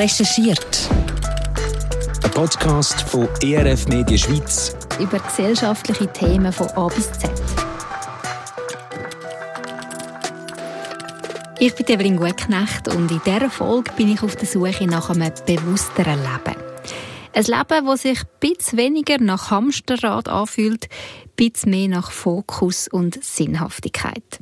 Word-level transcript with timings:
Recherchiert. 0.00 0.88
Ein 2.24 2.30
Podcast 2.30 3.02
von 3.02 3.28
ERF 3.42 3.86
Media 3.88 4.16
Schweiz 4.16 4.74
über 4.98 5.18
gesellschaftliche 5.18 6.10
Themen 6.10 6.50
von 6.54 6.68
A 6.68 6.86
bis 6.86 7.12
Z. 7.12 7.30
Ich 11.58 11.74
bin 11.74 11.86
Evelyn 11.86 12.16
Gutknecht 12.16 12.88
und 12.88 13.10
in 13.10 13.20
dieser 13.26 13.50
Folge 13.50 13.92
bin 13.94 14.10
ich 14.14 14.22
auf 14.22 14.36
der 14.36 14.46
Suche 14.48 14.86
nach 14.86 15.10
einem 15.10 15.30
bewussteren 15.44 16.18
Leben. 16.18 16.58
Ein 17.34 17.44
Leben, 17.44 17.86
das 17.86 18.00
sich 18.00 18.20
ein 18.20 18.28
bisschen 18.40 18.78
weniger 18.78 19.18
nach 19.18 19.50
Hamsterrad 19.50 20.30
anfühlt, 20.30 20.84
ein 20.84 21.30
bisschen 21.36 21.72
mehr 21.72 21.88
nach 21.88 22.10
Fokus 22.10 22.88
und 22.88 23.22
Sinnhaftigkeit. 23.22 24.38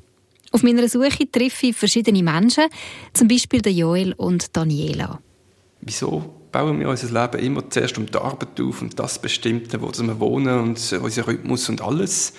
Auf 0.52 0.62
meiner 0.62 0.88
Suche 0.88 1.28
treffe 1.28 1.66
ich 1.66 1.76
verschiedene 1.76 2.22
Menschen, 2.22 2.66
zum 3.12 3.26
Beispiel 3.26 3.66
Joel 3.66 4.12
und 4.12 4.56
Daniela. 4.56 5.18
Wieso 5.80 6.34
bauen 6.50 6.80
wir 6.80 6.88
unser 6.88 7.08
Leben 7.08 7.42
immer 7.42 7.70
zuerst 7.70 7.98
um 7.98 8.06
die 8.06 8.18
Arbeit 8.18 8.60
auf 8.60 8.82
und 8.82 8.98
das 8.98 9.18
Bestimmte, 9.18 9.80
wo 9.80 9.90
wir 9.92 10.20
wohnen 10.20 10.60
und 10.60 10.92
unser 10.92 11.26
Rhythmus 11.26 11.68
und 11.68 11.80
alles? 11.80 12.32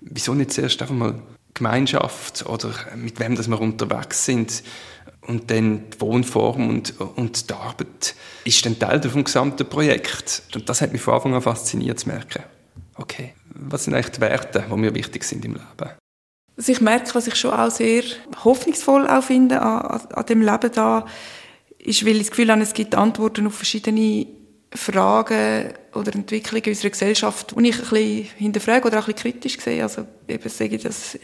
Wieso 0.00 0.34
nicht 0.34 0.52
zuerst 0.52 0.80
einfach 0.80 0.94
mal 0.94 1.14
Gemeinschaft 1.54 2.46
oder 2.46 2.72
mit 2.96 3.20
wem 3.20 3.36
dass 3.36 3.48
wir 3.48 3.60
unterwegs 3.60 4.24
sind? 4.24 4.62
Und 5.22 5.50
dann 5.50 5.90
die 5.90 6.00
Wohnform 6.00 6.68
und, 6.70 6.98
und 6.98 7.50
die 7.50 7.54
Arbeit 7.54 8.14
ist 8.44 8.64
dann 8.64 8.78
Teil 8.78 9.02
vom 9.02 9.22
gesamten 9.22 9.68
Projekt. 9.68 10.42
Und 10.54 10.68
das 10.68 10.80
hat 10.80 10.92
mich 10.92 11.02
von 11.02 11.14
Anfang 11.14 11.34
an 11.34 11.42
fasziniert 11.42 12.00
zu 12.00 12.08
merken. 12.08 12.42
Okay, 12.96 13.34
was 13.54 13.84
sind 13.84 13.94
eigentlich 13.94 14.12
die 14.12 14.20
Werte, 14.22 14.64
die 14.70 14.76
mir 14.76 14.94
wichtig 14.94 15.24
sind 15.24 15.44
im 15.44 15.52
Leben? 15.52 15.90
Also 16.56 16.72
ich 16.72 16.80
merke, 16.80 17.14
was 17.14 17.26
ich 17.26 17.36
schon 17.36 17.52
auch 17.52 17.70
sehr 17.70 18.02
hoffnungsvoll 18.44 19.06
auch 19.08 19.22
finde 19.22 19.62
an, 19.62 20.00
an 20.12 20.26
dem 20.26 20.42
Leben 20.42 20.70
da, 20.74 21.06
ist, 21.84 22.04
weil 22.04 22.16
ich 22.16 22.22
das 22.22 22.30
Gefühl 22.30 22.50
habe, 22.50 22.62
es 22.62 22.74
gibt 22.74 22.94
Antworten 22.94 23.46
auf 23.46 23.54
verschiedene 23.54 24.26
Fragen 24.72 25.72
oder 25.94 26.14
Entwicklungen 26.14 26.66
unserer 26.66 26.90
Gesellschaft, 26.90 27.54
die 27.56 27.68
ich 27.68 27.74
ein 27.76 27.80
bisschen 27.80 28.28
hinterfrage 28.36 28.86
oder 28.86 29.00
auch 29.00 29.08
ein 29.08 29.14
bisschen 29.14 29.32
kritisch 29.32 29.58
sehe. 29.58 29.82
Also 29.82 30.06
eben 30.28 30.48
sage 30.48 30.76
ich, 30.76 30.82
dass 30.82 31.18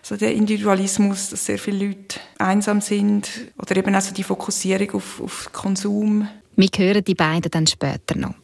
also 0.00 0.16
der 0.16 0.32
Individualismus, 0.32 1.30
dass 1.30 1.44
sehr 1.44 1.58
viele 1.58 1.86
Leute 1.86 2.20
einsam 2.38 2.80
sind 2.80 3.28
oder 3.60 3.76
eben 3.76 3.94
auch 3.94 4.00
so 4.00 4.14
die 4.14 4.22
Fokussierung 4.22 4.92
auf, 4.92 5.20
auf 5.20 5.52
Konsum. 5.52 6.28
Wir 6.56 6.68
hören 6.76 7.04
die 7.04 7.14
beiden 7.14 7.50
dann 7.50 7.66
später 7.66 8.16
noch. 8.16 8.34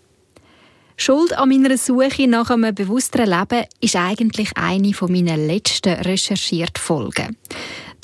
Schuld 0.97 1.33
an 1.33 1.49
meiner 1.49 1.77
Suche 1.77 2.29
nach 2.29 2.51
einem 2.51 2.75
bewussteren 2.75 3.29
Leben 3.29 3.67
ist 3.81 3.97
eigentlich 3.97 4.57
eine 4.57 4.95
von 4.95 5.11
meinen 5.11 5.47
letzten 5.47 5.95
recherchierten 5.95 6.81
Folgen. 6.81 7.37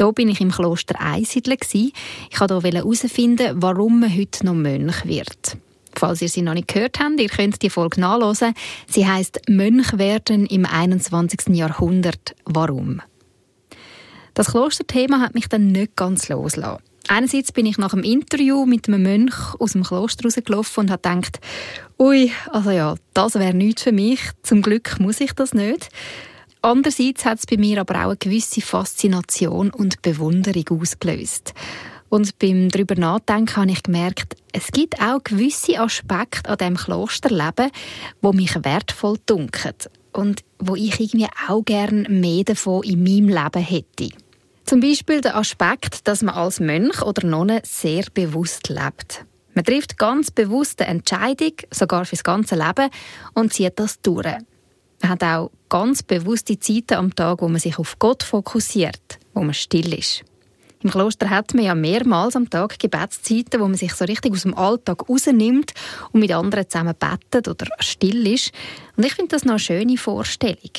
Da 0.01 0.13
bin 0.13 0.31
ich 0.31 0.41
im 0.41 0.51
Kloster 0.51 0.99
Einsiedeln. 0.99 1.59
Ich 1.61 2.41
wollte 2.41 2.63
herausfinden, 2.63 3.57
warum 3.57 4.01
man 4.01 4.17
heute 4.17 4.47
noch 4.47 4.55
Mönch 4.55 5.05
wird. 5.05 5.59
Falls 5.95 6.23
ihr 6.23 6.31
sie 6.31 6.41
noch 6.41 6.55
nicht 6.55 6.69
gehört 6.69 6.99
habt, 6.99 7.21
ihr 7.21 7.29
könnt 7.29 7.61
die 7.61 7.69
Folge 7.69 8.01
nachlesen. 8.01 8.55
Sie 8.87 9.07
heißt 9.07 9.43
Mönch 9.51 9.99
werden 9.99 10.47
im 10.47 10.65
21. 10.65 11.55
Jahrhundert. 11.55 12.35
Warum? 12.47 13.03
Das 14.33 14.53
Klosterthema 14.53 15.21
hat 15.21 15.35
mich 15.35 15.51
dann 15.51 15.71
nicht 15.71 15.97
ganz 15.97 16.31
losgelassen. 16.31 16.83
Einerseits 17.09 17.53
bin 17.53 17.67
ich 17.67 17.77
nach 17.77 17.91
dem 17.91 18.03
Interview 18.03 18.65
mit 18.65 18.89
einem 18.89 19.03
Mönch 19.03 19.55
aus 19.59 19.73
dem 19.73 19.83
Kloster 19.83 20.25
rausgelaufen 20.25 20.85
und 20.85 20.91
habe 20.91 21.03
gedacht, 21.03 21.41
ui, 21.99 22.33
also 22.51 22.71
ja, 22.71 22.95
das 23.13 23.35
wäre 23.35 23.53
nichts 23.53 23.83
für 23.83 23.93
mich. 23.93 24.21
Zum 24.43 24.63
Glück 24.63 24.99
muss 24.99 25.21
ich 25.21 25.35
das 25.35 25.53
nicht. 25.53 25.91
Andererseits 26.63 27.25
hat 27.25 27.39
es 27.39 27.47
bei 27.47 27.57
mir 27.57 27.81
aber 27.81 27.95
auch 28.01 28.09
eine 28.11 28.17
gewisse 28.17 28.61
Faszination 28.61 29.71
und 29.71 30.03
Bewunderung 30.03 30.81
ausgelöst. 30.81 31.55
Und 32.11 32.39
beim 32.39 32.69
darüber 32.69 32.97
nachdenken 32.97 33.57
habe 33.57 33.71
ich 33.71 33.83
gemerkt, 33.83 34.37
es 34.53 34.73
gibt 34.73 35.01
auch 35.01 35.23
gewisse 35.23 35.79
Aspekte 35.79 36.51
an 36.51 36.59
dem 36.59 36.77
Klosterleben, 36.77 37.71
wo 38.21 38.33
mich 38.33 38.55
wertvoll 38.65 39.17
dunkeln 39.27 39.77
und 40.13 40.43
wo 40.59 40.75
ich 40.75 40.99
irgendwie 40.99 41.29
auch 41.49 41.65
gerne 41.65 42.09
mehr 42.09 42.45
davon 42.45 42.83
in 42.83 43.05
meinem 43.05 43.29
Leben 43.29 43.63
hätte. 43.63 44.09
Zum 44.65 44.81
Beispiel 44.81 45.21
der 45.21 45.37
Aspekt, 45.37 46.07
dass 46.09 46.23
man 46.23 46.35
als 46.35 46.61
Mönch 46.61 47.01
oder 47.03 47.27
Nonne 47.27 47.63
sehr 47.65 48.05
bewusst 48.13 48.69
lebt. 48.69 49.25
Man 49.55 49.65
trifft 49.65 49.99
ganz 49.99 50.31
bewusst 50.31 50.81
eine 50.81 50.91
Entscheidung, 50.91 51.53
sogar 51.71 52.05
fürs 52.05 52.23
ganze 52.23 52.55
Leben, 52.55 52.91
und 53.35 53.53
zieht 53.53 53.79
das 53.79 54.01
durch. 54.01 54.27
Man 55.03 55.11
hat 55.13 55.23
auch 55.23 55.51
ganz 55.69 56.03
bewusste 56.03 56.59
Zeiten 56.59 56.95
am 56.95 57.15
Tag, 57.15 57.41
wo 57.43 57.49
man 57.49 57.61
sich 57.61 57.79
auf 57.79 57.99
Gott 57.99 58.23
fokussiert, 58.23 59.19
wo 59.35 59.43
man 59.43 59.55
still 59.55 59.93
ist. 59.95 60.25
Im 60.83 60.91
Kloster 60.91 61.29
hat 61.29 61.53
man 61.53 61.65
ja 61.65 61.75
mehrmals 61.75 62.37
am 62.37 62.49
Tag 62.49 62.79
Gebetszeiten, 62.79 63.61
wo 63.61 63.69
man 63.69 63.75
sich 63.75 63.93
so 63.93 64.07
richtig 64.07 64.33
aus 64.33 64.43
dem 64.43 64.57
Alltag 64.57 65.09
rausnimmt 65.09 65.73
und 66.13 66.21
mit 66.21 66.33
anderen 66.33 66.69
zusammen 66.69 66.95
betet 66.99 67.49
oder 67.49 67.67
still 67.81 68.27
ist. 68.27 68.53
Und 68.97 69.05
ich 69.05 69.13
finde 69.15 69.37
das 69.37 69.45
noch 69.45 69.53
eine 69.53 69.59
schöne 69.59 69.99
Vorstellung. 69.99 70.71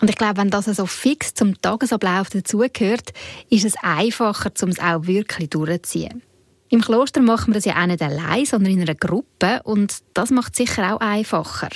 Und 0.00 0.10
ich 0.10 0.16
glaube, 0.16 0.36
wenn 0.38 0.50
das 0.50 0.66
so 0.66 0.86
fix 0.86 1.34
zum 1.34 1.60
Tagesablauf 1.60 2.30
dazugehört, 2.30 3.12
ist 3.50 3.64
es 3.64 3.74
einfacher, 3.82 4.52
um 4.62 4.68
es 4.68 4.78
auch 4.78 5.06
wirklich 5.06 5.50
durchzuziehen. 5.50 6.22
Im 6.68 6.80
Kloster 6.80 7.20
machen 7.20 7.48
wir 7.48 7.54
das 7.54 7.64
ja 7.64 7.80
auch 7.82 7.86
nicht 7.86 8.00
allein, 8.00 8.46
sondern 8.46 8.72
in 8.72 8.80
einer 8.80 8.94
Gruppe 8.94 9.60
und 9.64 9.98
das 10.14 10.30
macht 10.30 10.52
es 10.52 10.58
sicher 10.58 10.94
auch 10.94 11.00
einfacher. 11.00 11.68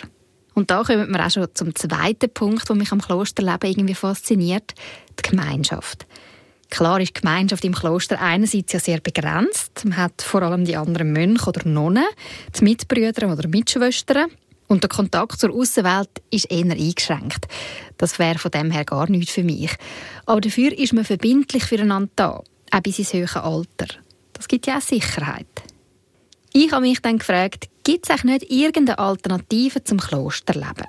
Und 0.56 0.70
da 0.70 0.82
kommen 0.82 1.12
wir 1.12 1.26
auch 1.26 1.30
schon 1.30 1.48
zum 1.52 1.74
zweiten 1.74 2.30
Punkt, 2.32 2.66
der 2.66 2.76
mich 2.76 2.90
am 2.90 3.02
Klosterleben 3.02 3.68
irgendwie 3.68 3.94
fasziniert, 3.94 4.72
die 5.20 5.28
Gemeinschaft. 5.30 6.06
Klar 6.70 6.98
ist 6.98 7.14
die 7.14 7.20
Gemeinschaft 7.20 7.62
im 7.66 7.74
Kloster 7.74 8.18
einerseits 8.18 8.72
ja 8.72 8.80
sehr 8.80 9.00
begrenzt. 9.00 9.84
Man 9.84 9.98
hat 9.98 10.22
vor 10.22 10.40
allem 10.40 10.64
die 10.64 10.78
anderen 10.78 11.12
Mönche 11.12 11.46
oder 11.46 11.68
Nonnen, 11.68 12.06
die 12.58 12.64
Mitbrüder 12.64 13.30
oder 13.30 13.46
Mitschwestern. 13.48 14.30
Und 14.66 14.82
der 14.82 14.88
Kontakt 14.88 15.38
zur 15.38 15.54
Außenwelt 15.54 16.22
ist 16.30 16.50
eher 16.50 16.72
eingeschränkt. 16.72 17.46
Das 17.98 18.18
wäre 18.18 18.38
von 18.38 18.50
dem 18.50 18.70
her 18.70 18.86
gar 18.86 19.10
nichts 19.10 19.32
für 19.32 19.44
mich. 19.44 19.76
Aber 20.24 20.40
dafür 20.40 20.72
ist 20.72 20.94
man 20.94 21.04
verbindlich 21.04 21.64
füreinander 21.64 22.10
da, 22.16 22.42
auch 22.72 22.80
bis 22.80 22.98
ins 22.98 23.12
höhere 23.12 23.44
Alter. 23.44 23.94
Das 24.32 24.48
gibt 24.48 24.66
ja 24.66 24.78
auch 24.78 24.82
Sicherheit. 24.82 25.46
Ich 26.58 26.72
habe 26.72 26.86
mich 26.86 27.02
dann 27.02 27.18
gefragt, 27.18 27.68
gibt 27.84 28.08
es 28.08 28.24
nicht 28.24 28.50
irgendeine 28.50 28.98
Alternative 28.98 29.84
zum 29.84 29.98
Klosterleben? 29.98 30.86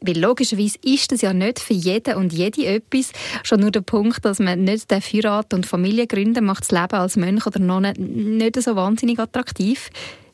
Weil 0.00 0.16
logischerweise 0.16 0.78
ist 0.84 1.10
das 1.10 1.22
ja 1.22 1.32
nicht 1.32 1.58
für 1.58 1.74
jeden 1.74 2.14
und 2.14 2.32
jede 2.32 2.66
etwas. 2.66 3.10
Schon 3.42 3.58
nur 3.58 3.72
der 3.72 3.80
Punkt, 3.80 4.24
dass 4.24 4.38
man 4.38 4.62
nicht 4.62 4.92
heiraten 4.92 5.56
und 5.56 5.66
Familie 5.66 6.06
gründen, 6.06 6.44
macht 6.44 6.60
das 6.60 6.70
Leben 6.70 7.00
als 7.00 7.16
Mönch 7.16 7.48
oder 7.48 7.58
Nonne 7.58 7.94
nicht 7.94 8.62
so 8.62 8.76
wahnsinnig 8.76 9.18
attraktiv. 9.18 9.90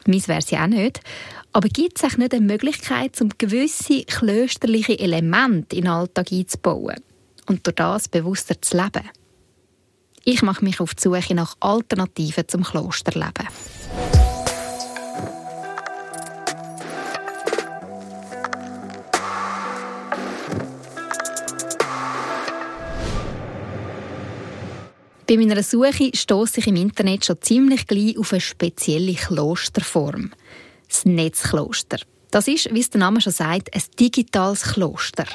Meins 0.07 0.29
wäre 0.29 0.41
es 0.41 0.51
ja 0.51 0.65
auch 0.65 0.69
nicht. 0.69 1.01
Aber 1.55 1.71
gibt 1.71 2.05
es 2.05 2.19
nicht 2.19 2.35
eine 2.35 2.45
Möglichkeit, 2.45 3.19
um 3.23 3.31
gewisse 3.39 4.05
klösterliche 4.05 4.99
Elemente 4.99 5.77
in 5.77 5.85
den 5.85 5.93
Alltag 5.93 6.31
einzubauen 6.31 7.01
und 7.47 7.67
durch 7.67 7.77
das 7.77 8.09
bewusster 8.11 8.61
zu 8.61 8.77
leben? 8.77 9.09
Ich 10.27 10.43
mache 10.43 10.63
mich 10.63 10.79
auf 10.79 10.95
die 10.95 11.05
Suche 11.05 11.35
nach 11.35 11.57
Alternativen 11.61 12.47
zum 12.49 12.65
Klosterleben. 12.65 13.49
Bei 25.27 25.37
meiner 25.39 25.63
Suche 25.63 26.11
stoße 26.15 26.61
ich 26.61 26.67
im 26.67 26.77
Internet 26.77 27.25
schon 27.25 27.41
ziemlich 27.41 27.87
gleich 27.87 28.19
auf 28.19 28.33
eine 28.33 28.41
spezielle 28.41 29.15
Klosterform– 29.15 30.33
das 30.89 31.05
Netzkloster. 31.07 31.99
Das 32.31 32.47
ist, 32.47 32.73
wie 32.75 32.81
es 32.81 32.91
der 32.91 33.01
Name 33.01 33.21
schon 33.21 33.33
sagt, 33.33 33.75
ein 33.75 33.83
digitales 33.99 34.63
Kloster. 34.63 35.27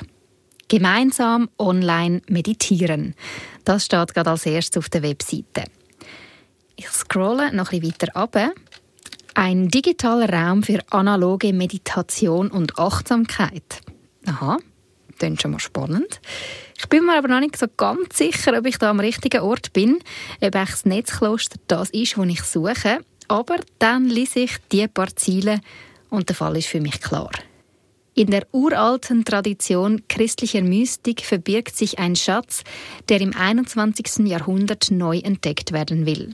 Gemeinsam 0.68 1.50
online 1.58 2.22
meditieren. 2.28 3.16
Das 3.66 3.86
steht 3.86 4.14
gerade 4.14 4.30
als 4.30 4.46
erstes 4.46 4.78
auf 4.78 4.90
der 4.90 5.02
Webseite. 5.02 5.64
Ich 6.76 6.88
scrolle 6.90 7.54
noch 7.56 7.72
ein 7.72 7.80
bisschen 7.80 7.96
weiter 8.02 8.20
runter. 8.20 8.52
Ein 9.34 9.70
digitaler 9.70 10.30
Raum 10.30 10.64
für 10.64 10.80
analoge 10.92 11.52
Meditation 11.52 12.52
und 12.52 12.78
Achtsamkeit. 12.78 13.82
Aha, 14.26 14.58
klingt 15.18 15.42
schon 15.42 15.52
mal 15.52 15.60
spannend. 15.60 16.22
Ich 16.82 16.88
bin 16.88 17.06
mir 17.06 17.18
aber 17.18 17.28
noch 17.28 17.42
nicht 17.42 17.58
so 17.58 17.68
ganz 17.76 18.18
sicher, 18.18 18.58
ob 18.58 18.66
ich 18.66 18.78
da 18.78 18.90
am 18.90 19.02
richtigen 19.02 19.42
Ort 19.42 19.74
bin, 19.74 20.00
ob 20.40 20.52
das 20.54 20.86
Netzkloster 20.86 21.60
das 21.68 21.90
ist, 21.90 22.18
was 22.18 22.28
ich 22.28 22.42
suche. 22.42 23.00
Aber 23.28 23.58
dann 23.80 24.06
ließ 24.06 24.38
ich 24.38 24.58
die 24.72 24.88
paar 24.88 25.14
Ziele 25.14 25.60
und 26.10 26.30
der 26.30 26.38
Fall 26.38 26.56
ist 26.56 26.68
für 26.68 26.80
mich 26.80 27.02
klar. 27.02 27.32
In 28.16 28.32
der 28.32 28.48
uralten 28.54 29.26
Tradition 29.26 30.04
christlicher 30.08 30.62
Mystik 30.62 31.22
verbirgt 31.22 31.76
sich 31.76 32.00
ein 32.00 32.16
Schatz, 32.16 32.64
der 33.10 33.20
im 33.20 33.36
21. 33.36 34.28
Jahrhundert 34.28 34.90
neu 34.90 35.20
entdeckt 35.20 35.74
werden 35.74 36.06
will. 36.06 36.34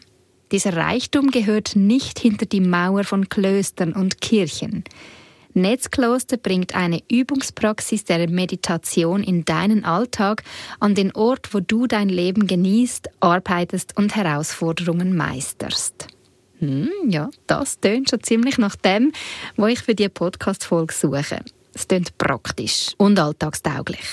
Dieser 0.51 0.75
Reichtum 0.77 1.31
gehört 1.31 1.75
nicht 1.75 2.19
hinter 2.19 2.45
die 2.45 2.61
Mauer 2.61 3.03
von 3.03 3.29
Klöstern 3.29 3.93
und 3.93 4.21
Kirchen. 4.21 4.83
Netzkloster 5.55 6.35
bringt 6.35 6.75
eine 6.75 7.01
Übungspraxis 7.09 8.03
der 8.03 8.29
Meditation 8.29 9.23
in 9.23 9.45
deinen 9.45 9.85
Alltag 9.85 10.43
an 10.81 10.95
den 10.95 11.15
Ort, 11.15 11.53
wo 11.53 11.61
du 11.61 11.87
dein 11.87 12.09
Leben 12.09 12.45
genießt, 12.45 13.09
arbeitest 13.21 13.97
und 13.97 14.17
Herausforderungen 14.17 15.15
meisterst. 15.15 16.07
Hm, 16.59 16.89
ja, 17.07 17.29
das 17.47 17.79
tönt 17.79 18.09
schon 18.09 18.21
ziemlich 18.21 18.57
nach 18.57 18.75
dem, 18.75 19.13
was 19.55 19.71
ich 19.71 19.79
für 19.79 19.95
diese 19.95 20.09
Podcast-Folge 20.09 20.93
suche. 20.93 21.39
Es 21.73 21.87
tönt 21.87 22.17
praktisch 22.17 22.91
und 22.97 23.17
alltagstauglich. 23.17 24.05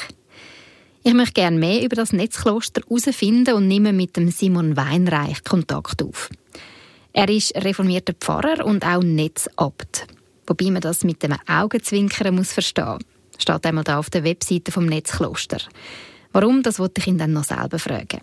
Ich 1.03 1.15
möchte 1.15 1.35
gerne 1.35 1.59
mehr 1.59 1.83
über 1.83 1.97
das 1.97 2.13
Netzkloster 2.13 2.83
herausfinden 2.89 3.55
und 3.55 3.67
nehme 3.67 3.93
mit 3.93 4.17
dem 4.17 4.31
Simon 4.31 4.77
Weinreich 4.77 5.43
Kontakt 5.43 6.01
auf. 6.05 6.31
Er 7.13 7.29
ist 7.29 7.57
reformierter 7.57 8.15
Pfarrer 8.15 8.65
und 8.65 8.87
auch 8.87 9.03
Netzabt. 9.03 10.07
Wobei 10.47 10.71
man 10.71 10.81
das 10.81 11.05
mit 11.05 11.23
dem 11.23 11.37
Augenzwinkern 11.47 12.35
muss 12.35 12.53
verstehen. 12.53 12.99
Steht 13.39 13.65
einmal 13.67 13.85
da 13.85 13.99
auf 13.99 14.11
der 14.11 14.25
Webseite 14.25 14.73
vom 14.73 14.87
Netzkloster. 14.87 15.59
Warum, 16.33 16.63
das 16.63 16.79
wollte 16.79 17.01
ich 17.01 17.07
ihn 17.07 17.19
dann 17.19 17.33
noch 17.33 17.45
selber 17.45 17.79
fragen. 17.79 18.21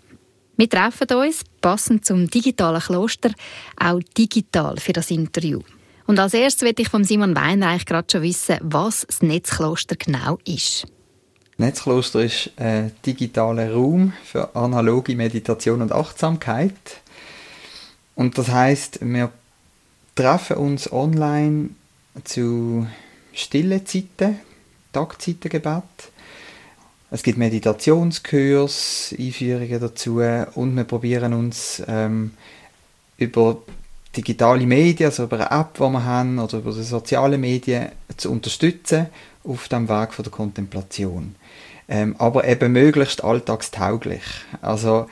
Wir 0.56 0.68
treffen 0.68 1.10
uns, 1.16 1.42
passend 1.60 2.04
zum 2.04 2.28
digitalen 2.28 2.80
Kloster, 2.80 3.30
auch 3.78 4.00
digital 4.16 4.76
für 4.76 4.92
das 4.92 5.10
Interview. 5.10 5.60
Und 6.06 6.18
als 6.18 6.34
erstes 6.34 6.62
möchte 6.62 6.82
ich 6.82 6.88
von 6.88 7.04
Simon 7.04 7.36
Weinreich 7.36 7.86
gerade 7.86 8.08
schon 8.10 8.22
wissen, 8.22 8.58
was 8.62 9.06
das 9.06 9.22
Netzkloster 9.22 9.96
genau 9.96 10.38
ist. 10.44 10.86
Netzkloster 11.56 12.24
ist 12.24 12.50
ein 12.56 12.92
digitaler 13.06 13.72
Raum 13.72 14.12
für 14.24 14.54
analoge 14.56 15.14
Meditation 15.14 15.82
und 15.82 15.92
Achtsamkeit. 15.92 16.74
Und 18.14 18.36
das 18.36 18.48
heißt, 18.48 18.98
wir 19.02 19.30
treffen 20.14 20.56
uns 20.56 20.92
online 20.92 21.70
zu 22.24 22.86
stille 23.32 23.84
Zeiten, 23.84 24.40
Taktzeitengebet. 24.92 25.82
Es 27.10 27.22
gibt 27.22 27.38
Meditationskurs, 27.38 29.14
Einführungen 29.18 29.80
dazu 29.80 30.20
und 30.54 30.76
wir 30.76 30.84
probieren 30.84 31.32
uns 31.32 31.82
ähm, 31.88 32.32
über 33.16 33.62
digitale 34.16 34.66
Medien, 34.66 35.10
also 35.10 35.24
über 35.24 35.36
eine 35.50 35.60
App, 35.60 35.74
die 35.74 35.80
wir 35.80 36.04
haben, 36.04 36.38
oder 36.38 36.58
über 36.58 36.72
die 36.72 36.82
sozialen 36.82 37.40
Medien 37.40 37.90
zu 38.16 38.30
unterstützen 38.30 39.06
auf 39.44 39.68
dem 39.68 39.88
Weg 39.88 40.12
von 40.12 40.22
der 40.22 40.32
Kontemplation. 40.32 41.34
Ähm, 41.88 42.14
aber 42.18 42.46
eben 42.46 42.72
möglichst 42.72 43.24
alltagstauglich. 43.24 44.22
Also 44.62 45.06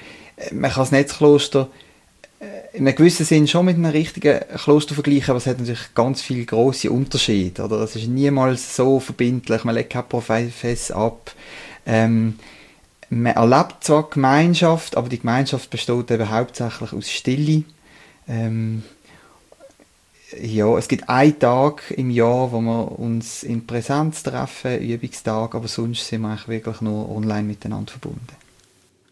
man 0.52 0.70
kann 0.70 0.82
das 0.82 0.92
Netzkloster 0.92 1.68
in 2.73 2.87
einem 2.87 2.94
gewissen 2.94 3.26
Sinn 3.26 3.49
schon 3.49 3.67
mit 3.67 3.76
einem 3.76 3.87
richtigen 3.87 4.40
Kloster 4.56 4.94
vergleichen, 4.94 5.31
aber 5.31 5.38
es 5.38 5.46
hat 5.46 5.58
natürlich 5.58 5.94
ganz 5.94 6.23
viele 6.23 6.44
große 6.44 6.90
Unterschiede. 6.90 7.64
Oder? 7.64 7.81
Es 7.81 7.96
ist 7.96 8.06
niemals 8.06 8.76
so 8.76 9.00
verbindlich, 9.00 9.64
man 9.64 9.75
legt 9.75 9.90
kein 9.90 10.08
Profess 10.08 10.90
ab. 10.90 11.32
Ähm, 11.85 12.38
man 13.11 13.35
erlebt 13.35 13.82
zwar 13.82 14.08
Gemeinschaft, 14.08 14.96
aber 14.96 15.08
die 15.08 15.19
Gemeinschaft 15.19 15.70
besteht 15.70 16.11
eben 16.11 16.31
hauptsächlich 16.31 16.93
aus 16.93 17.11
Stille. 17.11 17.64
Ähm, 18.29 18.85
ja, 20.40 20.76
es 20.76 20.88
gibt 20.88 21.08
einen 21.08 21.38
Tag 21.38 21.90
im 21.90 22.11
Jahr, 22.11 22.52
wo 22.52 22.61
wir 22.61 22.99
uns 22.99 23.43
in 23.43 23.67
Präsenz 23.67 24.23
treffen, 24.23 24.79
Übungstag, 24.79 25.55
aber 25.55 25.69
sonst 25.69 26.06
sind 26.06 26.20
wir 26.20 26.29
eigentlich 26.29 26.49
wirklich 26.49 26.82
nur 26.82 27.11
online 27.11 27.44
miteinander 27.44 27.93
verbunden. 27.93 28.47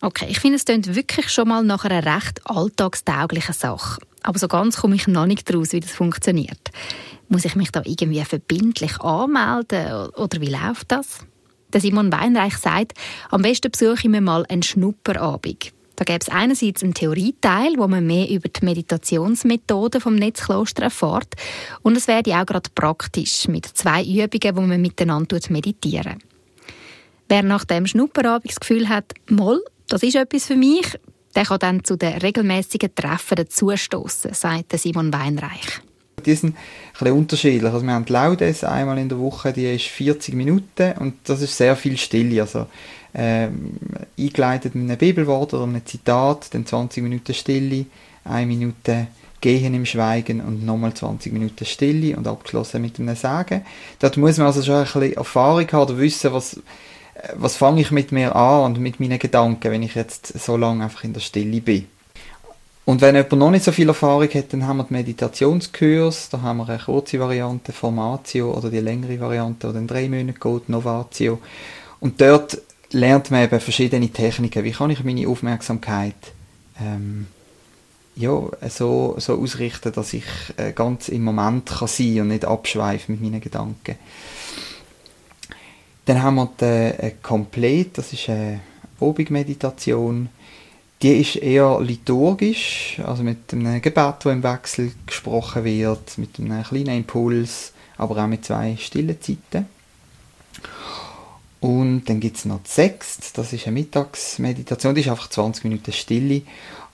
Okay, 0.06 0.26
ich 0.28 0.38
finde, 0.38 0.54
es 0.54 0.64
klingt 0.64 0.94
wirklich 0.94 1.30
schon 1.30 1.48
mal 1.48 1.64
nach 1.64 1.84
einer 1.84 2.06
recht 2.06 2.40
alltagstauglichen 2.44 3.52
Sache. 3.52 4.00
Aber 4.22 4.38
so 4.38 4.46
ganz 4.46 4.76
komme 4.76 4.94
ich 4.94 5.08
noch 5.08 5.26
nicht 5.26 5.50
daraus, 5.50 5.72
wie 5.72 5.80
das 5.80 5.90
funktioniert. 5.90 6.70
Muss 7.28 7.44
ich 7.44 7.56
mich 7.56 7.72
da 7.72 7.82
irgendwie 7.84 8.22
verbindlich 8.22 9.00
anmelden 9.00 10.10
oder 10.10 10.40
wie 10.40 10.54
läuft 10.54 10.92
das? 10.92 11.26
Der 11.72 11.80
Simon 11.80 12.12
Weinreich 12.12 12.56
sagt, 12.56 12.92
am 13.30 13.42
besten 13.42 13.72
besuche 13.72 13.94
ich 13.94 14.04
mir 14.04 14.20
mal 14.20 14.46
einen 14.48 14.62
Schnupperabend. 14.62 15.72
Da 15.96 16.04
gäbe 16.04 16.20
es 16.20 16.28
einerseits 16.28 16.84
einen 16.84 16.94
Theorieteil, 16.94 17.72
wo 17.76 17.88
man 17.88 18.06
mehr 18.06 18.30
über 18.30 18.48
die 18.48 18.64
Meditationsmethoden 18.64 20.00
vom 20.00 20.14
Netzkloster 20.14 20.84
erfährt 20.84 21.34
und 21.82 21.96
es 21.96 22.06
werde 22.06 22.36
auch 22.36 22.46
gerade 22.46 22.70
praktisch 22.72 23.48
mit 23.48 23.66
zwei 23.66 24.04
Übungen, 24.04 24.56
wo 24.56 24.60
man 24.60 24.80
miteinander 24.80 25.40
meditieren. 25.48 26.22
Wer 27.28 27.42
nach 27.42 27.64
dem 27.64 27.88
Schnupperabend 27.88 28.52
das 28.52 28.60
Gefühl 28.60 28.88
hat, 28.88 29.12
Moll, 29.28 29.60
das 29.88 30.02
ist 30.02 30.16
etwas 30.16 30.46
für 30.46 30.56
mich. 30.56 30.98
Der 31.34 31.44
kann 31.44 31.58
dann 31.58 31.84
zu 31.84 31.96
den 31.96 32.14
regelmäßigen 32.14 32.94
Treffen 32.94 33.36
dazustoßen, 33.36 34.32
sagt 34.32 34.78
Simon 34.78 35.12
Weinreich. 35.12 35.80
Die 36.24 36.34
sind 36.34 36.56
ein 36.98 37.12
unterschiedlich. 37.12 37.70
Also 37.70 37.84
wir 37.84 37.92
haben 37.92 38.06
die 38.06 38.12
Laudes 38.12 38.64
einmal 38.64 38.98
in 38.98 39.08
der 39.08 39.18
Woche, 39.18 39.52
die 39.52 39.74
ist 39.74 39.84
40 39.84 40.34
Minuten 40.34 40.92
und 40.98 41.14
das 41.24 41.42
ist 41.42 41.56
sehr 41.56 41.76
viel 41.76 41.98
Stille. 41.98 42.40
Also 42.40 42.66
ähm, 43.14 43.74
eingeleitet 44.18 44.74
mit 44.74 44.84
einem 44.84 44.98
Bibelwort 44.98 45.52
oder 45.54 45.64
einem 45.64 45.84
Zitat, 45.84 46.52
dann 46.54 46.64
20 46.64 47.02
Minuten 47.02 47.34
Stille, 47.34 47.86
eine 48.24 48.46
Minute 48.46 49.08
Gehen 49.40 49.74
im 49.74 49.84
Schweigen 49.84 50.40
und 50.40 50.64
nochmal 50.64 50.94
20 50.94 51.32
Minuten 51.32 51.66
Stille 51.66 52.16
und 52.16 52.26
abgeschlossen 52.26 52.80
mit 52.80 52.98
einem 52.98 53.14
Sagen. 53.14 53.62
Dort 53.98 54.16
muss 54.16 54.38
man 54.38 54.46
also 54.46 54.62
schon 54.62 54.76
ein 54.76 54.84
bisschen 54.84 55.12
Erfahrung 55.12 55.70
haben 55.70 55.82
oder 55.82 55.98
wissen, 55.98 56.32
was 56.32 56.58
was 57.34 57.56
fange 57.56 57.80
ich 57.80 57.90
mit 57.90 58.12
mir 58.12 58.34
an 58.34 58.64
und 58.64 58.80
mit 58.80 59.00
meinen 59.00 59.18
Gedanken, 59.18 59.70
wenn 59.70 59.82
ich 59.82 59.94
jetzt 59.94 60.38
so 60.38 60.56
lange 60.56 60.84
einfach 60.84 61.04
in 61.04 61.12
der 61.12 61.20
Stille 61.20 61.60
bin. 61.60 61.86
Und 62.84 63.00
wenn 63.00 63.16
jemand 63.16 63.32
noch 63.32 63.50
nicht 63.50 63.64
so 63.64 63.72
viel 63.72 63.88
Erfahrung 63.88 64.28
hat, 64.28 64.52
dann 64.52 64.66
haben 64.66 64.76
wir 64.76 64.84
die 64.84 64.94
Meditationskurs, 64.94 66.28
da 66.28 66.40
haben 66.42 66.58
wir 66.58 66.68
eine 66.68 66.78
kurze 66.78 67.18
Variante, 67.18 67.72
Formatio, 67.72 68.52
oder 68.52 68.70
die 68.70 68.78
längere 68.78 69.18
Variante, 69.18 69.72
die 69.72 69.78
in 69.78 69.86
drei 69.88 70.08
Monate 70.08 70.38
geht, 70.38 70.68
Novatio. 70.68 71.40
Und 71.98 72.20
dort 72.20 72.58
lernt 72.92 73.32
man 73.32 73.42
eben 73.42 73.58
verschiedene 73.58 74.08
Techniken. 74.08 74.62
Wie 74.62 74.70
kann 74.70 74.90
ich 74.90 75.02
meine 75.02 75.26
Aufmerksamkeit 75.26 76.14
ähm, 76.80 77.26
ja, 78.16 78.40
so, 78.68 79.14
so 79.18 79.34
ausrichten, 79.34 79.92
dass 79.92 80.12
ich 80.12 80.24
äh, 80.56 80.72
ganz 80.72 81.08
im 81.08 81.24
Moment 81.24 81.66
kann 81.66 81.88
sein 81.88 82.20
und 82.20 82.28
nicht 82.28 82.44
abschweife 82.44 83.12
mit 83.12 83.20
meinen 83.20 83.40
Gedanken. 83.40 83.96
Dann 86.06 86.22
haben 86.22 86.36
wir 86.36 86.50
die 86.60 86.64
äh, 86.64 87.12
Komplett, 87.20 87.98
das 87.98 88.12
ist 88.12 88.28
eine 88.28 88.60
Obig-Meditation. 89.00 90.28
Die 91.02 91.20
ist 91.20 91.36
eher 91.36 91.80
liturgisch, 91.80 93.00
also 93.04 93.22
mit 93.22 93.52
einem 93.52 93.82
Gebet, 93.82 94.14
das 94.20 94.32
im 94.32 94.42
Wechsel 94.42 94.92
gesprochen 95.04 95.64
wird, 95.64 96.16
mit 96.16 96.38
einem 96.38 96.62
kleinen 96.62 96.98
Impuls, 96.98 97.72
aber 97.98 98.22
auch 98.22 98.28
mit 98.28 98.44
zwei 98.44 98.76
stillen 98.78 99.20
Zeiten. 99.20 99.66
Und 101.60 102.04
dann 102.04 102.20
gibt 102.20 102.36
es 102.36 102.44
noch 102.44 102.62
die 102.62 102.70
Sechste, 102.70 103.26
das 103.34 103.52
ist 103.52 103.66
eine 103.66 103.74
Mittagsmeditation, 103.74 104.94
die 104.94 105.00
ist 105.00 105.08
einfach 105.08 105.28
20 105.28 105.64
Minuten 105.64 105.92
Stille. 105.92 106.42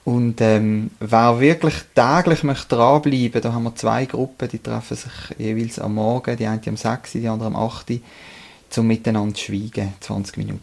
Und 0.05 0.41
ähm, 0.41 0.89
wer 0.99 1.39
wirklich 1.39 1.75
täglich 1.93 2.43
möchte 2.43 2.75
dranbleiben, 2.75 3.41
da 3.41 3.53
haben 3.53 3.63
wir 3.63 3.75
zwei 3.75 4.05
Gruppen, 4.05 4.49
die 4.49 4.59
treffen 4.59 4.97
sich 4.97 5.37
jeweils 5.37 5.77
am 5.77 5.93
Morgen, 5.93 6.35
die 6.35 6.47
eine 6.47 6.61
am 6.65 6.77
6, 6.77 7.11
die 7.11 7.27
andere 7.27 7.47
am 7.47 7.55
8 7.55 7.91
zum 8.73 8.87
Miteinander 8.87 9.37
schweigen, 9.37 9.93
20 9.99 10.37
Minuten. 10.37 10.61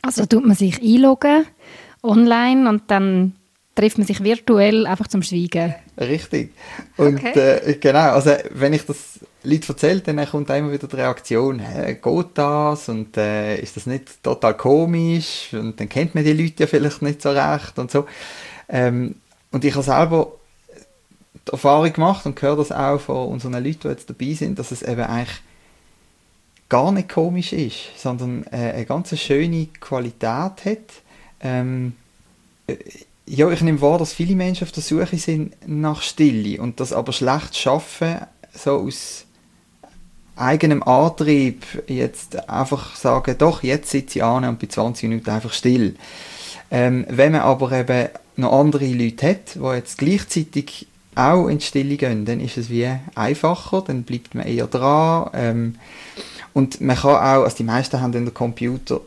Also 0.00 0.26
tut 0.26 0.44
man 0.44 0.56
sich 0.56 0.82
einloggen 0.82 1.44
online 2.02 2.68
und 2.68 2.90
dann 2.90 3.34
trifft 3.74 3.98
man 3.98 4.06
sich 4.06 4.22
virtuell 4.22 4.86
einfach 4.86 5.06
zum 5.08 5.22
Schweigen. 5.22 5.74
Richtig. 5.98 6.52
Und 6.96 7.18
okay. 7.18 7.58
äh, 7.64 7.74
genau, 7.74 8.12
also 8.12 8.32
wenn 8.50 8.72
ich 8.72 8.84
das 8.84 9.20
Leuten 9.44 9.64
erzähle, 9.68 10.00
dann 10.00 10.26
kommt 10.26 10.50
immer 10.50 10.72
wieder 10.72 10.88
die 10.88 10.96
Reaktion, 10.96 11.60
hä, 11.60 11.94
geht 11.94 12.26
das 12.34 12.88
und 12.88 13.16
äh, 13.16 13.60
ist 13.60 13.76
das 13.76 13.86
nicht 13.86 14.22
total 14.22 14.56
komisch 14.56 15.50
und 15.52 15.78
dann 15.78 15.88
kennt 15.88 16.14
man 16.14 16.24
die 16.24 16.32
Leute 16.32 16.64
ja 16.64 16.66
vielleicht 16.66 17.02
nicht 17.02 17.22
so 17.22 17.30
recht 17.30 17.78
und 17.78 17.90
so. 17.90 18.06
Ähm, 18.68 19.16
und 19.50 19.64
ich 19.64 19.74
habe 19.74 19.84
selber 19.84 20.32
die 21.46 21.52
Erfahrung 21.52 21.92
gemacht 21.92 22.24
und 22.24 22.40
höre 22.40 22.56
das 22.56 22.72
auch 22.72 23.00
von 23.00 23.28
unseren 23.28 23.52
Leuten, 23.52 23.80
die 23.82 23.88
jetzt 23.88 24.08
dabei 24.08 24.32
sind, 24.32 24.58
dass 24.58 24.70
es 24.70 24.82
eben 24.82 25.02
eigentlich 25.02 25.40
gar 26.72 26.90
nicht 26.90 27.10
komisch 27.10 27.52
ist, 27.52 27.98
sondern 27.98 28.46
äh, 28.50 28.72
eine 28.72 28.86
ganz 28.86 29.14
schöne 29.18 29.66
Qualität 29.78 30.64
hat. 30.64 31.02
Ähm, 31.42 31.92
äh, 32.66 32.76
ja, 33.26 33.50
ich 33.50 33.60
nehme 33.60 33.82
wahr, 33.82 33.98
dass 33.98 34.14
viele 34.14 34.34
Menschen 34.34 34.64
auf 34.64 34.72
der 34.72 34.82
Suche 34.82 35.18
sind 35.18 35.54
nach 35.66 36.00
Stille 36.00 36.62
und 36.62 36.80
das 36.80 36.94
aber 36.94 37.12
schlecht 37.12 37.58
schaffen, 37.58 38.20
so 38.54 38.78
aus 38.78 39.26
eigenem 40.34 40.82
Antrieb 40.82 41.62
jetzt 41.88 42.48
einfach 42.48 42.96
sagen, 42.96 43.36
doch, 43.36 43.62
jetzt 43.62 43.90
sitze 43.90 44.20
ich 44.20 44.24
an 44.24 44.46
und 44.46 44.58
bei 44.58 44.66
20 44.66 45.10
Minuten 45.10 45.28
einfach 45.28 45.52
still. 45.52 45.94
Ähm, 46.70 47.04
wenn 47.10 47.32
man 47.32 47.42
aber 47.42 47.70
eben 47.72 48.08
noch 48.36 48.58
andere 48.58 48.86
Leute 48.86 49.28
hat, 49.28 49.56
die 49.56 49.76
jetzt 49.76 49.98
gleichzeitig 49.98 50.86
auch 51.16 51.48
in 51.48 51.58
die 51.58 51.66
Stille 51.66 51.98
gehen, 51.98 52.24
dann 52.24 52.40
ist 52.40 52.56
es 52.56 52.70
wie 52.70 52.88
einfacher, 53.14 53.82
dann 53.86 54.04
bleibt 54.04 54.34
man 54.34 54.46
eher 54.46 54.68
dran. 54.68 55.28
Ähm, 55.34 55.74
und 56.54 56.80
man 56.80 56.96
kann 56.96 57.10
auch, 57.10 57.44
also 57.44 57.56
die 57.56 57.64
meisten 57.64 58.00
haben 58.00 58.12
den 58.12 58.32
Computer 58.32 59.00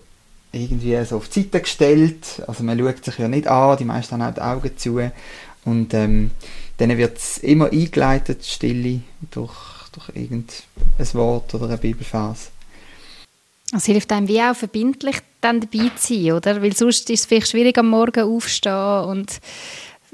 irgendwie 0.51 1.03
so 1.05 1.17
auf 1.17 1.27
die 1.29 1.41
Seite 1.41 1.61
gestellt, 1.61 2.41
also 2.47 2.63
man 2.63 2.79
schaut 2.79 3.03
sich 3.03 3.17
ja 3.17 3.27
nicht 3.27 3.47
an, 3.47 3.77
die 3.77 3.85
meisten 3.85 4.15
haben 4.15 4.29
auch 4.29 4.33
die 4.33 4.41
Augen 4.41 4.77
zu 4.77 5.11
und 5.65 5.93
ähm, 5.93 6.31
dann 6.77 6.97
wird 6.97 7.17
es 7.17 7.37
immer 7.39 7.71
eingeleitet, 7.71 8.45
Stille, 8.45 9.01
durch, 9.31 9.53
durch 9.91 10.09
irgendein 10.09 11.13
Wort 11.13 11.53
oder 11.53 11.69
ein 11.69 11.79
Bibelfers. 11.79 12.51
Es 13.75 13.85
hilft 13.85 14.11
einem 14.11 14.27
wie 14.27 14.41
auch 14.41 14.55
verbindlich 14.55 15.17
dann 15.41 15.59
dabei 15.59 15.89
zu 15.95 16.13
sein, 16.13 16.31
oder? 16.33 16.61
Weil 16.61 16.75
sonst 16.75 17.09
ist 17.09 17.21
es 17.21 17.25
vielleicht 17.25 17.49
schwierig 17.49 17.77
am 17.77 17.89
Morgen 17.89 18.23
aufstehen 18.23 19.05
und 19.05 19.39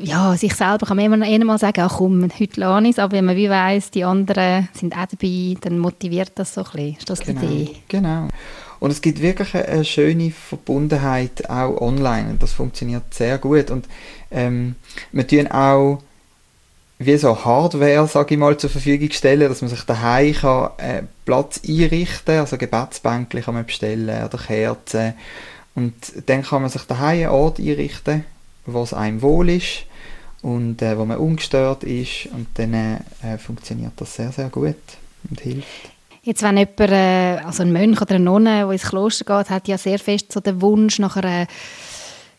ja, 0.03 0.35
sich 0.35 0.53
selber 0.53 0.85
kann 0.85 0.97
man 0.97 1.05
immer, 1.05 1.27
immer 1.27 1.45
mal 1.45 1.57
sagen, 1.57 1.81
ach 1.81 1.97
komm, 1.97 2.27
heute 2.39 2.59
lerne 2.59 2.89
ich 2.89 2.95
es, 2.95 2.99
aber 2.99 3.13
wenn 3.13 3.25
man 3.25 3.35
wie 3.35 3.49
weiss, 3.49 3.91
die 3.91 4.03
anderen 4.03 4.69
sind 4.73 4.95
auch 4.95 5.05
dabei, 5.05 5.55
dann 5.61 5.79
motiviert 5.79 6.31
das 6.35 6.53
so 6.53 6.61
ein 6.61 6.71
bisschen. 6.71 6.97
Ist 6.97 7.09
das 7.09 7.19
genau, 7.21 7.41
die 7.41 7.45
Idee? 7.45 7.75
Genau. 7.87 8.27
Und 8.79 8.91
es 8.91 9.01
gibt 9.01 9.21
wirklich 9.21 9.55
eine, 9.55 9.85
schöne 9.85 10.31
Verbundenheit 10.31 11.49
auch 11.49 11.79
online 11.79 12.31
und 12.31 12.41
das 12.41 12.53
funktioniert 12.53 13.13
sehr 13.13 13.37
gut. 13.37 13.69
Und 13.69 13.87
ähm, 14.31 14.75
wir 15.11 15.27
tun 15.27 15.47
auch 15.47 16.01
wie 16.97 17.17
so 17.17 17.45
Hardware, 17.45 18.07
sage 18.07 18.35
ich 18.35 18.39
mal, 18.39 18.57
zur 18.57 18.69
Verfügung 18.69 19.11
stellen, 19.11 19.49
dass 19.49 19.61
man 19.61 19.69
sich 19.69 19.83
daheim 19.83 20.33
kann, 20.33 20.69
äh, 20.77 21.03
Platz 21.25 21.61
einrichten 21.67 22.39
also 22.39 22.57
Gebetsbänkchen 22.57 23.43
kann 23.43 23.53
man 23.53 23.65
bestellen 23.65 24.25
oder 24.25 24.37
Kerzen. 24.37 25.13
Und 25.75 25.93
dann 26.25 26.43
kann 26.43 26.61
man 26.61 26.71
sich 26.71 26.83
daheim 26.83 27.19
einen 27.19 27.29
Ort 27.29 27.59
einrichten, 27.59 28.25
wo 28.65 28.83
es 28.83 28.93
einem 28.93 29.21
wohl 29.21 29.49
ist 29.49 29.85
und 30.41 30.81
äh, 30.81 30.97
wo 30.97 31.05
man 31.05 31.17
ungestört 31.17 31.83
ist 31.83 32.27
und 32.33 32.47
dann 32.55 32.73
äh, 32.73 33.37
funktioniert 33.37 33.93
das 33.97 34.15
sehr, 34.15 34.31
sehr 34.31 34.49
gut 34.49 34.75
und 35.29 35.39
hilft. 35.39 35.91
Jetzt, 36.23 36.43
wenn 36.43 36.57
jemand, 36.57 36.79
äh, 36.79 37.37
also 37.43 37.63
ein 37.63 37.73
Mönch 37.73 38.01
oder 38.01 38.15
eine 38.15 38.23
Nonne, 38.23 38.61
der 38.61 38.71
ins 38.71 38.83
Kloster 38.83 39.25
geht, 39.25 39.49
hat 39.49 39.67
ja 39.67 39.77
sehr 39.77 39.97
fest 39.97 40.31
so 40.31 40.39
den 40.39 40.61
Wunsch 40.61 40.99
nach 40.99 41.17
einer 41.17 41.47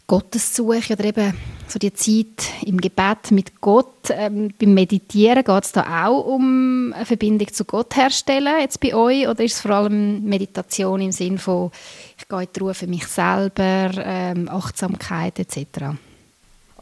Gottessuche 0.06 0.92
oder 0.92 1.04
eben 1.04 1.35
so 1.66 1.78
die 1.78 1.92
Zeit 1.92 2.50
im 2.64 2.80
Gebet 2.80 3.30
mit 3.30 3.61
Gott. 3.61 4.11
Ähm, 4.11 4.52
beim 4.59 4.75
Meditieren 4.75 5.42
geht 5.42 5.64
es 5.64 5.73
da 5.73 6.06
auch 6.06 6.26
um 6.26 6.92
eine 6.92 7.06
Verbindung 7.06 7.52
zu 7.52 7.64
Gott 7.64 7.97
herstellen, 7.97 8.61
jetzt 8.61 8.78
bei 8.78 8.94
euch? 8.94 9.26
Oder 9.26 9.42
ist 9.42 9.54
es 9.54 9.61
vor 9.62 9.71
allem 9.73 10.23
Meditation 10.25 11.00
im 11.00 11.12
Sinn 11.12 11.38
von, 11.38 11.71
ich 12.18 12.28
gehe 12.28 12.42
in 12.42 12.49
die 12.54 12.61
Ruhe 12.61 12.75
für 12.75 12.87
mich 12.87 13.06
selber, 13.06 13.90
ähm, 14.04 14.49
Achtsamkeit 14.49 15.38
etc.? 15.38 15.97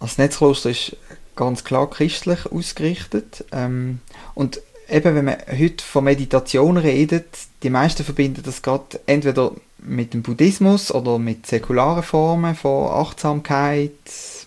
Das 0.01 0.19
Netzkloster 0.19 0.71
ist 0.71 0.97
ganz 1.37 1.63
klar 1.65 1.89
christlich 1.89 2.47
ausgerichtet. 2.51 3.45
Ähm, 3.53 4.01
und 4.35 4.61
eben, 4.89 5.15
wenn 5.15 5.25
man 5.27 5.37
heute 5.51 5.85
von 5.85 6.05
Meditation 6.05 6.77
redet, 6.77 7.27
die 7.63 7.71
meisten 7.71 8.05
verbinden 8.05 8.43
das 8.43 8.63
gerade 8.63 9.01
entweder 9.07 9.53
mit 9.79 10.13
dem 10.15 10.23
Buddhismus 10.23 10.93
oder 10.93 11.19
mit 11.19 11.47
säkularen 11.47 12.03
Formen 12.03 12.55
von 12.55 12.91
Achtsamkeit, 12.91 13.93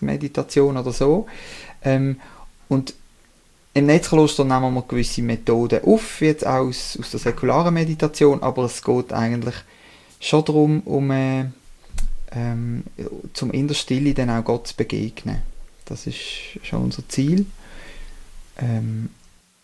Meditation 0.00 0.76
oder 0.76 0.92
so. 0.92 1.26
Ähm, 1.82 2.20
und 2.68 2.94
im 3.74 3.86
Netzkloster 3.86 4.44
nehmen 4.44 4.74
wir 4.74 4.84
gewisse 4.86 5.22
Methoden 5.22 5.84
auf, 5.84 6.20
jetzt 6.20 6.46
aus, 6.46 6.96
aus 7.00 7.10
der 7.10 7.20
säkularen 7.20 7.74
Meditation, 7.74 8.42
aber 8.42 8.64
es 8.64 8.82
geht 8.82 9.12
eigentlich 9.12 9.56
schon 10.20 10.44
darum, 10.44 10.80
um 10.84 11.10
äh, 11.10 11.46
ähm, 12.34 12.84
zum 13.32 13.50
in 13.52 13.68
der 13.68 13.74
Stille 13.74 14.14
dann 14.14 14.30
auch 14.30 14.44
Gott 14.44 14.68
zu 14.68 14.76
begegnen. 14.76 15.42
Das 15.84 16.06
ist 16.06 16.18
schon 16.62 16.84
unser 16.84 17.08
Ziel. 17.08 17.46
Ähm, 18.58 19.10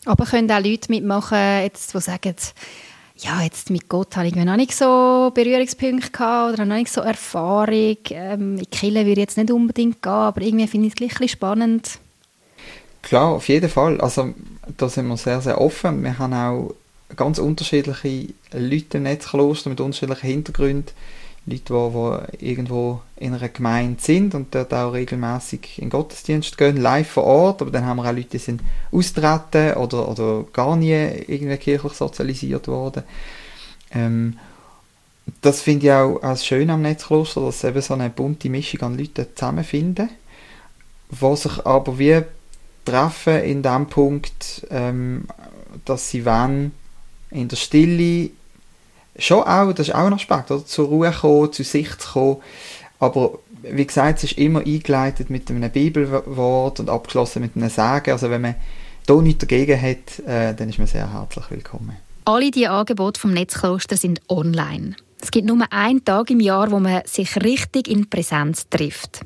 aber 0.05 0.25
können 0.25 0.51
auch 0.51 0.63
Leute 0.63 0.91
mitmachen, 0.91 1.63
jetzt, 1.63 1.95
die 1.95 2.01
sagen, 2.01 2.35
ja, 3.19 3.43
jetzt 3.43 3.71
mit 3.71 3.89
Gott 3.89 4.17
habe 4.17 4.29
ich 4.29 4.35
noch 4.35 4.57
nicht 4.57 4.75
so 4.75 5.31
Berührungspunkte 5.35 6.11
gehabt 6.11 6.55
oder 6.55 6.65
noch 6.65 6.77
nicht 6.77 6.91
so 6.91 7.03
Erfahrung. 7.03 7.97
Ähm, 8.11 8.59
in 8.59 8.71
Kille 8.71 9.01
würde 9.01 9.13
ich 9.13 9.19
jetzt 9.19 9.37
nicht 9.37 9.51
unbedingt 9.51 10.03
gehen, 10.03 10.13
aber 10.13 10.41
irgendwie 10.41 10.67
finde 10.67 10.87
ich 10.87 10.95
es 10.95 11.01
ein 11.01 11.09
bisschen 11.09 11.29
spannend. 11.29 11.99
Klar, 13.03 13.29
auf 13.29 13.49
jeden 13.49 13.69
Fall. 13.69 14.01
Also 14.01 14.35
da 14.77 14.89
sind 14.89 15.07
wir 15.09 15.17
sehr, 15.17 15.41
sehr 15.41 15.61
offen. 15.61 16.03
Wir 16.03 16.19
haben 16.19 16.33
auch 16.33 16.75
ganz 17.17 17.39
unterschiedliche 17.39 18.33
Leute 18.53 18.99
im 18.99 19.03
Netzkloster 19.03 19.71
mit 19.71 19.81
unterschiedlichen 19.81 20.27
Hintergründen. 20.27 20.93
Leute, 21.47 21.63
die, 21.73 22.37
die 22.39 22.51
irgendwo 22.51 23.01
in 23.17 23.35
einer 23.35 23.49
Gemeinde 23.49 24.01
sind 24.01 24.35
und 24.35 24.55
dort 24.55 24.73
auch 24.75 24.93
regelmäßig 24.93 25.79
in 25.79 25.85
den 25.85 25.91
Gottesdienst 25.91 26.59
gehen, 26.59 26.77
live 26.77 27.09
vor 27.09 27.25
Ort, 27.25 27.63
aber 27.63 27.71
dann 27.71 27.87
haben 27.87 27.97
wir 27.97 28.09
auch 28.09 28.15
Leute, 28.15 28.29
die 28.31 28.39
sind 28.39 28.63
austreten 28.93 29.75
oder, 29.75 30.09
oder 30.09 30.45
gar 30.53 30.77
nie 30.77 30.93
irgendwie 30.93 31.57
kirchlich 31.57 31.95
sozialisiert 31.95 32.69
worden. 32.69 33.03
Ähm, 33.93 34.39
das 35.41 35.63
finde 35.63 35.87
ich 35.87 35.93
auch 35.93 36.23
als 36.23 36.45
schön 36.45 36.71
am 36.71 36.83
Netzkloster, 36.83 37.41
dass 37.41 37.65
eben 37.65 37.83
so 37.83 37.95
eine 37.95 38.11
bunte 38.11 38.51
Mischung 38.51 38.83
an 38.83 38.99
Leuten 38.99 39.27
zusammenfinden, 39.35 40.11
die 41.11 41.37
sich 41.37 41.67
aber 41.67 41.99
wie 41.99 42.23
treffen 42.85 43.43
in 43.43 43.63
dem 43.63 43.87
Punkt, 43.87 44.67
ähm, 44.71 45.25
dass 45.85 46.11
sie 46.11 46.25
wollen, 46.25 46.73
in 47.31 47.49
der 47.49 47.57
Stille 47.57 48.31
schon 49.19 49.43
auch, 49.43 49.73
das 49.73 49.89
ist 49.89 49.95
auch 49.95 50.07
ein 50.07 50.13
Aspekt, 50.13 50.51
oder? 50.51 50.65
zur 50.65 50.89
Ruhe 50.89 51.11
kommen, 51.13 51.53
zu 51.53 51.63
sich 51.63 51.97
zu 51.99 52.13
kommen. 52.13 52.37
Aber 52.99 53.39
wie 53.63 53.87
gesagt, 53.87 54.19
es 54.19 54.33
ist 54.33 54.39
immer 54.39 54.61
eingeleitet 54.61 55.31
mit 55.31 55.51
einem 55.51 55.71
Bibelwort 55.71 56.81
und 56.81 56.89
abgeschlossen 56.89 57.43
mit 57.43 57.57
einem 57.57 57.69
Sagen. 57.69 58.13
Also 58.13 58.31
wenn 58.31 58.41
man 58.41 58.55
da 59.07 59.15
nichts 59.15 59.41
dagegen 59.41 59.81
hat, 59.81 60.19
äh, 60.27 60.55
dann 60.55 60.69
ist 60.69 60.79
man 60.79 60.87
sehr 60.87 61.13
herzlich 61.13 61.51
willkommen. 61.51 61.97
Alle 62.25 62.51
die 62.51 62.69
Angebote 62.69 63.21
vom 63.21 63.33
Netzkloster 63.33 63.97
sind 63.97 64.21
online. 64.29 64.95
Es 65.21 65.31
gibt 65.31 65.47
nur 65.47 65.61
einen 65.71 66.05
Tag 66.05 66.31
im 66.31 66.41
Jahr, 66.41 66.71
wo 66.71 66.79
man 66.79 67.03
sich 67.05 67.37
richtig 67.37 67.89
in 67.89 68.09
Präsenz 68.09 68.69
trifft. 68.69 69.21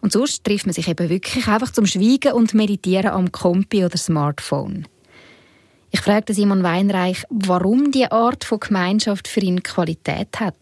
Und 0.00 0.12
sonst 0.12 0.44
trifft 0.44 0.66
man 0.66 0.72
sich 0.72 0.88
eben 0.88 1.08
wirklich 1.10 1.46
einfach 1.46 1.72
zum 1.72 1.86
Schweigen 1.86 2.32
und 2.32 2.54
Meditieren 2.54 3.10
am 3.10 3.32
Kompi 3.32 3.84
oder 3.84 3.98
Smartphone. 3.98 4.86
Ich 5.92 6.00
fragte 6.02 6.34
Simon 6.34 6.62
Weinreich, 6.62 7.24
warum 7.30 7.90
die 7.90 8.10
Art 8.10 8.44
von 8.44 8.60
Gemeinschaft 8.60 9.26
für 9.26 9.40
ihn 9.40 9.62
Qualität 9.62 10.38
hat. 10.38 10.54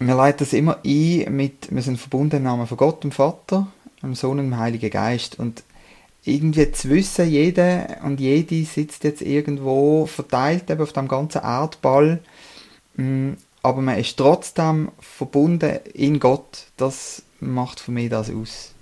Wir 0.00 0.16
leiten 0.16 0.38
das 0.40 0.52
immer 0.52 0.78
ein 0.84 1.26
mit, 1.30 1.68
wir 1.70 1.82
sind 1.82 2.00
verbunden 2.00 2.38
im 2.38 2.42
Namen 2.42 2.66
von 2.66 2.76
Gott, 2.76 3.04
dem 3.04 3.12
Vater, 3.12 3.68
dem 4.02 4.16
Sohn 4.16 4.40
und 4.40 4.46
dem 4.46 4.58
Heiligen 4.58 4.90
Geist. 4.90 5.38
Und 5.38 5.62
irgendwie 6.24 6.72
zu 6.72 6.90
wissen, 6.90 7.30
jeder 7.30 7.98
und 8.02 8.18
jede 8.18 8.64
sitzt 8.64 9.04
jetzt 9.04 9.22
irgendwo 9.22 10.06
verteilt 10.06 10.68
eben 10.68 10.82
auf 10.82 10.92
dem 10.92 11.06
ganzen 11.06 11.42
Erdball, 11.42 12.20
mm, 12.96 13.32
aber 13.62 13.80
man 13.80 13.98
ist 13.98 14.16
trotzdem 14.16 14.90
verbunden 14.98 15.78
in 15.94 16.18
Gott. 16.18 16.66
Das 16.76 17.22
macht 17.38 17.78
für 17.78 17.92
mich 17.92 18.10
das 18.10 18.28
aus. 18.28 18.72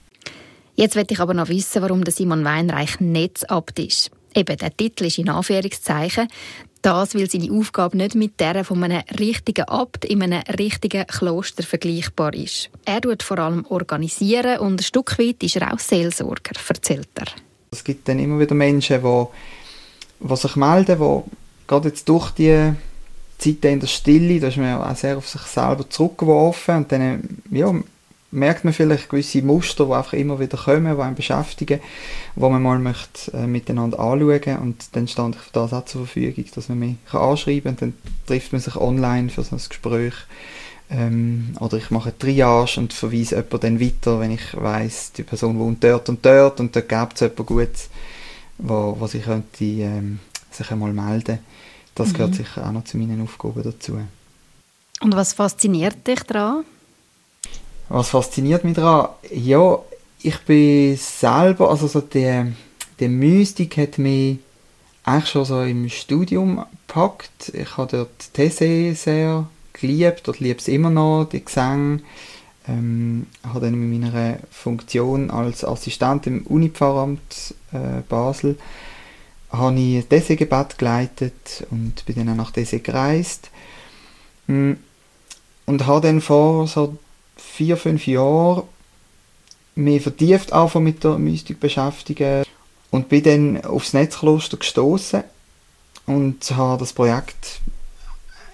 Jetzt 0.74 0.96
möchte 0.96 1.12
ich 1.12 1.20
aber 1.20 1.34
noch 1.34 1.48
wissen, 1.48 1.82
warum 1.82 2.02
der 2.02 2.14
Simon 2.14 2.44
Weinreich 2.44 2.98
Netzabt 2.98 3.78
ist. 3.78 4.10
Eben, 4.34 4.56
der 4.56 4.76
Titel 4.76 5.04
ist 5.04 5.18
in 5.18 5.28
Anführungszeichen. 5.28 6.28
Das, 6.82 7.14
weil 7.14 7.30
seine 7.30 7.52
Aufgabe 7.52 7.96
nicht 7.96 8.16
mit 8.16 8.40
der 8.40 8.64
von 8.64 8.82
einem 8.82 9.02
richtigen 9.16 9.68
Abt 9.68 10.04
in 10.04 10.20
einem 10.20 10.42
richtigen 10.58 11.06
Kloster 11.06 11.62
vergleichbar 11.62 12.34
ist. 12.34 12.70
Er 12.84 13.00
tut 13.00 13.22
vor 13.22 13.38
allem 13.38 13.64
organisieren 13.68 14.58
und 14.58 14.80
ein 14.80 14.82
Stück 14.82 15.16
weit 15.18 15.44
ist 15.44 15.56
er 15.56 15.72
auch 15.72 15.78
Seelsorger, 15.78 16.58
erzählt 16.68 17.08
er. 17.14 17.26
Es 17.70 17.84
gibt 17.84 18.08
dann 18.08 18.18
immer 18.18 18.40
wieder 18.40 18.56
Menschen, 18.56 19.00
die, 19.00 20.26
die 20.28 20.36
sich 20.36 20.56
melden, 20.56 20.98
die 20.98 21.30
gerade 21.68 21.88
jetzt 21.88 22.08
durch 22.08 22.30
die 22.32 22.74
Zeit 23.38 23.64
in 23.64 23.80
der 23.80 23.86
Stille, 23.86 24.40
da 24.40 24.48
ist 24.48 24.56
man 24.56 24.66
ja 24.66 24.90
auch 24.90 24.96
sehr 24.96 25.16
auf 25.16 25.28
sich 25.28 25.42
selber 25.42 25.88
zurückgeworfen 25.88 26.76
und 26.78 26.92
dann 26.92 27.28
ja, 27.50 27.72
merkt 28.32 28.64
man 28.64 28.72
vielleicht 28.72 29.10
gewisse 29.10 29.42
Muster, 29.42 29.86
die 29.86 29.92
einfach 29.92 30.14
immer 30.14 30.40
wieder 30.40 30.58
kommen, 30.58 30.96
die 30.96 31.02
einen 31.02 31.14
beschäftigen, 31.14 31.80
wo 32.34 32.48
man 32.48 32.62
mal 32.62 32.78
möchte, 32.78 33.32
äh, 33.32 33.46
miteinander 33.46 34.00
anschauen 34.00 34.58
und 34.60 34.84
dann 34.92 35.06
stand 35.06 35.36
ich 35.36 35.42
für 35.42 35.52
das 35.52 35.72
auch 35.72 35.84
zur 35.84 36.06
Verfügung, 36.06 36.44
dass 36.54 36.68
man 36.68 36.78
mich 36.78 36.96
kann 37.10 37.20
anschreiben 37.20 37.62
kann 37.62 37.70
und 37.72 37.82
dann 37.82 37.94
trifft 38.26 38.52
man 38.52 38.60
sich 38.60 38.76
online 38.76 39.28
für 39.28 39.42
so 39.42 39.54
ein 39.54 39.62
Gespräch 39.68 40.14
ähm, 40.90 41.54
oder 41.60 41.76
ich 41.76 41.90
mache 41.90 42.08
eine 42.08 42.18
Triage 42.18 42.80
und 42.80 42.92
verweise 42.92 43.36
jemanden 43.36 43.60
dann 43.60 43.80
weiter, 43.80 44.20
wenn 44.20 44.30
ich 44.32 44.56
weiß 44.56 45.12
die 45.12 45.22
Person 45.22 45.58
wohnt 45.58 45.84
dort 45.84 46.08
und 46.08 46.24
dort 46.24 46.58
und 46.58 46.74
dort 46.74 46.88
gibt 46.88 47.14
es 47.14 47.20
jemanden 47.20 47.46
Gutes, 47.46 47.90
wo, 48.58 48.96
wo 48.98 49.06
sie 49.06 49.20
könnte 49.20 49.64
ähm, 49.64 50.20
sich 50.50 50.70
einmal 50.70 50.92
melden. 50.92 51.38
Das 51.94 52.08
mhm. 52.08 52.12
gehört 52.14 52.34
sicher 52.34 52.66
auch 52.66 52.72
noch 52.72 52.84
zu 52.84 52.96
meinen 52.96 53.22
Aufgaben 53.22 53.62
dazu. 53.62 53.98
Und 55.00 55.16
was 55.16 55.34
fasziniert 55.34 56.06
dich 56.06 56.22
daran? 56.22 56.64
Was 57.92 58.08
fasziniert 58.08 58.64
mich 58.64 58.72
daran? 58.72 59.10
Ja, 59.30 59.78
ich 60.22 60.38
bin 60.46 60.96
selber, 60.96 61.68
also 61.68 61.86
so 61.86 62.00
die, 62.00 62.50
die 62.98 63.08
Mystik 63.08 63.76
hat 63.76 63.98
mich 63.98 64.38
eigentlich 65.04 65.28
schon 65.28 65.44
so 65.44 65.60
im 65.60 65.90
Studium 65.90 66.64
gepackt. 66.86 67.50
Ich 67.52 67.76
habe 67.76 67.98
dort 67.98 68.32
Tese 68.32 68.94
sehr 68.94 69.46
geliebt, 69.74 70.22
dort 70.24 70.40
liebe 70.40 70.58
es 70.58 70.68
immer 70.68 70.88
noch, 70.88 71.26
die 71.26 71.44
Gesänge. 71.44 72.00
Ähm, 72.66 73.26
habe 73.46 73.60
dann 73.60 73.74
mit 73.74 74.00
meiner 74.00 74.38
Funktion 74.50 75.30
als 75.30 75.62
Assistent 75.62 76.26
im 76.26 76.46
Unipfarramt 76.46 77.54
äh, 77.72 78.00
Basel 78.08 78.56
habe 79.50 79.78
ich 79.78 80.06
Tese-Gebet 80.06 80.78
geleitet 80.78 81.66
und 81.70 82.06
bin 82.06 82.16
dann 82.16 82.30
auch 82.30 82.36
nach 82.36 82.52
Tese 82.52 82.80
gereist. 82.80 83.50
Mm, 84.46 84.72
und 85.66 85.86
habe 85.86 86.00
dann 86.00 86.22
vor 86.22 86.66
so 86.66 86.96
vier, 87.52 87.76
fünf 87.76 88.06
Jahren 88.06 88.64
mich 89.74 90.02
vertieft 90.02 90.52
anfangen 90.52 90.84
mit 90.84 91.04
der 91.04 91.18
Mystik 91.18 91.60
beschäftigen 91.60 92.44
und 92.90 93.08
bin 93.08 93.22
dann 93.22 93.64
aufs 93.64 93.94
Netzkloster 93.94 94.58
gestoßen 94.58 95.24
und 96.06 96.50
habe 96.50 96.80
das 96.80 96.92
Projekt 96.92 97.60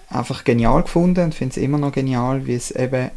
einfach 0.09 0.43
genial 0.43 0.83
gefunden 0.83 1.25
und 1.25 1.35
finde 1.35 1.51
es 1.53 1.57
immer 1.57 1.77
noch 1.77 1.91
genial, 1.91 2.47
wie 2.47 2.55
es 2.55 2.71
eben 2.71 3.11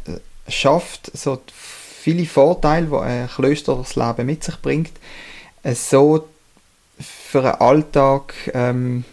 schafft, 0.47 1.11
so 1.15 1.39
viele 1.47 2.25
Vorteile, 2.25 2.87
die 2.87 2.95
ein 2.95 3.29
Klöster 3.29 3.75
das 3.75 3.95
Leben 3.95 4.25
mit 4.25 4.43
sich 4.43 4.57
bringt, 4.57 4.91
äh, 5.63 5.73
so 5.73 6.27
für 6.99 7.39
einen 7.39 7.61
Alltag 7.61 8.33
ähm, 8.53 9.05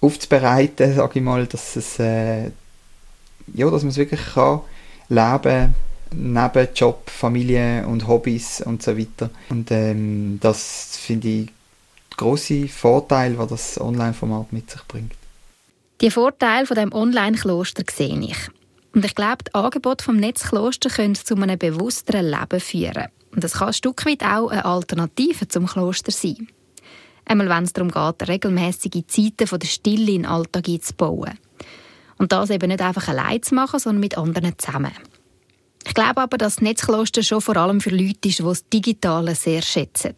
aufzubereiten, 0.00 0.94
sage 0.94 1.20
ich 1.20 1.24
mal, 1.24 1.46
dass 1.46 1.76
es 1.76 1.98
äh, 1.98 2.50
ja, 3.54 3.70
dass 3.70 3.82
man 3.82 3.90
es 3.90 3.96
wirklich 3.96 4.20
kann 4.34 4.60
leben 5.12 5.74
neben 6.14 6.68
Job, 6.74 7.08
Familie 7.08 7.86
und 7.86 8.06
Hobbys 8.06 8.60
und 8.60 8.82
so 8.82 8.96
weiter. 8.96 9.30
Und 9.48 9.70
ähm, 9.70 10.38
das 10.40 10.98
finde 10.98 11.28
ich 11.28 11.48
große 12.16 12.68
Vorteil, 12.68 13.38
was 13.38 13.48
das 13.48 13.80
Online-Format 13.80 14.52
mit 14.52 14.70
sich 14.70 14.82
bringt. 14.82 15.12
Die 16.00 16.10
Vorteile 16.10 16.66
von 16.66 16.76
dem 16.76 16.92
Online-Kloster 16.92 17.84
sehe 17.90 18.18
ich. 18.20 18.36
Und 18.94 19.04
ich 19.04 19.14
glaube, 19.14 19.44
die 19.48 19.54
Angebote 19.54 20.04
vom 20.04 20.16
Netzkloster 20.16 20.90
können 20.90 21.14
zu 21.14 21.34
einem 21.34 21.58
bewussteren 21.58 22.26
Leben 22.26 22.60
führen. 22.60 23.08
Und 23.34 23.42
das 23.42 23.54
kann 23.54 23.68
ein 23.68 23.74
Stück 23.74 24.04
weit 24.04 24.22
auch 24.22 24.48
eine 24.48 24.64
Alternative 24.64 25.48
zum 25.48 25.66
Kloster 25.66 26.12
sein. 26.12 26.48
Einmal, 27.24 27.48
wenn 27.48 27.64
es 27.64 27.72
darum 27.72 27.90
geht, 27.90 28.28
regelmäßige 28.28 29.06
Zeiten 29.06 29.46
von 29.46 29.60
der 29.60 29.68
Stille 29.68 30.10
in 30.10 30.22
den 30.22 30.26
Alltag 30.26 30.68
einzubauen. 30.68 31.38
Und 32.22 32.30
das 32.30 32.50
eben 32.50 32.68
nicht 32.68 32.80
einfach 32.80 33.08
allein 33.08 33.42
zu 33.42 33.56
machen, 33.56 33.80
sondern 33.80 33.98
mit 33.98 34.16
anderen 34.16 34.56
zusammen. 34.56 34.92
Ich 35.84 35.92
glaube 35.92 36.20
aber, 36.20 36.38
dass 36.38 36.54
das 36.54 36.62
Netzkloster 36.62 37.24
schon 37.24 37.40
vor 37.40 37.56
allem 37.56 37.80
für 37.80 37.90
Leute 37.90 38.28
ist, 38.28 38.38
die 38.38 38.44
das 38.44 38.68
Digitale 38.68 39.34
sehr 39.34 39.60
schätzen. 39.60 40.14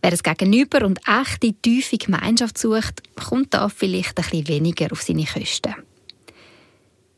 Wer 0.00 0.14
es 0.14 0.22
Gegenüber 0.22 0.86
und 0.86 0.98
echte, 1.06 1.52
tiefe 1.52 1.98
Gemeinschaft 1.98 2.56
sucht, 2.56 3.02
kommt 3.16 3.52
da 3.52 3.68
vielleicht 3.68 4.16
ein 4.18 4.24
bisschen 4.30 4.48
weniger 4.48 4.90
auf 4.90 5.02
seine 5.02 5.26
Kosten. 5.26 5.74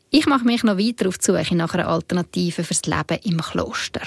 Ich 0.09 0.25
mache 0.25 0.43
mich 0.43 0.63
noch 0.63 0.77
weiter 0.77 1.07
auf 1.07 1.17
die 1.17 1.25
Suche 1.25 1.55
nach 1.55 1.73
einer 1.73 1.87
Alternative 1.87 2.65
fürs 2.65 2.81
Leben 2.87 3.19
im 3.23 3.39
Kloster. 3.39 4.01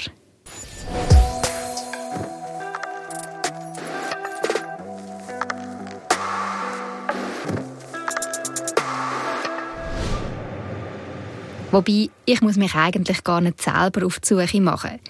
Wobei, 11.72 12.10
ich 12.26 12.42
muss 12.42 12.56
mich 12.56 12.74
eigentlich 12.74 13.24
gar 13.24 13.40
nicht 13.40 13.62
selber 13.62 14.04
auf 14.04 14.20
die 14.20 14.28
Suche 14.28 14.60
machen. 14.60 15.00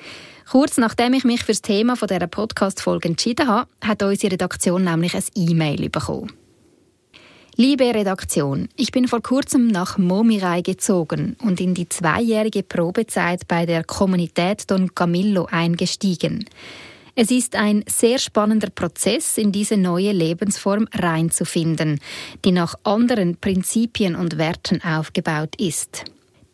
Kurz 0.49 0.79
nachdem 0.79 1.13
ich 1.13 1.25
mich 1.25 1.41
für 1.41 1.53
das 1.53 1.61
Thema 1.61 1.97
dieser 1.97 2.29
Podcast-Folge 2.29 3.09
entschieden 3.09 3.49
habe, 3.49 3.69
hat 3.83 4.03
unsere 4.03 4.35
Redaktion 4.35 4.85
nämlich 4.85 5.15
ein 5.17 5.25
E-Mail 5.35 5.91
bekommen. 5.91 6.33
Liebe 7.57 7.93
Redaktion, 7.93 8.69
ich 8.77 8.93
bin 8.93 9.09
vor 9.09 9.21
kurzem 9.21 9.67
nach 9.67 9.99
Momirei 9.99 10.63
gezogen 10.63 11.37
und 11.43 11.61
in 11.61 11.75
die 11.75 11.89
zweijährige 11.89 12.63
Probezeit 12.63 13.49
bei 13.49 13.67
der 13.67 13.83
Kommunität 13.83 14.71
Don 14.71 14.95
Camillo 14.95 15.49
eingestiegen. 15.51 16.45
Es 17.17 17.33
ist 17.33 17.57
ein 17.57 17.85
sehr 17.89 18.19
spannender 18.19 18.71
Prozess, 18.71 19.37
in 19.37 19.51
diese 19.51 19.77
neue 19.77 20.13
Lebensform 20.13 20.89
reinzufinden, 20.95 21.99
die 22.45 22.53
nach 22.53 22.77
anderen 22.85 23.37
Prinzipien 23.37 24.15
und 24.15 24.39
Werten 24.39 24.81
aufgebaut 24.83 25.57
ist. 25.59 26.05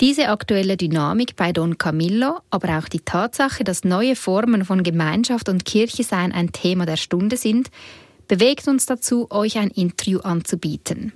Diese 0.00 0.28
aktuelle 0.28 0.76
Dynamik 0.76 1.34
bei 1.34 1.52
Don 1.52 1.76
Camillo, 1.76 2.38
aber 2.50 2.78
auch 2.78 2.88
die 2.88 3.00
Tatsache, 3.00 3.64
dass 3.64 3.82
neue 3.82 4.14
Formen 4.14 4.64
von 4.64 4.84
Gemeinschaft 4.84 5.48
und 5.48 5.64
Kirche 5.64 6.04
sein 6.04 6.30
ein 6.30 6.52
Thema 6.52 6.86
der 6.86 6.96
Stunde 6.96 7.36
sind, 7.36 7.68
bewegt 8.28 8.68
uns 8.68 8.86
dazu, 8.86 9.26
euch 9.30 9.58
ein 9.58 9.70
Interview 9.70 10.20
anzubieten. 10.20 11.12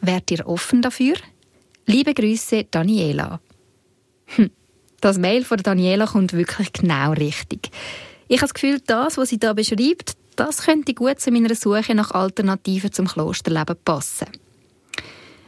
Wärt 0.00 0.32
ihr 0.32 0.48
offen 0.48 0.82
dafür? 0.82 1.14
Liebe 1.86 2.12
Grüße, 2.12 2.66
Daniela. 2.68 3.38
Hm, 4.26 4.50
das 5.00 5.16
Mail 5.18 5.44
von 5.44 5.58
Daniela 5.58 6.06
kommt 6.06 6.32
wirklich 6.32 6.72
genau 6.72 7.12
richtig. 7.12 7.70
Ich 8.26 8.38
habe 8.38 8.48
das 8.48 8.54
Gefühl, 8.54 8.80
das, 8.84 9.16
was 9.16 9.28
sie 9.28 9.38
da 9.38 9.52
beschreibt, 9.52 10.16
das 10.34 10.62
könnte 10.62 10.94
gut 10.94 11.20
zu 11.20 11.30
meiner 11.30 11.54
Suche 11.54 11.94
nach 11.94 12.10
Alternativen 12.10 12.90
zum 12.90 13.06
Klosterleben 13.06 13.76
passen. 13.84 14.26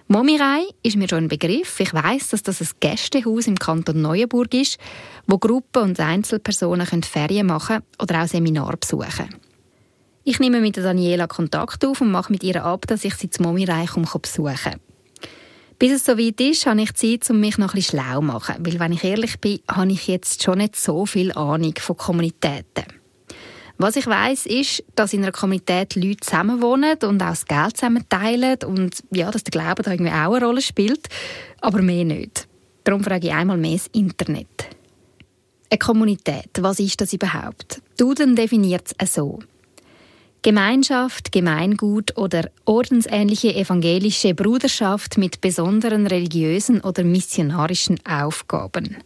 Momirei 0.08 0.62
ist 0.84 0.96
mir 0.96 1.08
schon 1.08 1.24
ein 1.24 1.28
Begriff. 1.28 1.80
Ich 1.80 1.92
weiß, 1.92 2.28
dass 2.28 2.44
das 2.44 2.60
ein 2.60 2.68
Gästehaus 2.78 3.48
im 3.48 3.58
Kanton 3.58 4.02
Neuenburg 4.02 4.54
ist, 4.54 4.78
wo 5.26 5.36
Gruppen 5.36 5.82
und 5.82 5.98
Einzelpersonen 5.98 7.02
Ferien 7.02 7.48
machen 7.48 7.80
oder 8.00 8.22
auch 8.22 8.28
Seminar 8.28 8.76
besuchen 8.76 9.34
Ich 10.22 10.38
nehme 10.38 10.60
mit 10.60 10.76
Daniela 10.76 11.26
Kontakt 11.26 11.84
auf 11.84 12.00
und 12.00 12.12
mache 12.12 12.30
mit 12.30 12.44
ihr 12.44 12.64
ab, 12.64 12.86
dass 12.86 13.04
ich 13.04 13.16
sie 13.16 13.30
zu 13.30 13.42
Momirei 13.42 13.86
besuchen 13.86 14.80
Bis 15.80 15.92
es 15.92 16.04
soweit 16.04 16.40
ist, 16.40 16.66
habe 16.66 16.82
ich 16.82 16.94
Zeit, 16.94 17.28
um 17.28 17.40
mich 17.40 17.58
noch 17.58 17.74
ein 17.74 17.74
bisschen 17.74 17.98
schlau 17.98 18.20
zu 18.20 18.26
machen. 18.26 18.54
Weil, 18.60 18.78
wenn 18.78 18.92
ich 18.92 19.02
ehrlich 19.02 19.40
bin, 19.40 19.58
habe 19.68 19.90
ich 19.90 20.06
jetzt 20.06 20.40
schon 20.40 20.58
nicht 20.58 20.76
so 20.76 21.04
viel 21.06 21.32
Ahnung 21.32 21.74
von 21.80 21.96
Kommunitäten. 21.96 22.95
Was 23.78 23.96
ich 23.96 24.06
weiß, 24.06 24.46
ist, 24.46 24.82
dass 24.94 25.12
in 25.12 25.22
einer 25.22 25.32
Kommunität 25.32 25.96
Leute 25.96 26.20
zusammenwohnen 26.20 26.96
und 27.02 27.22
auch 27.22 27.30
das 27.30 27.44
Geld 27.44 27.76
zusammen 27.76 28.04
teilen 28.08 28.56
und 28.66 29.02
ja, 29.10 29.30
dass 29.30 29.44
der 29.44 29.50
Glaube 29.50 29.82
da 29.82 29.92
irgendwie 29.92 30.12
auch 30.12 30.34
eine 30.34 30.44
Rolle 30.44 30.62
spielt, 30.62 31.08
aber 31.60 31.82
mehr 31.82 32.04
nicht. 32.04 32.48
Darum 32.84 33.04
frage 33.04 33.26
ich 33.26 33.34
einmal 33.34 33.58
mehr 33.58 33.76
das 33.76 33.88
Internet. 33.88 34.68
Eine 35.68 35.78
Kommunität, 35.78 36.50
was 36.60 36.78
ist 36.78 37.00
das 37.00 37.12
überhaupt? 37.12 37.82
Duden 37.98 38.34
definiert 38.34 38.92
es 38.98 39.14
so. 39.14 39.40
Gemeinschaft, 40.40 41.32
Gemeingut 41.32 42.16
oder 42.16 42.48
ordensähnliche 42.64 43.54
evangelische 43.54 44.32
Bruderschaft 44.32 45.18
mit 45.18 45.40
besonderen 45.40 46.06
religiösen 46.06 46.80
oder 46.80 47.02
missionarischen 47.02 47.98
Aufgaben. 48.06 48.96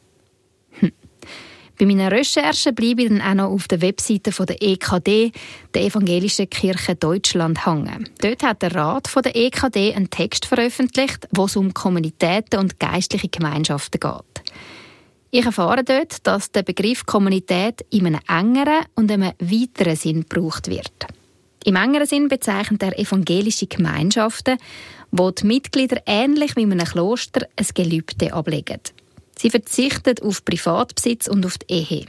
Bei 1.80 1.86
meinen 1.86 2.08
Recherchen 2.08 2.74
bleibe 2.74 3.04
ich 3.04 3.08
dann 3.08 3.22
auch 3.22 3.34
noch 3.34 3.50
auf 3.52 3.66
der 3.66 3.80
Webseite 3.80 4.32
der 4.44 4.62
EKD, 4.62 5.32
der 5.72 5.82
Evangelischen 5.82 6.50
Kirche 6.50 6.94
Deutschland, 6.94 7.64
hängen. 7.64 8.06
Dort 8.20 8.42
hat 8.42 8.60
der 8.60 8.74
Rat 8.74 9.08
der 9.24 9.34
EKD 9.34 9.94
einen 9.94 10.10
Text 10.10 10.44
veröffentlicht, 10.44 11.26
wo 11.30 11.46
es 11.46 11.56
um 11.56 11.72
Kommunitäten 11.72 12.60
und 12.60 12.78
geistliche 12.78 13.30
Gemeinschaften 13.30 13.98
geht. 13.98 14.44
Ich 15.30 15.46
erfahre 15.46 15.82
dort, 15.82 16.26
dass 16.26 16.52
der 16.52 16.64
Begriff 16.64 17.06
Kommunität 17.06 17.80
in 17.88 18.08
einem 18.08 18.20
engeren 18.28 18.84
und 18.94 19.10
einem 19.10 19.32
weiteren 19.38 19.96
Sinn 19.96 20.26
gebraucht 20.28 20.68
wird. 20.68 21.06
Im 21.64 21.76
engeren 21.76 22.06
Sinn 22.06 22.28
bezeichnet 22.28 22.82
er 22.82 22.98
evangelische 22.98 23.68
Gemeinschaften, 23.68 24.58
wo 25.12 25.30
die 25.30 25.46
Mitglieder 25.46 26.02
ähnlich 26.04 26.56
wie 26.56 26.62
in 26.62 26.72
einem 26.72 26.86
Kloster 26.86 27.46
ein 27.56 27.66
Gelübde 27.72 28.34
ablegen. 28.34 28.80
Sie 29.40 29.48
verzichtet 29.48 30.20
auf 30.20 30.44
Privatbesitz 30.44 31.26
und 31.26 31.46
auf 31.46 31.56
die 31.56 31.72
Ehe. 31.72 32.04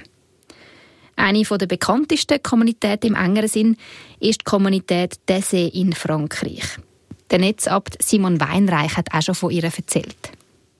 Eine 1.16 1.44
der 1.44 1.66
bekanntesten 1.66 2.44
Kommunitäten 2.44 3.08
im 3.08 3.16
engeren 3.16 3.48
Sinn 3.48 3.78
ist 4.20 4.42
die 4.42 4.44
Kommunität 4.44 5.16
Dessé 5.30 5.72
in 5.72 5.94
Frankreich. 5.94 6.78
Der 7.30 7.40
Netzabt 7.40 8.04
Simon 8.04 8.42
Weinreich 8.42 8.98
hat 8.98 9.14
auch 9.14 9.22
schon 9.22 9.36
von 9.36 9.50
ihr 9.50 9.64
erzählt. 9.64 10.34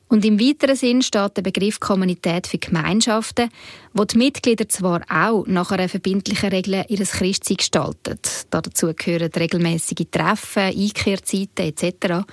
Und 0.10 0.26
im 0.26 0.42
weiteren 0.42 0.76
Sinn 0.76 1.02
steht 1.02 1.38
der 1.38 1.42
Begriff 1.42 1.80
Kommunität 1.80 2.48
für 2.48 2.58
Gemeinschaften, 2.58 3.50
wo 3.94 4.04
die 4.04 4.18
Mitglieder 4.18 4.68
zwar 4.68 5.04
auch 5.10 5.48
nach 5.48 5.72
einer 5.72 5.88
verbindlichen 5.88 6.50
Regel 6.50 6.84
ihres 6.90 7.12
Christsein 7.12 7.56
gestalten. 7.56 8.20
Dazu 8.50 8.92
gehören 8.94 9.32
regelmäßige 9.32 10.08
Treffen, 10.12 10.64
Einkehrzeiten 10.64 11.66
etc. 11.66 12.26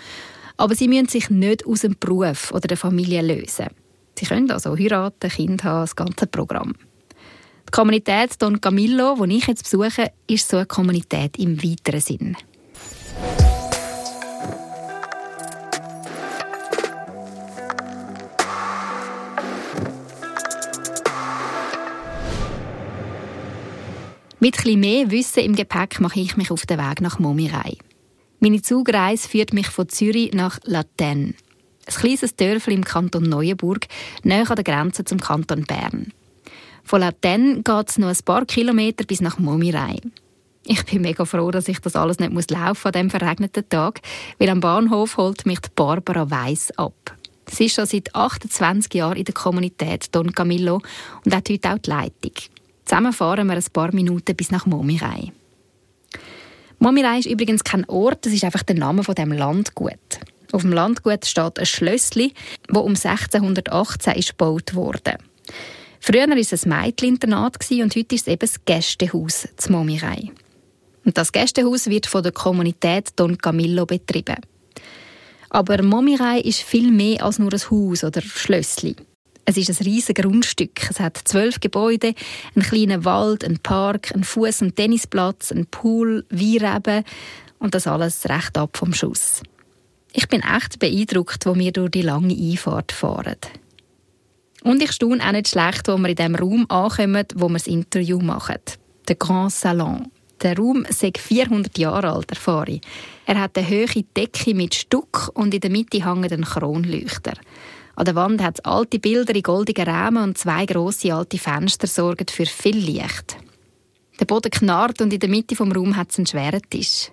Aber 0.57 0.75
sie 0.75 0.89
müssen 0.89 1.07
sich 1.07 1.31
nicht 1.31 1.65
aus 1.65 1.83
dem 1.83 1.95
Beruf 2.01 2.51
oder 2.51 2.67
der 2.67 2.77
Familie 2.77 3.23
lösen. 3.23 3.69
Sie 4.19 4.27
können 4.27 4.51
also 4.51 4.77
heiraten, 4.77 5.31
Kind 5.31 5.63
haben, 5.63 5.83
das 5.83 5.95
ganze 5.95 6.27
Programm. 6.27 6.75
Die 7.69 7.71
Kommunität 7.71 8.31
Don 8.43 8.61
Camillo, 8.61 9.15
die 9.25 9.37
ich 9.37 9.47
jetzt 9.47 9.63
besuche, 9.63 10.11
ist 10.27 10.49
so 10.49 10.57
eine 10.57 10.67
Kommunität 10.67 11.39
im 11.39 11.63
weiteren 11.63 12.01
Sinn. 12.01 12.37
Mit 24.41 24.59
etwas 24.59 24.75
mehr 24.75 25.11
Wissen 25.13 25.45
im 25.45 25.55
Gepäck 25.55 26.01
mache 26.01 26.19
ich 26.19 26.37
mich 26.37 26.51
auf 26.51 26.67
den 26.67 26.79
Weg 26.79 27.01
nach 27.01 27.21
Momirei. 27.21 27.77
Meine 28.41 28.63
Zugreise 28.63 29.29
führt 29.29 29.53
mich 29.53 29.69
von 29.69 29.89
Zürich 29.89 30.33
nach 30.33 30.59
Laten. 30.65 31.37
Ein 31.88 31.94
kleines 31.94 32.37
Dörfli 32.37 32.74
im 32.74 32.85
Kanton 32.85 33.22
Neuenburg, 33.22 33.87
nahe 34.22 34.46
an 34.46 34.57
der 34.57 34.64
Grenze 34.64 35.05
zum 35.05 35.18
Kanton 35.18 35.64
Bern. 35.64 36.12
Von 36.85 37.01
Laten 37.01 37.64
geht 37.64 37.88
es 37.88 37.96
noch 37.96 38.09
ein 38.09 38.24
paar 38.27 38.44
Kilometer 38.44 39.05
bis 39.07 39.22
nach 39.22 39.38
Momirei. 39.38 39.96
Ich 40.66 40.85
bin 40.85 41.01
mega 41.01 41.24
froh, 41.24 41.51
dass 41.51 41.66
ich 41.66 41.79
das 41.79 41.96
alles 41.96 42.18
nicht 42.18 42.31
muss 42.31 42.51
laufen 42.51 42.88
an 42.88 42.92
diesem 42.92 43.11
verregneten 43.11 43.66
Tag, 43.70 44.03
weil 44.38 44.51
am 44.51 44.61
Bahnhof 44.61 45.16
holt 45.16 45.46
mich 45.46 45.61
die 45.61 45.70
Barbara 45.74 46.31
Weiss 46.31 46.70
ab. 46.77 47.16
Sie 47.51 47.64
ist 47.64 47.77
schon 47.77 47.87
seit 47.87 48.14
28 48.14 48.92
Jahren 48.92 49.16
in 49.16 49.24
der 49.24 49.33
Kommunität 49.33 50.14
Don 50.14 50.33
Camillo 50.33 50.83
und 51.24 51.35
hat 51.35 51.48
heute 51.48 51.72
auch 51.72 51.79
die 51.79 51.88
Leitung. 51.88 52.35
Zusammen 52.85 53.14
fahren 53.14 53.46
wir 53.46 53.57
ein 53.57 53.64
paar 53.72 53.94
Minuten 53.94 54.37
bis 54.37 54.51
nach 54.51 54.66
Momirei. 54.66 55.33
Momirei 56.81 57.20
ist 57.20 57.27
übrigens 57.27 57.64
kein 57.64 57.88
Ort, 57.88 58.27
das 58.27 58.35
ist 58.35 58.44
einfach 58.44 58.62
der 58.62 58.77
Name 58.77 59.05
von 59.05 59.14
dem 59.14 59.33
Landgut. 59.33 60.20
Auf 60.53 60.63
dem 60.63 60.73
Landgut 60.73 61.27
steht 61.27 61.59
ein 61.59 61.67
Schlössli, 61.67 62.33
das 62.69 62.83
um 62.83 62.95
1618 62.95 64.15
ist 64.15 64.31
gebaut 64.31 64.75
wurde. 64.75 65.19
Früher 66.01 66.29
war 66.29 66.37
es 66.37 66.53
ein 66.53 66.69
Mädcheninternat 66.69 67.57
und 67.71 67.97
heute 67.97 68.15
ist 68.15 68.23
es 68.23 68.33
eben 68.33 68.41
das 68.41 68.65
Gästehaus 68.65 69.49
zum 69.57 69.75
Momirei. 69.75 70.31
Und 71.05 71.19
das 71.19 71.33
Gästehaus 71.33 71.87
wird 71.87 72.07
von 72.07 72.23
der 72.23 72.33
Kommunität 72.33 73.11
Don 73.17 73.37
Camillo 73.39 73.87
betrieben. 73.87 74.37
Aber 75.51 75.83
Momirei 75.83 76.41
ist 76.41 76.61
viel 76.61 76.91
mehr 76.91 77.25
als 77.25 77.39
nur 77.39 77.53
ein 77.53 77.71
Haus 77.71 78.05
oder 78.05 78.21
Schlössli. 78.21 78.95
Es 79.45 79.57
ist 79.57 79.71
ein 79.71 79.87
riesiges 79.87 80.23
Grundstück. 80.23 80.91
Es 80.91 81.01
hat 81.01 81.19
zwölf 81.25 81.61
Gebäude, 81.61 82.15
einen 82.55 82.65
kleinen 82.65 83.07
Wald, 83.07 83.45
einen 83.45 83.59
Park, 83.59 84.13
einen 84.13 84.25
Fuß- 84.25 84.63
und 84.63 84.77
Tennisplatz, 84.77 85.51
einen 85.51 85.67
Pool, 85.67 86.27
Weinreben 86.29 87.05
und 87.59 87.75
das 87.75 87.87
alles 87.87 88.29
recht 88.29 88.59
ab 88.59 88.77
vom 88.77 88.93
Schuss. 88.93 89.43
Ich 90.12 90.29
bin 90.29 90.42
echt 90.42 90.79
beeindruckt, 90.79 91.47
wo 91.47 91.55
wir 91.55 91.73
durch 91.73 91.90
die 91.90 92.03
lange 92.03 92.35
Einfahrt 92.35 92.92
fahren. 92.92 93.37
Und 94.62 94.83
ich 94.83 94.92
staune 94.92 95.25
auch 95.25 95.33
nicht 95.33 95.49
schlecht, 95.49 95.88
wo 95.88 95.97
wir 95.99 96.09
in 96.09 96.16
dem 96.16 96.35
Raum 96.35 96.66
ankommen, 96.68 97.27
wo 97.35 97.49
wir 97.49 97.55
das 97.55 97.66
Interview 97.66 98.18
machen. 98.18 98.59
Der 99.07 99.16
Grand 99.16 99.53
Salon. 99.53 100.11
Der 100.42 100.57
Raum 100.57 100.85
ist 100.85 101.05
400 101.18 101.77
Jahre 101.79 102.12
alt, 102.12 102.31
erfahre 102.31 102.73
ich. 102.73 102.81
Er 103.27 103.40
hat 103.40 103.59
eine 103.59 103.68
hohe 103.68 104.05
Decke 104.16 104.55
mit 104.55 104.75
Stuck 104.75 105.31
und 105.35 105.53
in 105.53 105.61
der 105.61 105.71
Mitte 105.71 106.05
hängt 106.05 106.33
ein 106.33 106.44
Kronleuchter. 106.44 107.35
An 107.97 108.05
der 108.05 108.14
Wand 108.14 108.42
hat 108.42 108.59
es 108.59 108.64
alte 108.64 109.01
Bilder 109.01 109.35
in 109.35 109.42
goldigen 109.42 109.88
Rahmen 109.88 110.23
und 110.23 110.38
zwei 110.38 110.64
grosse 110.66 111.12
alte 111.12 111.38
Fenster 111.38 111.88
sorgen 111.88 112.27
für 112.31 112.47
viel 112.47 112.77
Licht. 112.77 113.37
Der 114.21 114.25
Boden 114.25 114.51
knarrt 114.51 115.01
und 115.01 115.12
in 115.12 115.21
der 115.21 115.29
Mitte 115.29 115.57
vom 115.57 115.73
Raum 115.73 115.97
hat 115.97 116.11
es 116.11 116.18
einen 116.18 116.27
schweren 116.27 116.62
Tisch. 116.71 117.11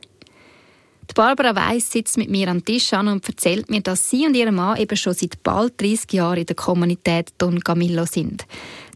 Barbara 1.15 1.55
Weiss 1.55 1.89
sitzt 1.91 2.17
mit 2.17 2.29
mir 2.29 2.49
am 2.49 2.63
Tisch 2.63 2.91
an 2.91 3.07
und 3.07 3.25
erzählt 3.25 3.69
mir, 3.69 3.79
dass 3.79 4.09
sie 4.09 4.27
und 4.27 4.35
ihr 4.35 4.51
Mann 4.51 4.77
eben 4.77 4.97
schon 4.97 5.13
seit 5.13 5.41
bald 5.43 5.79
30 5.81 6.11
Jahren 6.11 6.39
in 6.39 6.45
der 6.45 6.57
Kommunität 6.57 7.29
Don 7.37 7.61
Camillo 7.61 8.05
sind. 8.05 8.45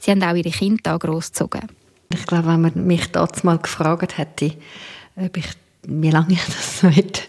Sie 0.01 0.11
haben 0.11 0.21
auch 0.21 0.35
ihre 0.35 0.49
Kinder 0.49 0.99
großgezogen. 0.99 1.61
Ich 2.13 2.25
glaube, 2.25 2.49
wenn 2.49 2.61
man 2.61 2.87
mich 2.87 3.07
damals 3.07 3.45
mal 3.45 3.57
gefragt 3.57 4.17
hätte, 4.17 4.51
ob 5.15 5.37
ich, 5.37 5.45
wie 5.83 6.09
lange 6.11 6.33
ich 6.33 6.43
das 6.45 6.83
möchte, 6.83 7.21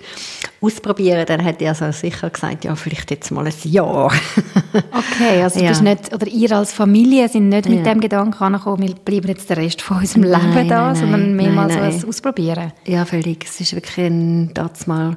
ausprobieren, 0.60 1.24
dann 1.26 1.40
hätte 1.40 1.64
ich 1.64 1.68
also 1.68 1.90
sicher 1.90 2.28
gesagt, 2.28 2.64
ja, 2.64 2.74
vielleicht 2.74 3.10
jetzt 3.10 3.30
mal 3.30 3.46
ein 3.46 3.52
Jahr. 3.64 4.12
okay, 4.92 5.42
also 5.42 5.60
ja. 5.60 5.80
nicht, 5.80 6.12
oder 6.12 6.26
ihr 6.26 6.52
als 6.52 6.72
Familie 6.72 7.28
sind 7.28 7.48
nicht 7.48 7.66
ja. 7.66 7.74
mit 7.74 7.86
dem 7.86 8.00
Gedanken 8.00 8.42
angekommen, 8.42 8.82
wir 8.82 8.94
bleiben 8.94 9.28
jetzt 9.28 9.48
den 9.48 9.58
Rest 9.58 9.80
von 9.80 9.98
unserem 9.98 10.22
nein, 10.22 10.54
Leben 10.54 10.68
da, 10.68 10.86
nein, 10.88 10.96
sondern 10.96 11.34
mehrmals 11.34 11.74
nein, 11.74 11.92
so 11.92 12.08
Ausprobieren. 12.08 12.72
Ja, 12.86 13.04
völlig. 13.04 13.44
Es 13.44 13.60
ist 13.60 13.74
wirklich 13.74 14.06
ein, 14.06 14.52
mal 14.86 15.16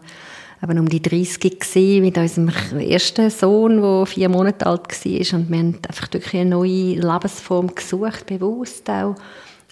eben 0.64 0.80
um 0.80 0.88
die 0.88 1.02
30 1.02 1.60
gewesen, 1.60 2.02
mit 2.02 2.18
unserem 2.18 2.80
ersten 2.80 3.30
Sohn, 3.30 3.82
der 3.82 4.06
vier 4.06 4.30
Monate 4.30 4.66
alt 4.66 4.88
war 4.88 5.40
und 5.40 5.50
wir 5.50 5.58
haben 5.58 5.80
einfach 5.88 6.14
wirklich 6.14 6.40
eine 6.40 6.52
neue 6.52 6.96
Lebensform 6.96 7.74
gesucht, 7.76 8.26
bewusst 8.28 8.90
auch 8.90 9.16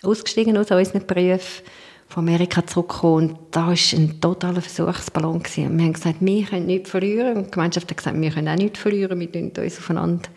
ausgestiegen 0.03 0.57
aus 0.57 0.71
unseren 0.71 1.05
Berufen, 1.05 1.63
von 2.11 2.27
Amerika 2.27 2.65
zurückgekommen 2.65 3.29
und 3.29 3.37
da 3.51 3.67
war 3.67 3.73
ein 3.73 4.19
totaler 4.19 4.61
Versuchsballon. 4.61 5.41
Gewesen. 5.41 5.77
Wir 5.77 5.85
haben 5.85 5.93
gesagt, 5.93 6.17
wir 6.19 6.45
können 6.45 6.65
nichts 6.65 6.89
verlieren 6.89 7.37
und 7.37 7.45
die 7.47 7.51
Gemeinschaft 7.51 7.89
hat 7.89 7.97
gesagt, 7.97 8.19
wir 8.19 8.31
können 8.31 8.49
auch 8.49 8.55
nichts 8.55 8.79
verlieren, 8.79 9.19
wir 9.19 9.27
müssen 9.27 9.51
uns 9.57 9.77
aufeinander 9.77 10.29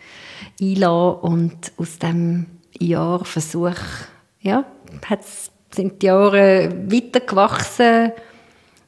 einlassen 0.61 1.19
und 1.21 1.71
aus 1.77 1.99
diesem 1.99 2.45
Jahr 2.79 3.25
Versuch, 3.25 3.75
ja, 4.39 4.65
sind 5.71 6.01
die 6.01 6.05
Jahre 6.05 6.69
weitergewachsen 6.87 8.11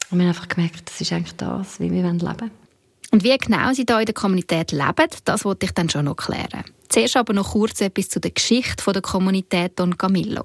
und 0.10 0.20
wir 0.20 0.26
haben 0.26 0.30
einfach 0.30 0.48
gemerkt, 0.48 0.90
das 0.90 1.02
ist 1.02 1.12
eigentlich 1.12 1.36
das, 1.36 1.82
wie 1.82 1.92
wir 1.92 2.04
leben 2.04 2.22
wollen. 2.22 2.52
Und 3.12 3.24
wie 3.24 3.38
genau 3.38 3.74
Sie 3.74 3.86
hier 3.88 4.00
in 4.00 4.06
der 4.06 4.14
Kommunität 4.14 4.72
leben, 4.72 5.10
das 5.26 5.46
wollte 5.46 5.66
ich 5.66 5.72
dann 5.74 5.90
schon 5.90 6.06
noch 6.06 6.16
klären. 6.16 6.64
Zuerst 6.90 7.18
aber 7.18 7.34
noch 7.34 7.52
kurz 7.52 7.82
etwas 7.82 8.10
zu 8.10 8.20
der 8.20 8.32
Geschichte 8.32 8.92
der 8.92 9.02
Kommunität 9.02 9.78
Don 9.78 9.98
Camillo. 9.98 10.44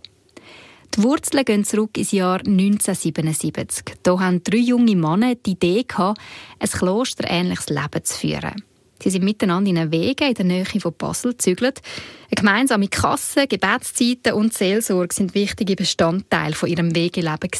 Die 0.94 1.02
Wurzeln 1.02 1.44
gehen 1.46 1.64
zurück 1.64 1.96
ins 1.96 2.12
Jahr 2.12 2.40
1977. 2.40 3.96
Da 4.02 4.20
haben 4.20 4.44
drei 4.44 4.58
junge 4.58 4.94
Männer 4.94 5.34
die 5.34 5.52
Idee 5.52 5.84
gehabt, 5.84 6.20
ein 6.58 6.68
klosterähnliches 6.68 7.70
Leben 7.70 8.04
zu 8.04 8.18
führen. 8.18 8.62
Sie 9.02 9.10
sind 9.10 9.24
miteinander 9.24 9.70
in 9.70 9.78
einen 9.78 9.90
Wege 9.90 10.26
in 10.26 10.34
der 10.34 10.44
Nähe 10.44 10.64
von 10.64 10.94
Basel 10.96 11.32
gezügelt. 11.32 11.80
Eine 12.26 12.36
gemeinsame 12.36 12.88
Kasse, 12.88 13.46
Gebetszeiten 13.46 14.34
und 14.34 14.52
Seelsorge 14.54 15.14
sind 15.14 15.34
wichtige 15.34 15.76
Bestandteile 15.76 16.54
von 16.54 16.68
ihrem 16.68 16.94
Wegeleben. 16.94 17.50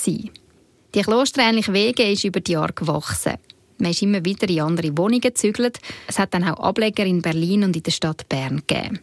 Die 0.94 1.00
klosterähnlichen 1.00 1.74
Wege 1.74 2.04
ist 2.12 2.24
über 2.24 2.40
die 2.40 2.52
Jahre 2.52 2.74
gewachsen. 2.74 3.38
Man 3.78 3.90
ist 3.90 4.02
immer 4.02 4.24
wieder 4.24 4.48
in 4.48 4.60
andere 4.60 4.96
Wohnungen 4.96 5.22
gezügelt. 5.22 5.80
Es 6.06 6.18
hat 6.18 6.34
dann 6.34 6.44
auch 6.44 6.60
Ableger 6.60 7.04
in 7.04 7.22
Berlin 7.22 7.64
und 7.64 7.74
in 7.74 7.82
der 7.82 7.90
Stadt 7.90 8.28
Bern 8.28 8.62
gegeben. 8.66 9.00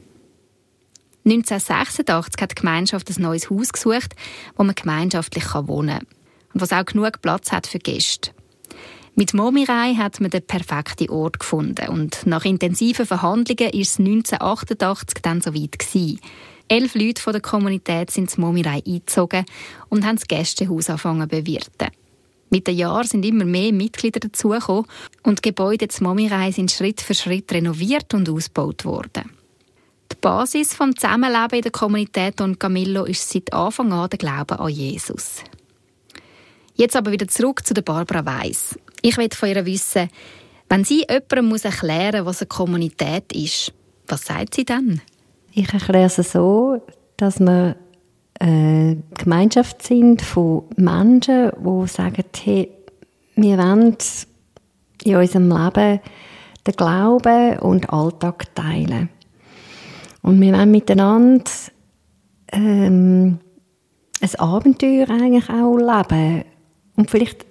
1986 1.25 2.41
hat 2.41 2.51
die 2.51 2.55
Gemeinschaft 2.55 3.09
ein 3.09 3.21
neues 3.21 3.49
Haus 3.49 3.71
gesucht, 3.71 4.15
wo 4.55 4.63
man 4.63 4.75
gemeinschaftlich 4.75 5.45
wohnen 5.53 5.99
kann 5.99 6.07
und 6.53 6.61
was 6.61 6.71
auch 6.71 6.85
genug 6.85 7.21
Platz 7.21 7.51
hat 7.51 7.67
für 7.67 7.79
Gäste. 7.79 8.31
Mit 9.15 9.33
Momirei 9.33 9.95
hat 9.95 10.21
man 10.21 10.29
den 10.29 10.45
perfekten 10.45 11.09
Ort 11.09 11.39
gefunden 11.39 11.89
und 11.89 12.25
nach 12.25 12.45
intensiven 12.45 13.05
Verhandlungen 13.05 13.73
ist 13.73 13.91
es 13.91 13.99
1988 13.99 15.21
dann 15.21 15.41
soweit 15.41 15.77
gewesen. 15.77 16.19
Elf 16.69 16.95
Leute 16.95 17.21
von 17.21 17.33
der 17.33 17.41
Kommunität 17.41 18.11
sind 18.11 18.29
zum 18.29 18.45
Momirei 18.45 18.81
eingezogen 18.85 19.43
und 19.89 20.05
haben 20.05 20.15
das 20.15 20.27
Gästehaus 20.27 20.89
angefangen 20.89 21.29
zu 21.29 21.35
bewirten. 21.35 21.89
Mit 22.51 22.67
den 22.67 22.77
Jahren 22.77 23.07
sind 23.07 23.25
immer 23.25 23.45
mehr 23.45 23.73
Mitglieder 23.73 24.19
dazugekommen 24.19 24.85
und 25.23 25.39
die 25.39 25.49
Gebäude 25.49 25.87
zum 25.87 26.07
Momirei 26.07 26.51
sind 26.51 26.71
Schritt 26.71 27.01
für 27.01 27.13
Schritt 27.13 27.51
renoviert 27.51 28.13
und 28.13 28.29
ausgebaut 28.29 28.85
worden. 28.85 29.38
Die 30.11 30.17
Basis 30.19 30.69
des 30.69 30.95
Zusammenlebens 30.95 31.53
in 31.53 31.61
der 31.61 31.71
Kommunität 31.71 32.39
Don 32.39 32.57
Camillo 32.57 33.05
ist 33.05 33.29
seit 33.29 33.53
Anfang 33.53 33.93
an 33.93 34.09
der 34.09 34.17
Glaube 34.17 34.59
an 34.59 34.69
Jesus. 34.69 35.43
Jetzt 36.75 36.95
aber 36.95 37.11
wieder 37.11 37.27
zurück 37.27 37.65
zu 37.65 37.73
der 37.73 37.81
Barbara 37.81 38.25
Weiss. 38.25 38.77
Ich 39.01 39.17
will 39.17 39.29
von 39.31 39.49
ihr 39.49 39.65
wissen, 39.65 40.09
wenn 40.69 40.83
sie 40.83 41.05
jemandem 41.09 41.45
muss 41.45 41.65
erklären 41.65 42.23
muss, 42.23 42.35
was 42.35 42.41
eine 42.41 42.47
Kommunität 42.47 43.33
ist, 43.33 43.73
was 44.07 44.25
sagt 44.25 44.55
sie 44.55 44.65
dann? 44.65 45.01
Ich 45.51 45.73
erkläre 45.73 46.05
es 46.05 46.15
so, 46.15 46.81
dass 47.17 47.39
wir 47.39 47.75
eine 48.39 49.03
Gemeinschaft 49.17 49.81
sind 49.83 50.21
von 50.21 50.63
Menschen, 50.77 51.51
die 51.59 51.87
sagen, 51.87 52.23
hey, 52.43 52.71
wir 53.35 53.57
wollen 53.57 53.97
in 55.03 55.15
unserem 55.15 55.49
Leben 55.49 55.99
den 56.65 56.75
Glauben 56.75 57.59
und 57.59 57.83
den 57.83 57.89
Alltag 57.89 58.55
teilen. 58.55 59.09
Und 60.21 60.41
wir 60.41 60.53
wollen 60.53 60.71
miteinander 60.71 61.51
ähm, 62.51 63.39
ein 64.21 64.35
Abenteuer 64.39 65.09
eigentlich 65.09 65.49
auch 65.49 65.77
leben. 65.77 66.43
Und 66.95 67.09
vielleicht 67.09 67.45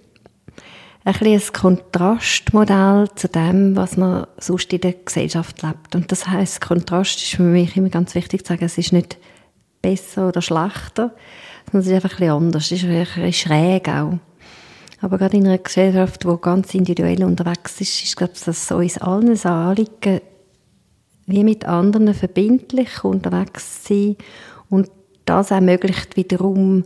ein, 1.04 1.14
ein 1.14 1.40
Kontrastmodell 1.52 3.09
zu 3.14 3.28
dem, 3.28 3.76
was 3.76 3.96
man 3.96 4.26
sonst 4.38 4.72
in 4.72 4.81
der 4.81 4.92
Gesellschaft 4.92 5.62
lebt. 5.62 5.94
Und 5.94 6.12
das 6.12 6.28
heißt, 6.28 6.61
Kontrast 6.61 7.22
ist 7.22 7.37
für 7.37 7.42
mich 7.42 7.76
immer 7.76 7.88
ganz 7.88 8.14
wichtig 8.14 8.44
zu 8.44 8.52
sagen, 8.52 8.64
es 8.64 8.76
ist 8.76 8.92
nicht 8.92 9.16
besser 9.81 10.28
oder 10.28 10.42
schlechter, 10.42 11.14
sondern 11.66 11.81
es 11.81 11.87
ist 11.87 11.92
einfach 11.92 12.20
ein 12.20 12.31
anders. 12.31 12.66
Es 12.66 12.72
ist 12.72 12.85
ein 12.85 12.90
bisschen 12.90 13.33
schräg 13.33 13.88
auch. 13.88 14.18
Aber 15.00 15.16
gerade 15.16 15.37
in 15.37 15.46
einer 15.46 15.59
Gesellschaft, 15.59 16.24
die 16.24 16.37
ganz 16.40 16.74
individuell 16.74 17.22
unterwegs 17.24 17.81
ist, 17.81 18.02
ist, 18.02 18.16
glaube 18.16 18.33
ich, 18.35 18.44
das 18.44 18.70
uns 18.70 18.98
allen 18.98 19.38
Anliegen, 19.46 20.20
wie 21.28 21.44
mit 21.44 21.66
anderen 21.66 22.14
verbindlich 22.14 23.04
unterwegs 23.04 23.84
sein 23.84 24.16
und 24.70 24.90
das 25.26 25.50
ermöglicht 25.50 26.16
wiederum 26.16 26.84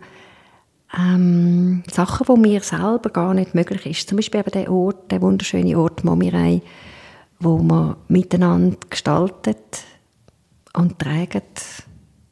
ähm, 0.99 1.85
Sachen, 1.91 2.29
wo 2.29 2.37
mir 2.37 2.61
selber 2.61 3.11
gar 3.11 3.35
nicht 3.35 3.55
möglich 3.55 3.87
ist. 3.87 4.09
Zum 4.09 4.17
Beispiel 4.17 4.41
eben 4.41 4.51
der 4.51 4.71
Ort, 4.71 5.11
der 5.11 5.23
wunderschöne 5.23 5.79
Ort 5.79 6.05
Momirei, 6.05 6.61
wo 7.39 7.59
man 7.59 7.97
miteinander 8.09 8.77
gestaltet 8.91 9.85
und 10.75 10.99
trägt 10.99 11.85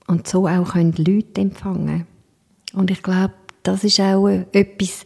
und 0.08 0.26
so 0.26 0.48
auch 0.48 0.72
können 0.72 0.94
Leute 0.96 1.40
empfangen. 1.40 2.06
Und 2.74 2.90
ich 2.90 3.02
glaube, 3.02 3.34
das 3.62 3.84
ist 3.84 4.00
auch 4.00 4.26
etwas, 4.26 5.04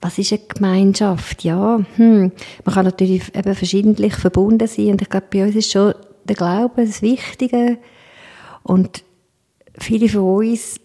was 0.00 0.18
ist 0.18 0.32
eine 0.32 0.42
Gemeinschaft? 0.46 1.42
Ja, 1.42 1.80
hm. 1.96 2.32
man 2.64 2.74
kann 2.74 2.84
natürlich 2.84 3.34
eben 3.34 3.54
verschiedentlich 3.54 4.14
verbunden 4.14 4.68
sein 4.68 4.90
und 4.90 5.02
ich 5.02 5.08
glaube, 5.08 5.26
bei 5.30 5.44
uns 5.44 5.56
ist 5.56 5.72
schon 5.72 5.94
der 6.28 6.36
Glaube 6.36 6.84
das 6.84 7.02
Wichtige. 7.02 7.78
Und 8.62 9.04
viele 9.78 10.08
von 10.08 10.46
uns 10.46 10.80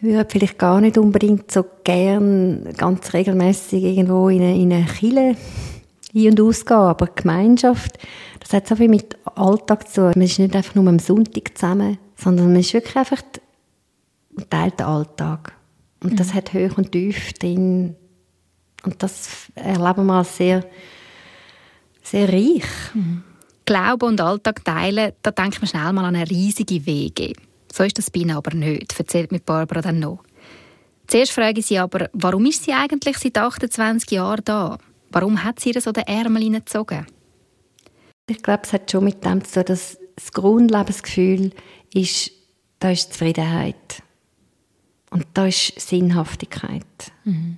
würden 0.00 0.26
vielleicht 0.28 0.58
gar 0.58 0.80
nicht 0.80 0.98
unbedingt 0.98 1.50
so 1.50 1.64
gern 1.84 2.68
ganz 2.76 3.12
regelmäßig 3.12 3.84
irgendwo 3.84 4.28
in 4.28 4.42
eine, 4.42 4.56
in 4.56 4.72
eine 4.72 4.86
Kille 4.86 5.36
ein- 6.14 6.28
und 6.30 6.40
ausgehen, 6.40 6.80
aber 6.80 7.06
Gemeinschaft, 7.06 7.98
das 8.40 8.52
hat 8.52 8.68
so 8.68 8.76
viel 8.76 8.88
mit 8.88 9.16
Alltag 9.24 9.88
zu 9.88 10.02
tun. 10.02 10.12
Man 10.16 10.22
ist 10.22 10.38
nicht 10.38 10.54
einfach 10.54 10.74
nur 10.74 10.86
am 10.88 10.98
Sonntag 10.98 11.56
zusammen, 11.56 11.98
sondern 12.16 12.48
man 12.48 12.60
ist 12.60 12.74
wirklich 12.74 12.96
einfach 12.96 13.22
ein 14.36 14.50
Teil 14.50 14.70
der 14.72 14.88
Alltag. 14.88 15.54
Und 16.02 16.18
das 16.18 16.28
mhm. 16.28 16.34
hat 16.34 16.52
Höch 16.52 16.76
und 16.76 16.92
Tief 16.92 17.32
drin. 17.34 17.96
Und 18.84 19.02
das 19.02 19.50
erleben 19.54 20.06
wir 20.06 20.14
als 20.14 20.36
sehr, 20.36 20.64
sehr 22.02 22.28
reich. 22.28 22.64
Mhm. 22.94 23.22
Glauben 23.72 24.04
und 24.06 24.20
Alltag 24.20 24.62
teilen, 24.66 25.12
da 25.22 25.30
denkt 25.30 25.62
man 25.62 25.66
schnell 25.66 25.94
mal 25.94 26.04
an 26.04 26.14
eine 26.14 26.28
riesige 26.28 26.84
Wege. 26.84 27.32
So 27.72 27.84
ist 27.84 27.96
das 27.96 28.10
bei 28.10 28.20
Ihnen 28.20 28.36
aber 28.36 28.54
nicht, 28.54 28.98
erzählt 28.98 29.32
mir 29.32 29.40
Barbara 29.40 29.80
dann 29.80 29.98
noch. 29.98 30.22
Zuerst 31.06 31.32
frage 31.32 31.60
ich 31.60 31.66
sie 31.66 31.78
aber, 31.78 32.10
warum 32.12 32.44
ist 32.44 32.64
sie 32.64 32.74
eigentlich 32.74 33.16
seit 33.16 33.38
28 33.38 34.10
Jahren 34.10 34.44
da? 34.44 34.76
Warum 35.10 35.42
hat 35.42 35.58
sie 35.58 35.70
ihr 35.70 35.80
so 35.80 35.90
den 35.90 36.06
Ärmel 36.06 36.42
hineingezogen? 36.42 37.06
Ich 38.28 38.42
glaube, 38.42 38.64
es 38.64 38.74
hat 38.74 38.90
schon 38.90 39.04
mit 39.04 39.24
dem 39.24 39.42
zu 39.42 39.54
tun, 39.54 39.64
dass 39.64 39.98
das 40.16 40.32
Grundlebensgefühl 40.32 41.52
ist, 41.94 42.30
da 42.78 42.90
ist 42.90 43.14
Zufriedenheit. 43.14 44.02
Und 45.08 45.24
da 45.32 45.46
ist 45.46 45.80
Sinnhaftigkeit. 45.80 46.84
Mhm. 47.24 47.56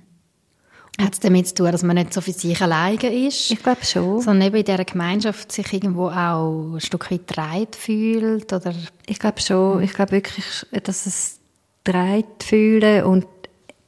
Hat 0.99 1.13
es 1.13 1.19
damit 1.19 1.47
zu 1.47 1.55
tun, 1.55 1.71
dass 1.71 1.83
man 1.83 1.97
nicht 1.97 2.13
so 2.13 2.21
für 2.21 2.31
sich 2.31 2.61
alleine 2.61 3.27
ist? 3.27 3.51
Ich 3.51 3.61
glaube 3.61 3.83
schon. 3.83 4.21
Sondern 4.21 4.47
eben 4.47 4.55
in 4.57 4.63
dieser 4.63 4.85
Gemeinschaft 4.85 5.51
sich 5.51 5.73
irgendwo 5.73 6.07
auch 6.07 6.73
ein 6.73 6.79
Stück 6.79 7.11
weit 7.11 7.23
dreit 7.27 7.75
fühlt? 7.75 8.53
Oder? 8.53 8.73
Ich 9.05 9.19
glaube 9.19 9.41
schon. 9.41 9.83
Ich 9.83 9.93
glaube 9.93 10.13
wirklich, 10.13 10.65
dass 10.83 11.05
es 11.05 11.39
dreit 11.83 12.43
fühlen 12.43 13.03
und 13.03 13.25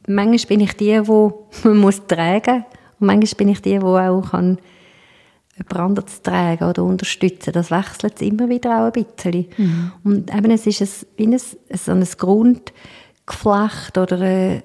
manchmal 0.07 0.47
bin 0.47 0.59
ich 0.61 0.73
die, 0.73 1.07
wo 1.07 1.47
man 1.63 1.77
muss 1.77 2.05
tragen 2.07 2.65
und 2.99 3.07
manchmal 3.07 3.37
bin 3.37 3.49
ich 3.49 3.61
die, 3.61 3.79
die 3.79 3.85
auch 3.85 4.31
kann 4.31 4.57
jemand 5.57 5.75
anderes 5.75 6.21
tragen 6.21 6.63
oder 6.65 6.83
unterstützen. 6.83 7.51
Das 7.53 7.71
wechselt 7.71 8.21
immer 8.21 8.47
wieder 8.49 8.81
auch 8.81 8.91
ein 8.93 9.05
bisschen. 9.05 9.47
Mhm. 9.57 9.91
Und 10.03 10.33
eben, 10.33 10.51
es 10.51 10.67
ist 10.67 10.81
ein, 10.81 10.89
wie 11.17 11.27
ein, 11.27 11.39
so 11.39 11.91
ein 11.91 12.05
Grundgeflecht 12.17 13.97
oder 13.97 14.15
eine, 14.17 14.63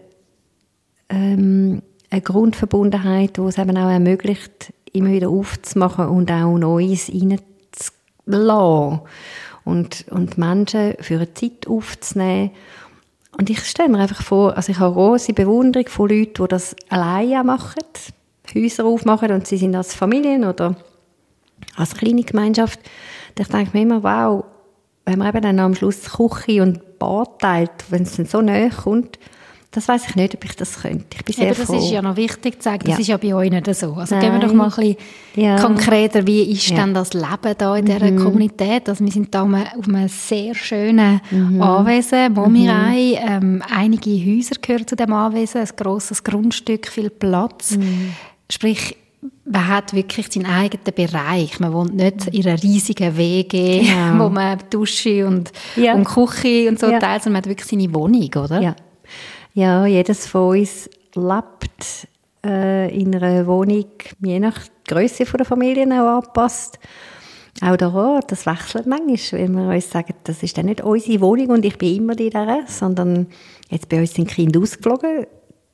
ähm, 1.09 1.83
eine 2.13 2.21
Grundverbundenheit, 2.21 3.39
die 3.39 3.41
es 3.41 3.59
eben 3.59 3.77
auch 3.77 3.91
ermöglicht, 3.91 4.73
immer 4.93 5.11
wieder 5.11 5.31
aufzumachen 5.31 6.09
und 6.09 6.31
auch 6.31 6.59
Neues 6.59 7.11
reinzulassen. 7.11 9.01
Und, 9.65 10.07
und 10.11 10.39
Menschen 10.39 10.95
für 11.01 11.15
eine 11.15 11.33
Zeit 11.35 11.69
aufzunehmen. 11.69 12.51
Und 13.39 13.49
ich 13.49 13.61
stelle 13.61 13.89
mir 13.89 14.01
einfach 14.01 14.21
vor, 14.21 14.57
also 14.57 14.73
ich 14.73 14.79
habe 14.81 14.95
große 14.95 15.33
Bewunderung 15.33 15.89
von 15.89 16.09
Leuten, 16.09 16.43
die 16.43 16.49
das 16.49 16.75
alleine 16.89 17.45
machen, 17.45 17.79
Häuser 18.55 18.85
aufmachen 18.85 19.31
und 19.31 19.47
sie 19.47 19.57
sind 19.57 19.77
als 19.77 19.95
Familien 19.95 20.45
oder 20.45 20.75
als 21.77 21.95
kleine 21.95 22.25
Gemeinschaft. 22.25 22.81
Und 23.31 23.41
ich 23.41 23.49
denke 23.49 23.71
mir 23.73 23.83
immer, 23.85 24.03
wow, 24.03 24.45
wenn 25.07 25.21
man 25.21 25.29
eben 25.29 25.43
dann 25.43 25.61
am 25.61 25.75
Schluss 25.77 26.11
Küche 26.11 26.61
und 26.61 26.99
Bad 26.99 27.39
teilt, 27.39 27.71
wenn 27.91 28.03
es 28.03 28.17
dann 28.17 28.27
so 28.27 28.43
näher 28.43 28.71
kommt, 28.71 29.19
das 29.73 29.89
weiß 29.89 30.11
ich 30.11 30.17
nicht, 30.17 30.35
ob 30.35 30.45
ich 30.45 30.55
das 30.55 30.83
könnte. 30.83 31.17
Ich 31.17 31.25
bin 31.25 31.35
sehr 31.35 31.47
Eben, 31.47 31.57
das 31.57 31.67
froh. 31.67 31.79
ist 31.79 31.91
ja 31.91 32.03
noch 32.03 32.17
wichtig 32.17 32.63
zu 32.63 32.65
sagen, 32.65 32.81
das 32.85 32.95
ja. 32.95 32.99
ist 32.99 33.07
ja 33.09 33.17
bei 33.17 33.35
euch 33.35 33.51
nicht 33.51 33.75
so. 33.75 33.95
Also 33.95 34.15
Nein. 34.15 34.25
gehen 34.25 34.33
wir 34.35 34.47
doch 34.47 34.53
mal 34.53 34.65
ein 34.65 34.71
bisschen 34.71 34.97
ja. 35.35 35.57
konkreter, 35.59 36.27
wie 36.27 36.43
ist 36.43 36.69
ja. 36.69 36.77
denn 36.77 36.93
das 36.93 37.15
Leben 37.15 37.55
da 37.57 37.77
in 37.77 37.87
dieser 37.87 38.11
mhm. 38.11 38.23
Kommunität? 38.23 38.87
Also 38.91 39.03
wir 39.03 39.11
sind 39.11 39.35
da 39.35 39.45
auf 39.45 39.89
einem 39.89 40.09
sehr 40.09 40.55
schönen 40.55 41.23
mhm. 41.31 41.63
Anwesen, 41.63 42.35
Momirei. 42.35 43.19
Mhm. 43.19 43.31
Ähm, 43.31 43.63
einige 43.75 44.11
Häuser 44.11 44.57
gehören 44.61 44.87
zu 44.87 44.95
dem 44.95 45.13
Anwesen, 45.13 45.63
ein 45.63 45.69
grosses 45.75 46.23
Grundstück, 46.23 46.87
viel 46.87 47.09
Platz. 47.09 47.79
Mhm. 47.79 48.13
Sprich, 48.51 48.95
man 49.47 49.69
hat 49.69 49.95
wirklich 49.95 50.31
seinen 50.31 50.47
eigenen 50.47 50.95
Bereich. 50.95 51.61
Man 51.61 51.73
wohnt 51.73 51.95
nicht 51.95 52.27
in 52.29 52.47
einer 52.47 52.63
riesigen 52.63 53.17
WG, 53.17 53.81
genau. 53.81 54.25
wo 54.25 54.29
man 54.29 54.59
Dusche 54.69 55.27
und, 55.27 55.51
ja. 55.77 55.95
und 55.95 56.05
Küche 56.05 56.69
und 56.69 56.79
so 56.79 56.91
ja. 56.91 56.99
teilt, 56.99 57.23
sondern 57.23 57.33
man 57.33 57.43
hat 57.43 57.49
wirklich 57.49 57.69
seine 57.69 57.95
Wohnung, 57.95 58.31
oder? 58.37 58.61
Ja. 58.61 58.77
Ja, 59.55 59.85
jedes 59.85 60.27
von 60.27 60.59
uns 60.59 60.89
lebt 61.15 62.09
äh, 62.45 62.89
in 62.99 63.15
einer 63.15 63.47
Wohnung, 63.47 63.85
je 64.25 64.41
nach 64.41 64.59
Größe 64.89 65.25
der 65.25 65.45
Familie 65.45 65.85
auch 65.87 66.17
angepasst. 66.17 66.79
Auch 67.61 67.77
da, 67.77 68.21
das 68.27 68.47
wechselt 68.47 68.87
manchmal, 68.87 69.43
wenn 69.43 69.53
wir 69.53 69.75
uns 69.75 69.91
sagen, 69.91 70.15
das 70.25 70.43
ist 70.43 70.57
dann 70.57 70.67
nicht 70.67 70.81
unsere 70.81 71.21
Wohnung 71.21 71.51
und 71.51 71.65
ich 71.67 71.77
bin 71.77 71.97
immer 71.97 72.19
in 72.19 72.31
der, 72.31 72.65
sondern 72.67 73.27
jetzt 73.69 73.91
bei 73.91 74.01
uns 74.01 74.15
sind 74.15 74.29
Kinder 74.29 74.59
ausgeflogen. 74.59 75.27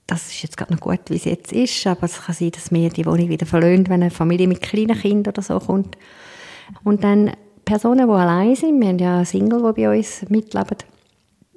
Das 0.08 0.26
ist 0.26 0.42
jetzt 0.42 0.56
gerade 0.56 0.72
noch 0.72 0.80
gut, 0.80 1.00
wie 1.08 1.16
es 1.16 1.24
jetzt 1.24 1.52
ist, 1.52 1.86
aber 1.86 2.04
es 2.04 2.20
kann 2.20 2.34
sein, 2.34 2.50
dass 2.50 2.72
mir 2.72 2.90
die 2.90 3.06
Wohnung 3.06 3.28
wieder 3.28 3.46
verlöhnt, 3.46 3.88
wenn 3.88 4.02
eine 4.02 4.10
Familie 4.10 4.48
mit 4.48 4.60
kleinen 4.60 4.98
Kindern 4.98 5.34
oder 5.34 5.42
so 5.42 5.60
kommt. 5.60 5.96
Und 6.82 7.04
dann 7.04 7.30
Personen, 7.64 8.08
die 8.08 8.12
allein 8.12 8.56
sind, 8.56 8.80
wir 8.80 8.88
haben 8.88 8.98
ja 8.98 9.24
Single, 9.24 9.62
die 9.72 9.82
bei 9.82 9.96
uns 9.96 10.28
mitleben, 10.28 10.78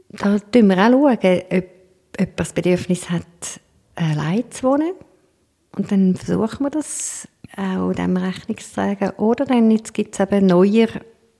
da 0.09 0.37
schauen 0.37 0.67
wir 0.67 0.77
auch, 0.77 1.57
ob 1.57 1.80
jemand 2.19 2.39
das 2.39 2.53
Bedürfnis 2.53 3.09
hat, 3.09 3.25
allein 3.95 4.43
zu 4.51 4.63
wohnen. 4.63 4.93
Und 5.75 5.91
dann 5.91 6.15
versuchen 6.15 6.65
wir 6.65 6.69
das 6.69 7.27
auch 7.55 7.93
dem 7.93 8.17
Rechnung 8.17 8.57
zu 8.57 8.73
tragen. 8.73 9.09
Oder 9.11 9.45
dann 9.45 9.69
gibt 9.69 10.13
es 10.13 10.19
eben 10.19 10.45
neuer 10.45 10.87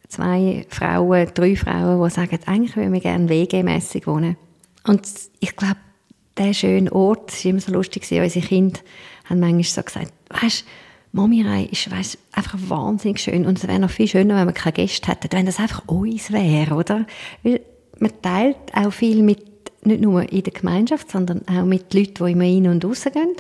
zwei 0.08 0.66
Frauen, 0.70 1.30
drei 1.34 1.56
Frauen, 1.56 2.04
die 2.04 2.10
sagen, 2.10 2.40
eigentlich 2.46 2.76
würden 2.76 2.94
wir 2.94 3.00
gerne 3.00 3.30
WG-mässig 3.30 4.08
wohnen. 4.08 4.38
Und 4.86 5.08
ich 5.40 5.56
glaube, 5.56 5.78
der 6.38 6.54
schöne 6.54 6.92
Ort, 6.92 7.32
es 7.32 7.46
war 7.46 7.52
immer 7.52 7.60
so 7.62 7.72
lustig, 7.72 8.04
unsere 8.12 8.46
Kinder 8.46 8.80
haben 9.26 9.40
manchmal 9.40 9.64
so 9.64 9.84
gesagt, 9.84 10.14
weißt 10.30 10.66
Momirei 11.14 11.68
ist 11.70 11.92
weißt, 11.92 12.18
einfach 12.32 12.58
wahnsinnig 12.68 13.20
schön 13.20 13.46
und 13.46 13.58
es 13.58 13.68
wäre 13.68 13.80
noch 13.80 13.90
viel 13.90 14.08
schöner, 14.08 14.38
wenn 14.38 14.48
wir 14.48 14.54
keine 14.54 14.74
Gäste 14.74 15.12
hätten, 15.12 15.28
wenn 15.32 15.46
das 15.46 15.60
einfach 15.60 15.86
uns 15.88 16.32
wäre, 16.32 16.76
oder? 16.76 17.06
Weil 17.44 17.60
man 18.00 18.12
teilt 18.22 18.58
auch 18.74 18.94
viel 18.94 19.22
mit 19.22 19.51
nicht 19.84 20.02
nur 20.02 20.32
in 20.32 20.44
der 20.44 20.54
Gemeinschaft, 20.54 21.12
sondern 21.12 21.48
auch 21.48 21.65
mit 21.65 21.94
Leuten, 21.94 22.26
die 22.26 22.32
immer 22.32 22.44
rein 22.44 22.67
und 22.67 22.86
raus 22.86 23.04
gehen. 23.04 23.36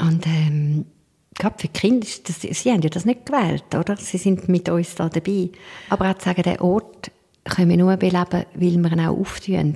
Und 0.00 0.26
ähm, 0.26 0.86
gerade 1.34 1.56
für 1.58 1.68
die 1.68 1.72
Kinder, 1.72 2.06
das, 2.24 2.40
sie 2.40 2.72
haben 2.72 2.82
ja 2.82 2.88
das 2.88 3.04
nicht 3.04 3.26
gewählt, 3.26 3.74
oder? 3.74 3.96
Sie 3.96 4.18
sind 4.18 4.48
mit 4.48 4.68
uns 4.68 4.94
da 4.94 5.08
dabei. 5.08 5.50
Aber 5.90 6.10
auch 6.10 6.18
zu 6.18 6.26
sagen, 6.26 6.42
den 6.42 6.60
Ort 6.60 7.10
können 7.44 7.70
wir 7.70 7.76
nur 7.76 7.96
beleben, 7.96 8.44
weil 8.54 8.82
wir 8.82 8.92
ihn 8.92 9.00
auch 9.00 9.18
auftun. 9.18 9.74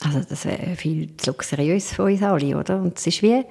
Also 0.00 0.20
das 0.28 0.44
wäre 0.44 0.76
viel 0.76 1.16
zu 1.16 1.30
luxuriös 1.30 1.92
für 1.92 2.04
uns 2.04 2.22
alle, 2.22 2.56
oder? 2.56 2.80
Und 2.80 2.98
es 2.98 3.06
ist 3.06 3.22
wie, 3.22 3.44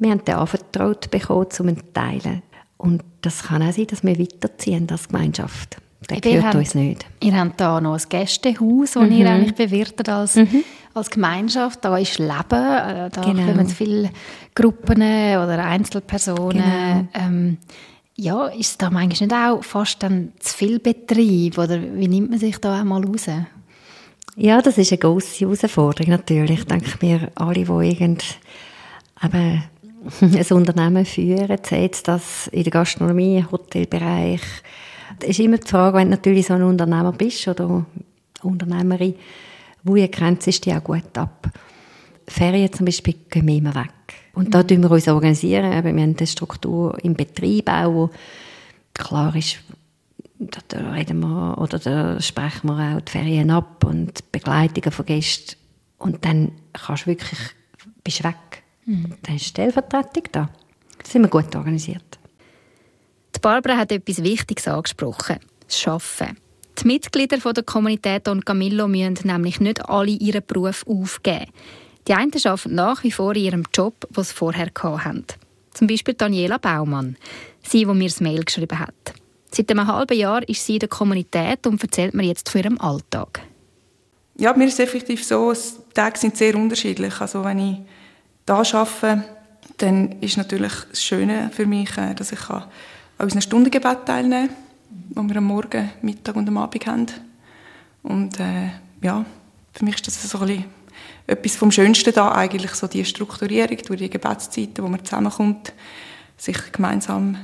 wir 0.00 0.10
haben 0.10 0.24
den 0.24 0.34
anvertraut 0.34 1.10
bekommen, 1.10 1.48
um 1.58 1.68
ihn 1.68 1.76
zu 1.76 1.92
teilen. 1.92 2.42
Und 2.76 3.02
das 3.22 3.44
kann 3.44 3.62
auch 3.62 3.72
sein, 3.72 3.88
dass 3.88 4.04
wir 4.04 4.18
weiterziehen 4.18 4.86
als 4.90 5.08
Gemeinschaft. 5.08 5.78
Der 6.08 6.20
gehört 6.20 6.44
habt, 6.44 6.54
uns 6.54 6.74
nicht. 6.74 7.06
Ihr 7.20 7.36
habt 7.36 7.60
hier 7.60 7.80
noch 7.80 7.94
ein 7.94 8.08
Gästehaus, 8.08 8.92
das 8.92 9.02
mhm. 9.02 9.12
ihr 9.12 9.30
eigentlich 9.30 9.54
bewirtet 9.54 10.08
als, 10.08 10.36
mhm. 10.36 10.64
als 10.94 11.10
Gemeinschaft. 11.10 11.84
Da 11.84 11.96
ist 11.98 12.18
Leben, 12.18 12.32
äh, 12.52 13.10
da 13.10 13.22
genau. 13.24 13.46
kommen 13.46 13.66
viele 13.68 14.10
Gruppen 14.54 15.02
oder 15.02 15.64
Einzelpersonen. 15.64 17.08
Genau. 17.12 17.26
Ähm, 17.26 17.58
ja, 18.14 18.46
ist 18.46 18.80
da 18.82 18.90
manchmal 18.90 19.28
nicht 19.28 19.32
auch 19.32 19.62
fast 19.62 20.02
dann 20.02 20.32
zu 20.38 20.56
viel 20.56 20.78
Betrieb? 20.78 21.58
Oder 21.58 21.80
wie 21.80 22.08
nimmt 22.08 22.30
man 22.30 22.38
sich 22.38 22.58
da 22.58 22.80
einmal 22.80 23.04
raus? 23.04 23.26
Ja, 24.36 24.62
das 24.62 24.78
ist 24.78 24.92
eine 24.92 24.98
grosse 24.98 25.40
Herausforderung 25.40 26.10
natürlich. 26.10 26.60
Ich 26.60 26.64
denke 26.64 26.90
mir, 27.00 27.30
alle, 27.34 27.64
die 27.64 27.88
irgend 27.88 28.24
eben 29.22 29.62
ein 30.20 30.46
Unternehmen 30.50 31.04
führen, 31.04 31.58
sei 31.62 31.88
es 31.92 32.02
das 32.02 32.46
in 32.48 32.62
der 32.62 32.70
Gastronomie, 32.70 33.44
Hotelbereich, 33.50 34.40
es 34.42 34.62
ist 35.24 35.40
immer 35.40 35.58
die 35.58 35.68
Frage, 35.68 35.96
wenn 35.96 36.10
du 36.10 36.16
natürlich 36.16 36.46
so 36.46 36.54
ein 36.54 36.62
Unternehmer 36.62 37.12
bist 37.12 37.46
oder 37.48 37.84
Unternehmerin, 38.42 39.14
wo 39.82 39.96
ihr 39.96 40.08
grenzt 40.08 40.64
die 40.64 40.72
auch 40.72 40.84
gut 40.84 41.16
ab. 41.16 41.50
Ferien 42.26 42.72
zum 42.72 42.86
Beispiel 42.86 43.14
gehen 43.30 43.46
wir 43.46 43.56
immer 43.56 43.74
weg. 43.74 43.90
Und 44.34 44.54
da 44.54 44.62
tun 44.62 44.82
wir 44.82 44.90
uns 44.90 45.08
organisieren. 45.08 45.70
Wir 45.70 45.76
haben 45.76 45.98
eine 45.98 46.26
Struktur 46.26 46.96
im 47.02 47.14
Betrieb 47.14 47.68
auch, 47.68 47.92
wo 47.92 48.10
klar 48.94 49.34
ist, 49.34 49.58
da 50.38 50.92
reden 50.92 51.20
wir 51.20 51.58
oder 51.58 51.78
da 51.78 52.20
sprechen 52.20 52.68
wir 52.68 52.96
auch 52.96 53.00
die 53.00 53.10
Ferien 53.10 53.50
ab 53.50 53.84
und 53.84 54.30
Begleitungen 54.30 54.92
von 54.92 55.06
Gästen. 55.06 55.56
Und 55.98 56.24
dann 56.24 56.52
kannst 56.72 57.06
du 57.06 57.10
wirklich, 57.10 57.38
bist 58.04 58.22
weg. 58.22 58.62
Mhm. 58.86 59.14
Dann 59.22 59.36
ist 59.36 59.46
Stellvertretung 59.46 60.24
da. 60.30 60.48
Da 60.98 61.04
sind 61.04 61.22
wir 61.22 61.28
gut 61.28 61.54
organisiert. 61.56 62.07
Die 63.38 63.42
Barbara 63.42 63.76
hat 63.76 63.92
etwas 63.92 64.24
Wichtiges 64.24 64.66
angesprochen. 64.66 65.38
Das 65.68 65.86
Arbeiten. 65.86 66.36
Die 66.76 66.86
Mitglieder 66.88 67.38
der 67.38 67.62
Kommunität 67.62 68.26
Don 68.26 68.44
Camillo 68.44 68.88
müssen 68.88 69.16
nämlich 69.22 69.60
nicht 69.60 69.88
alle 69.88 70.10
ihren 70.10 70.42
Beruf 70.44 70.84
aufgeben. 70.88 71.46
Die 72.08 72.14
einen 72.14 72.32
arbeiten 72.34 72.74
nach 72.74 73.04
wie 73.04 73.12
vor 73.12 73.36
in 73.36 73.44
ihrem 73.44 73.64
Job, 73.72 73.94
den 74.10 74.24
sie 74.24 74.34
vorher 74.34 74.72
hatten. 74.82 75.24
Zum 75.72 75.86
Beispiel 75.86 76.14
Daniela 76.14 76.58
Baumann, 76.58 77.16
sie, 77.62 77.84
die 77.84 77.86
mir 77.86 78.08
das 78.08 78.20
Mail 78.20 78.42
geschrieben 78.42 78.80
hat. 78.80 79.14
Seit 79.52 79.70
einem 79.70 79.86
halben 79.86 80.18
Jahr 80.18 80.42
ist 80.48 80.66
sie 80.66 80.74
in 80.74 80.80
der 80.80 80.88
Kommunität 80.88 81.64
und 81.64 81.80
erzählt 81.80 82.14
mir 82.14 82.26
jetzt 82.26 82.48
von 82.48 82.60
ihrem 82.60 82.80
Alltag. 82.80 83.40
Ja, 84.36 84.52
mir 84.52 84.66
ist 84.66 84.80
es 84.80 84.80
effektiv 84.80 85.24
so, 85.24 85.52
die 85.52 85.94
Tage 85.94 86.18
sind 86.18 86.36
sehr 86.36 86.56
unterschiedlich. 86.56 87.20
Also 87.20 87.44
wenn 87.44 87.60
ich 87.60 87.76
hier 88.46 88.74
arbeite, 88.74 89.22
dann 89.76 90.20
ist 90.20 90.36
natürlich 90.36 90.72
das 90.90 91.00
Schöne 91.00 91.52
für 91.54 91.66
mich, 91.66 91.96
äh, 91.96 92.14
dass 92.16 92.32
ich 92.32 92.40
an 93.18 93.24
unseren 93.24 93.42
Stundengebet 93.42 94.06
teilnehmen, 94.06 94.50
die 94.90 95.28
wir 95.28 95.36
am 95.36 95.44
Morgen, 95.44 95.90
Mittag 96.02 96.36
und 96.36 96.48
am 96.48 96.56
Abend 96.56 96.86
haben. 96.86 97.06
Und 98.04 98.38
äh, 98.38 98.70
ja, 99.02 99.24
für 99.72 99.84
mich 99.84 99.96
ist 99.96 100.06
das 100.06 100.22
so 100.22 100.38
ein 100.38 100.46
bisschen 100.46 100.64
etwas 101.26 101.56
vom 101.56 101.72
Schönsten 101.72 102.14
da 102.14 102.32
eigentlich, 102.32 102.72
so 102.72 102.86
die 102.86 103.04
Strukturierung 103.04 103.76
durch 103.76 103.98
die 103.98 104.08
Gebetszeiten, 104.08 104.84
wo 104.84 104.88
man 104.88 105.04
zusammenkommt, 105.04 105.72
sich 106.36 106.72
gemeinsam 106.72 107.36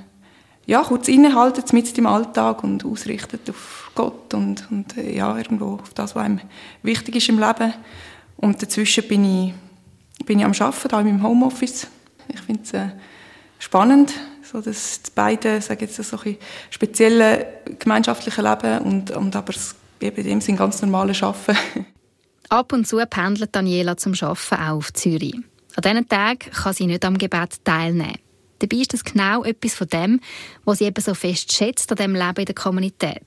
ja, 0.66 0.82
kurz 0.82 1.08
innehalten, 1.08 1.64
mit 1.72 1.98
im 1.98 2.06
Alltag 2.06 2.62
und 2.62 2.84
ausrichtet 2.84 3.50
auf 3.50 3.90
Gott 3.94 4.32
und, 4.32 4.70
und 4.70 4.96
äh, 4.96 5.14
ja, 5.14 5.36
irgendwo 5.36 5.74
auf 5.74 5.92
das, 5.92 6.14
was 6.14 6.24
einem 6.24 6.40
wichtig 6.82 7.16
ist 7.16 7.28
im 7.28 7.38
Leben. 7.38 7.74
Und 8.36 8.62
dazwischen 8.62 9.06
bin 9.08 9.24
ich, 9.24 10.24
bin 10.24 10.38
ich 10.38 10.44
am 10.44 10.52
Arbeiten, 10.52 10.88
da 10.88 11.00
in 11.00 11.06
meinem 11.06 11.22
Homeoffice. 11.22 11.88
Ich 12.28 12.40
finde 12.40 12.62
es 12.62 12.72
äh, 12.72 12.88
spannend, 13.58 14.14
so 14.50 14.60
dass 14.60 15.02
die 15.02 15.10
beiden, 15.14 15.60
sage 15.60 15.86
jetzt 15.86 15.96
so 15.96 16.18
ein 16.18 16.36
spezielle 16.70 17.46
gemeinschaftliche 17.78 18.42
Leben 18.42 18.78
und, 18.80 19.10
und 19.10 19.34
aber 19.36 19.54
eben 20.00 20.16
in 20.16 20.24
dem 20.24 20.40
Sinne 20.40 20.58
ganz 20.58 20.82
normale 20.82 21.14
Arbeiten. 21.20 21.58
Ab 22.50 22.72
und 22.72 22.86
zu 22.86 22.98
pendelt 23.08 23.54
Daniela 23.54 23.96
zum 23.96 24.12
Arbeiten 24.20 24.54
auch 24.54 24.76
auf 24.76 24.92
Zürich. 24.92 25.34
An 25.76 25.82
diesen 25.82 26.08
Tagen 26.08 26.38
kann 26.38 26.74
sie 26.74 26.86
nicht 26.86 27.04
am 27.04 27.18
Gebet 27.18 27.64
teilnehmen. 27.64 28.18
Dabei 28.58 28.76
ist 28.76 28.92
das 28.92 29.02
genau 29.02 29.42
etwas 29.44 29.74
von 29.74 29.88
dem, 29.88 30.20
was 30.64 30.78
sie 30.78 30.84
eben 30.84 31.02
so 31.02 31.14
fest 31.14 31.52
schätzt 31.52 31.90
an 31.90 31.96
dem 31.96 32.14
Leben 32.14 32.38
in 32.38 32.44
der 32.44 32.54
Kommunität. 32.54 33.22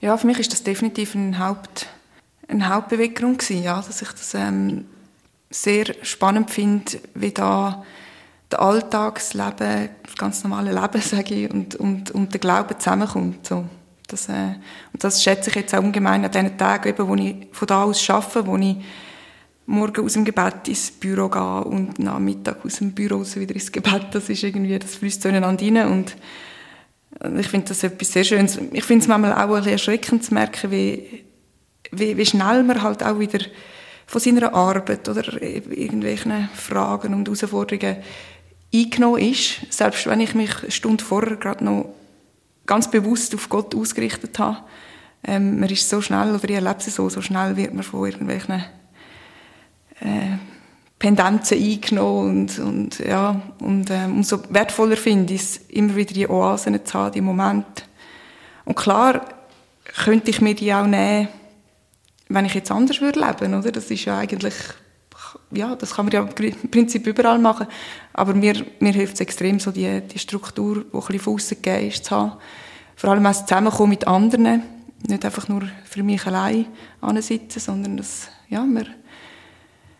Ja, 0.00 0.16
für 0.16 0.26
mich 0.26 0.38
ist 0.38 0.52
das 0.52 0.62
definitiv 0.62 1.14
ein 1.14 1.38
Haupt, 1.38 1.86
eine 2.46 2.68
Hauptbeweggrund 2.68 3.38
gewesen, 3.38 3.62
ja, 3.62 3.76
dass 3.76 4.02
ich 4.02 4.10
das 4.10 4.34
ähm, 4.34 4.84
sehr 5.50 5.86
spannend 6.02 6.50
finde, 6.50 7.00
wie 7.14 7.32
da 7.32 7.84
das 8.54 8.60
Alltagsleben, 8.60 9.88
das 10.04 10.14
ganz 10.16 10.42
normale 10.44 10.72
Leben, 10.72 11.00
sage 11.00 11.34
ich, 11.34 11.50
und, 11.50 11.74
und, 11.76 12.10
und 12.10 12.32
der 12.32 12.40
Glaube 12.40 12.78
zusammenkommt. 12.78 13.46
So. 13.46 13.64
Das, 14.06 14.28
äh, 14.28 14.54
und 14.92 15.02
das 15.02 15.22
schätze 15.22 15.50
ich 15.50 15.56
jetzt 15.56 15.74
auch 15.74 15.82
ungemein 15.82 16.24
an 16.24 16.30
diesen 16.30 16.56
Tagen, 16.56 16.88
eben, 16.88 17.08
wo 17.08 17.14
ich 17.14 17.48
von 17.52 17.66
da 17.66 17.84
aus 17.84 18.08
arbeite, 18.08 18.46
wo 18.46 18.56
ich 18.56 18.76
morgen 19.66 20.04
aus 20.04 20.12
dem 20.12 20.24
Gebet 20.24 20.68
ins 20.68 20.90
Büro 20.90 21.28
gehe 21.28 21.64
und 21.64 22.06
am 22.06 22.24
Mittag 22.24 22.64
aus 22.64 22.76
dem 22.76 22.92
Büro 22.92 23.20
wieder 23.20 23.54
ins 23.54 23.72
Gebet. 23.72 24.08
Das 24.12 24.28
ist 24.28 24.42
irgendwie, 24.42 24.78
das 24.78 24.96
fließt 24.96 25.22
so 25.22 25.28
ineinander 25.30 25.64
rein 25.64 25.90
und 25.90 26.16
ich 27.38 27.48
finde 27.48 27.68
das 27.68 27.82
etwas 27.82 28.12
sehr 28.12 28.24
Schönes. 28.24 28.58
Ich 28.72 28.84
finde 28.84 29.04
es 29.04 29.08
manchmal 29.08 29.32
auch 29.32 29.38
ein 29.38 29.48
bisschen 29.48 29.72
erschreckend 29.72 30.24
zu 30.24 30.34
merken, 30.34 30.70
wie, 30.70 31.24
wie, 31.92 32.16
wie 32.16 32.26
schnell 32.26 32.62
man 32.62 32.82
halt 32.82 33.02
auch 33.02 33.18
wieder 33.18 33.38
von 34.06 34.20
seiner 34.20 34.52
Arbeit 34.52 35.08
oder 35.08 35.40
irgendwelchen 35.40 36.50
Fragen 36.54 37.14
und 37.14 37.26
Herausforderungen 37.26 37.96
eingenommen 38.74 39.20
ist. 39.20 39.60
Selbst 39.70 40.06
wenn 40.06 40.20
ich 40.20 40.34
mich 40.34 40.62
eine 40.62 40.70
Stunde 40.70 41.04
vorher 41.04 41.36
gerade 41.36 41.64
noch 41.64 41.94
ganz 42.66 42.90
bewusst 42.90 43.34
auf 43.34 43.48
Gott 43.48 43.74
ausgerichtet 43.74 44.38
habe. 44.38 44.58
Ähm, 45.22 45.60
man 45.60 45.68
ist 45.68 45.88
so 45.88 46.00
schnell, 46.00 46.34
oder 46.34 46.44
ich 46.44 46.54
erlebe 46.54 46.76
es 46.78 46.94
so, 46.94 47.08
so 47.08 47.20
schnell 47.20 47.56
wird 47.56 47.74
man 47.74 47.82
von 47.82 48.06
irgendwelchen 48.06 48.64
äh, 50.00 50.36
Pendenzen 50.98 51.58
eingenommen 51.58 52.48
und, 52.48 52.58
und 52.58 52.98
ja, 52.98 53.40
und 53.60 53.90
ähm, 53.90 54.16
umso 54.16 54.40
wertvoller 54.50 54.96
finde 54.96 55.34
ich 55.34 55.42
es, 55.42 55.56
immer 55.68 55.96
wieder 55.96 56.14
die 56.14 56.28
Oasen 56.28 56.84
zu 56.84 56.94
haben, 56.94 57.12
die 57.12 57.20
Momente. 57.20 57.82
Und 58.64 58.76
klar 58.76 59.26
könnte 60.04 60.30
ich 60.30 60.40
mir 60.40 60.54
die 60.54 60.72
auch 60.72 60.86
nehmen, 60.86 61.28
wenn 62.28 62.46
ich 62.46 62.54
jetzt 62.54 62.70
anders 62.70 63.00
würde 63.00 63.20
leben, 63.20 63.54
oder? 63.54 63.70
Das 63.70 63.90
ist 63.90 64.04
ja 64.04 64.18
eigentlich, 64.18 64.54
ja, 65.50 65.74
das 65.76 65.94
kann 65.94 66.06
man 66.06 66.12
ja 66.12 66.22
im 66.22 66.70
Prinzip 66.70 67.06
überall 67.06 67.38
machen, 67.38 67.66
aber 68.12 68.34
mir, 68.34 68.64
mir 68.80 68.92
hilft 68.92 69.14
es 69.14 69.20
extrem, 69.20 69.60
so 69.60 69.70
die, 69.70 70.00
die 70.00 70.18
Struktur, 70.18 70.84
die 70.84 70.96
ein 70.96 71.00
bisschen 71.00 71.20
von 71.20 71.34
aussen 71.34 71.64
ist, 71.64 72.04
zu 72.04 72.16
haben. 72.16 72.32
Vor 72.96 73.10
allem 73.10 73.26
auch 73.26 73.30
das 73.30 73.46
Zusammenkommen 73.46 73.90
mit 73.90 74.06
anderen, 74.06 74.62
nicht 75.06 75.24
einfach 75.24 75.48
nur 75.48 75.62
für 75.84 76.02
mich 76.02 76.26
allein 76.26 76.66
sitzen, 77.20 77.60
sondern 77.60 77.96
dass, 77.96 78.28
ja, 78.48 78.64
man 78.64 78.86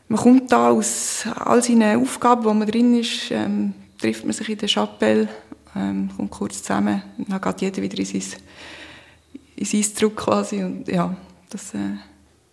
man 0.08 0.20
kommt 0.20 0.52
da 0.52 0.70
aus 0.70 1.24
all 1.34 1.62
seinen 1.62 2.00
Aufgaben, 2.00 2.44
wo 2.44 2.52
man 2.52 2.68
drin 2.68 2.98
ist, 2.98 3.30
ähm, 3.30 3.74
trifft 3.98 4.24
man 4.24 4.32
sich 4.32 4.48
in 4.48 4.58
der 4.58 4.68
Chapelle, 4.68 5.28
ähm, 5.74 6.10
kommt 6.14 6.30
kurz 6.30 6.62
zusammen, 6.62 7.02
und 7.16 7.30
dann 7.30 7.40
geht 7.40 7.62
jeder 7.62 7.82
wieder 7.82 7.98
in 7.98 8.04
sein, 8.04 8.40
in 9.56 9.64
sein 9.64 9.84
Druck 9.98 10.16
quasi. 10.16 10.62
Und 10.62 10.86
ja, 10.88 11.16
das, 11.48 11.74
äh, 11.74 11.96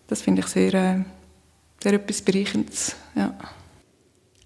das 0.08 0.22
finde 0.22 0.42
ich 0.42 0.48
sehr, 0.48 0.74
äh, 0.74 1.00
sehr 1.82 1.94
etwas 1.94 2.22
Bereichendes, 2.22 2.96
ja. 3.16 3.34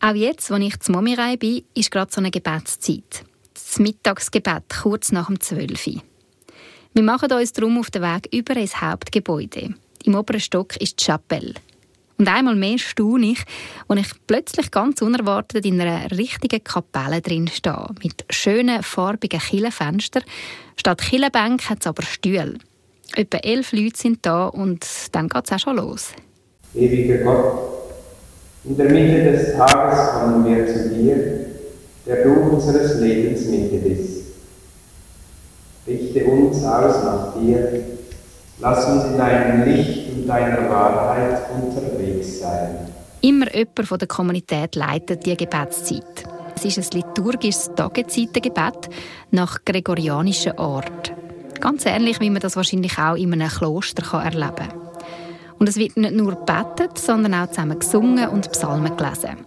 Auch 0.02 0.14
jetzt, 0.14 0.52
als 0.52 0.64
ich 0.64 0.80
zum 0.80 0.96
Momirei 0.96 1.36
bin, 1.38 1.64
ist 1.74 1.92
gerade 1.92 2.12
so 2.12 2.22
eine 2.22 2.32
Gebetszeit. 2.32 3.26
Das 3.54 3.80
Mittagsgebet, 3.80 4.64
kurz 4.82 5.12
nach 5.12 5.28
dem 5.28 5.40
12 5.40 5.88
Uhr. 5.88 6.02
Wir 6.94 7.04
machen 7.04 7.32
uns 7.32 7.54
darum 7.54 7.80
auf 7.80 7.90
den 7.92 8.04
Weg 8.04 8.30
über 8.32 8.56
ins 8.56 8.80
Hauptgebäude. 8.80 9.74
Im 10.04 10.16
oberen 10.16 10.40
Stock 10.40 10.78
ist 10.78 11.00
die 11.00 11.06
Chapelle. 11.06 11.56
Und 12.18 12.30
einmal 12.30 12.56
mehr 12.56 12.78
staune 12.78 13.32
ich, 13.32 13.44
als 13.88 14.00
ich 14.00 14.14
plötzlich 14.28 14.72
ganz 14.72 15.02
unerwartet 15.02 15.66
in 15.66 15.82
einer 15.82 16.10
richtigen 16.12 16.64
Kapelle 16.64 17.22
drin 17.22 17.48
stehe. 17.48 17.88
Mit 18.02 18.24
schönen, 18.30 18.84
farbigen 18.84 19.40
Killenfenstern. 19.40 20.24
Statt 20.78 21.02
Killenbänke 21.02 21.70
hat 21.70 21.82
es 21.82 21.88
aber 21.88 22.04
Stühle. 22.04 22.60
Etwa 23.16 23.38
elf 23.38 23.74
Leute 23.74 23.98
sind 23.98 24.26
da 24.26 24.48
und 24.48 24.86
dann 25.12 25.30
geht 25.30 25.46
es 25.46 25.52
auch 25.52 25.60
schon 25.60 25.76
los. 25.78 26.14
Ewiger 26.76 27.24
Gott, 27.24 27.66
in 28.66 28.78
der 28.78 28.90
Mitte 28.90 29.32
des 29.32 29.56
Tages 29.56 30.12
kommen 30.12 30.46
wir 30.46 30.68
zu 30.68 30.90
dir, 30.90 31.16
der 32.06 32.24
du 32.24 32.34
unseres 32.52 33.00
Lebens 33.00 33.46
Mitte 33.46 33.78
bist. 33.78 34.24
Richte 35.88 36.26
uns 36.26 36.64
aus 36.64 37.04
nach 37.04 37.34
dir, 37.40 37.82
lass 38.60 38.86
uns 38.88 39.06
in 39.06 39.18
deinem 39.18 39.66
Licht 39.66 40.12
und 40.12 40.28
deiner 40.28 40.70
Wahrheit 40.70 41.42
unterwegs 41.56 42.40
sein. 42.40 42.92
Immer 43.22 43.56
jemand 43.56 43.88
von 43.88 44.00
der 44.00 44.08
Kommunität 44.08 44.76
leitet 44.76 45.26
die 45.26 45.38
Gebetszeit. 45.38 46.26
Es 46.56 46.66
ist 46.66 46.94
ein 46.94 47.02
liturgisches 47.02 47.72
Tagezeitengebet 47.76 48.90
nach 49.32 49.64
gregorianischer 49.64 50.58
Art. 50.60 51.14
Ganz 51.60 51.86
ähnlich, 51.86 52.20
wie 52.20 52.30
man 52.30 52.42
das 52.42 52.56
wahrscheinlich 52.56 52.98
auch 52.98 53.16
in 53.16 53.34
einem 53.34 53.50
Kloster 53.50 54.20
erleben 54.20 54.56
kann. 54.56 54.85
Und 55.60 55.70
es 55.70 55.78
wird 55.78 55.98
nicht 55.98 56.14
nur 56.14 56.36
gebetet, 56.36 56.98
sondern 56.98 57.34
auch 57.34 57.48
zusammen 57.48 57.80
gesungen 57.80 58.30
und 58.30 58.52
Psalmen 58.52 58.96
gelesen. 58.98 59.46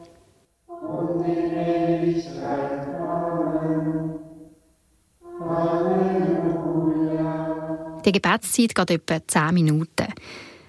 Die 8.04 8.12
Gebetszeit 8.12 8.74
geht 8.74 8.90
etwa 8.90 9.26
10 9.26 9.54
Minuten. 9.54 10.06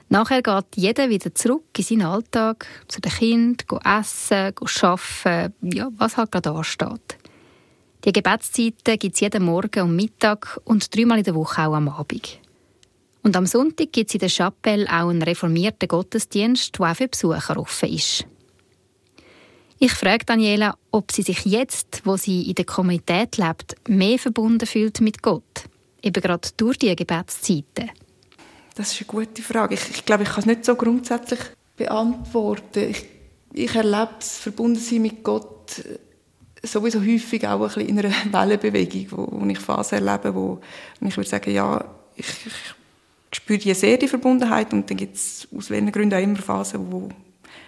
Nachher 0.10 0.41
geht 0.41 0.75
jeder 0.75 1.10
wieder 1.10 1.34
zurück 1.34 1.67
in 1.78 1.84
seinen 1.84 2.02
Alltag, 2.02 2.65
zu 2.88 2.99
den 2.99 3.12
Kindern, 3.12 3.80
essen, 3.99 4.54
arbeiten, 4.82 5.54
ja, 5.62 5.89
was 5.97 6.17
halt 6.17 6.32
gerade 6.32 6.52
ansteht. 6.52 7.17
Die 8.04 8.12
Gebetszeiten 8.12 8.97
gibt 8.97 9.15
es 9.15 9.19
jeden 9.19 9.43
Morgen 9.43 9.84
und 9.84 9.95
Mittag 9.95 10.60
und 10.63 10.95
dreimal 10.95 11.19
in 11.19 11.25
der 11.25 11.36
Woche 11.36 11.62
auch 11.62 11.75
am 11.75 11.89
Abend. 11.89 12.39
Und 13.22 13.36
am 13.36 13.46
Sonntag 13.46 13.92
gibt 13.92 14.10
es 14.10 14.16
in 14.16 14.20
der 14.20 14.30
Chapelle 14.30 14.88
auch 14.88 15.10
einen 15.10 15.22
reformierten 15.22 15.88
Gottesdienst, 15.88 16.80
der 16.80 16.92
auch 16.92 16.96
für 16.96 17.08
Besucher 17.08 17.58
offen 17.58 17.90
ist. 17.90 18.26
Ich 19.82 19.94
frage 19.94 20.26
Daniela, 20.26 20.76
ob 20.92 21.12
sie 21.12 21.22
sich 21.22 21.46
jetzt, 21.46 22.02
wo 22.04 22.18
sie 22.18 22.50
in 22.50 22.56
der 22.56 22.66
Kommunität 22.66 23.38
lebt, 23.38 23.76
mehr 23.88 24.20
verbunden 24.20 24.66
fühlt 24.66 25.00
mit 25.00 25.22
Gott. 25.22 25.70
Eben 26.02 26.22
gerade 26.22 26.50
durch 26.58 26.78
die 26.78 26.94
Gebetszeiten. 26.96 27.90
Das 28.76 28.94
ist 28.94 29.02
eine 29.02 29.08
gute 29.08 29.42
Frage. 29.42 29.76
Ich, 29.76 29.90
ich 29.90 30.06
glaube, 30.06 30.24
ich 30.24 30.30
kann 30.30 30.40
es 30.40 30.46
nicht 30.46 30.66
so 30.66 30.76
grundsätzlich 30.76 31.40
beantworten. 31.78 32.90
Ich, 32.90 33.06
ich 33.54 33.76
erlebe 33.76 34.16
das 34.20 34.38
Verbundensein 34.38 35.02
mit 35.02 35.24
Gott 35.24 35.80
äh, 35.80 36.68
sowieso 36.68 37.00
häufig 37.00 37.48
auch 37.48 37.62
ein 37.62 37.68
bisschen 37.68 37.88
in 37.88 38.00
einer 38.00 38.14
Wellenbewegung, 38.32 39.08
wo, 39.12 39.28
wo 39.32 39.46
ich 39.46 39.60
Phasen 39.60 40.06
erlebe, 40.06 40.36
wo, 40.36 40.60
wo 41.00 41.08
ich 41.08 41.16
würde 41.16 41.30
sagen, 41.30 41.54
ja, 41.54 41.84
ich, 42.16 42.28
ich 42.28 42.79
spüre 43.34 43.60
die 43.60 43.74
sehr, 43.74 43.98
die 43.98 44.08
Verbundenheit, 44.08 44.74
und 44.74 44.89
dann 44.89 44.98
gibt 44.98 45.15
es 45.15 45.48
aus 45.56 45.70
welchen 45.70 45.92
Gründen 45.92 46.15
auch 46.15 46.24
immer 46.24 46.38
Phasen, 46.38 46.92
wo, 46.92 47.10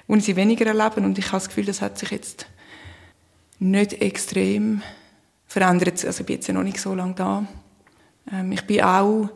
wo 0.08 0.16
ich 0.16 0.24
sie 0.24 0.36
weniger 0.36 0.66
erlebe, 0.66 1.02
und 1.02 1.18
ich 1.18 1.26
habe 1.28 1.38
das 1.38 1.48
Gefühl, 1.48 1.66
das 1.66 1.82
hat 1.82 1.98
sich 1.98 2.12
jetzt 2.12 2.48
nicht 3.60 4.02
extrem 4.02 4.82
verändert. 5.48 6.04
Also 6.06 6.22
ich 6.22 6.26
bin 6.26 6.36
jetzt 6.38 6.48
ja 6.48 6.54
noch 6.54 6.64
nicht 6.64 6.80
so 6.80 6.96
lange 6.96 7.14
da. 7.14 7.46
Ähm, 8.32 8.52
ich 8.52 8.62
bin 8.62 8.82
auch 8.82 9.30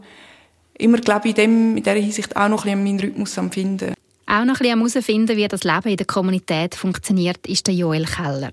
immer, 0.77 0.97
glaube 0.97 1.29
ich, 1.29 1.37
in, 1.37 1.43
dem, 1.43 1.77
in 1.77 1.83
dieser 1.83 1.95
Hinsicht 1.95 2.35
auch 2.35 2.49
noch 2.49 2.65
ein 2.65 2.71
bisschen 2.71 2.83
meinen 2.83 2.99
Rhythmus 2.99 3.37
am 3.37 3.51
Finden. 3.51 3.93
Auch 4.27 4.43
noch 4.43 4.55
ein 4.55 4.57
bisschen 4.57 4.73
am 4.73 4.87
herausfinden, 4.87 5.37
wie 5.37 5.47
das 5.47 5.63
Leben 5.63 5.89
in 5.89 5.97
der 5.97 6.07
Kommunität 6.07 6.75
funktioniert, 6.75 7.45
ist 7.45 7.67
der 7.67 7.75
Joel 7.75 8.05
Keller. 8.05 8.49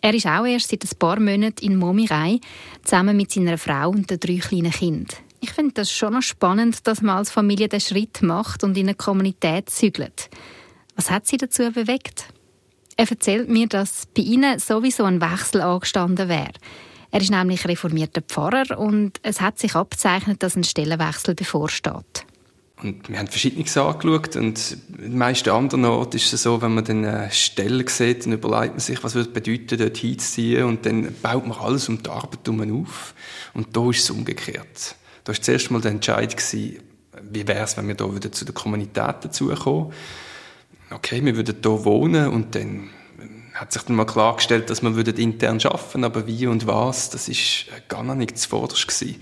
Er 0.00 0.12
ist 0.12 0.26
auch 0.26 0.44
erst 0.44 0.68
seit 0.68 0.84
ein 0.84 0.98
paar 0.98 1.20
Monaten 1.20 1.64
in 1.64 1.76
Momirei, 1.76 2.40
zusammen 2.82 3.16
mit 3.16 3.30
seiner 3.30 3.56
Frau 3.56 3.90
und 3.90 4.10
den 4.10 4.20
drei 4.20 4.36
kleinen 4.36 4.72
Kindern. 4.72 5.16
Ich 5.44 5.52
finde 5.52 5.74
das 5.74 5.92
schon 5.92 6.14
noch 6.14 6.22
spannend, 6.22 6.86
dass 6.86 7.02
man 7.02 7.18
als 7.18 7.30
Familie 7.30 7.68
den 7.68 7.78
Schritt 7.78 8.22
macht 8.22 8.64
und 8.64 8.78
in 8.78 8.86
eine 8.86 8.94
Kommunität 8.94 9.68
zügelt. 9.68 10.30
Was 10.96 11.10
hat 11.10 11.26
sie 11.26 11.36
dazu 11.36 11.70
bewegt? 11.70 12.28
Er 12.96 13.10
erzählt 13.10 13.50
mir, 13.50 13.66
dass 13.66 14.06
bei 14.06 14.22
ihnen 14.22 14.58
sowieso 14.58 15.04
ein 15.04 15.20
Wechsel 15.20 15.60
angestanden 15.60 16.30
wäre. 16.30 16.54
Er 17.10 17.20
ist 17.20 17.30
nämlich 17.30 17.68
reformierter 17.68 18.22
Pfarrer 18.22 18.78
und 18.78 19.20
es 19.22 19.42
hat 19.42 19.58
sich 19.58 19.74
abzeichnet, 19.74 20.42
dass 20.42 20.56
ein 20.56 20.64
Stellenwechsel 20.64 21.34
bevorsteht. 21.34 22.24
Und 22.82 23.06
wir 23.10 23.18
haben 23.18 23.28
Verschiedenes 23.28 23.76
angeschaut 23.76 24.36
und 24.36 24.78
den 24.98 25.18
meisten 25.18 25.50
anderen 25.50 25.84
Orten 25.84 26.16
ist 26.16 26.32
es 26.32 26.44
so, 26.44 26.62
wenn 26.62 26.72
man 26.72 26.86
dann 26.86 27.04
eine 27.04 27.30
Stelle 27.30 27.84
sieht, 27.86 28.24
dann 28.24 28.32
überlegt 28.32 28.72
man 28.72 28.80
sich, 28.80 29.04
was 29.04 29.14
würde 29.14 29.28
bedeuten, 29.28 29.78
dort 29.78 29.98
hinzuziehen 29.98 30.64
und 30.64 30.86
dann 30.86 31.14
baut 31.20 31.46
man 31.46 31.58
alles 31.58 31.90
um 31.90 32.02
die 32.02 32.08
Arbeit 32.08 32.40
herum 32.46 32.82
auf. 32.82 33.14
Und 33.52 33.76
da 33.76 33.90
ist 33.90 34.04
es 34.04 34.10
umgekehrt. 34.10 34.96
Da 35.24 35.32
war 35.32 35.40
zuerst 35.40 35.70
mal 35.70 35.80
der 35.80 35.92
Entscheid, 35.92 36.36
gewesen, 36.36 36.80
wie 37.22 37.48
wäre 37.48 37.64
es, 37.64 37.76
wenn 37.76 37.88
wir 37.88 37.94
da 37.94 38.08
zu 38.30 38.44
der 38.44 38.54
Kommunität 38.54 39.16
dazukommen. 39.22 39.92
Okay, 40.90 41.24
wir 41.24 41.36
würden 41.36 41.56
hier 41.62 41.84
wohnen 41.84 42.28
und 42.28 42.54
dann 42.54 42.90
hat 43.54 43.72
sich 43.72 43.82
dann 43.82 43.96
mal 43.96 44.04
klargestellt, 44.04 44.68
dass 44.68 44.82
wir 44.82 45.18
intern 45.18 45.60
arbeiten 45.62 46.04
aber 46.04 46.26
wie 46.26 46.46
und 46.46 46.66
was, 46.66 47.10
das 47.10 47.28
ist 47.28 47.66
gar 47.88 48.02
noch 48.02 48.16
nicht 48.16 48.36
zuvorderst 48.36 48.86
gewesen. 48.86 49.20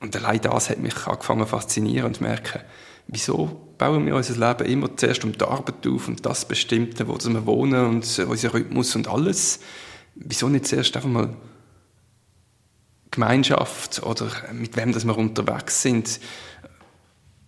Und 0.00 0.16
allein 0.16 0.40
das 0.40 0.70
hat 0.70 0.78
mich 0.78 1.06
angefangen 1.06 1.46
faszinieren 1.46 2.06
und 2.06 2.16
zu 2.16 2.22
merken, 2.22 2.60
wieso 3.08 3.74
bauen 3.78 4.06
wir 4.06 4.14
unser 4.14 4.34
Leben 4.34 4.70
immer 4.70 4.96
zuerst 4.96 5.24
um 5.24 5.32
die 5.32 5.44
Arbeit 5.44 5.86
auf 5.86 6.08
und 6.08 6.24
das 6.24 6.46
Bestimmte, 6.46 7.08
wo 7.08 7.18
wir 7.18 7.46
wohnen 7.46 7.86
und 7.86 8.18
unser 8.18 8.54
Rhythmus 8.54 8.94
und 8.96 9.08
alles. 9.08 9.60
Wieso 10.14 10.48
nicht 10.48 10.66
zuerst 10.66 10.94
einfach 10.96 11.08
mal 11.08 11.36
Gemeinschaft 13.14 14.02
oder 14.02 14.28
mit 14.52 14.76
wem 14.76 14.92
dass 14.92 15.04
wir 15.04 15.16
unterwegs 15.16 15.82
sind 15.82 16.20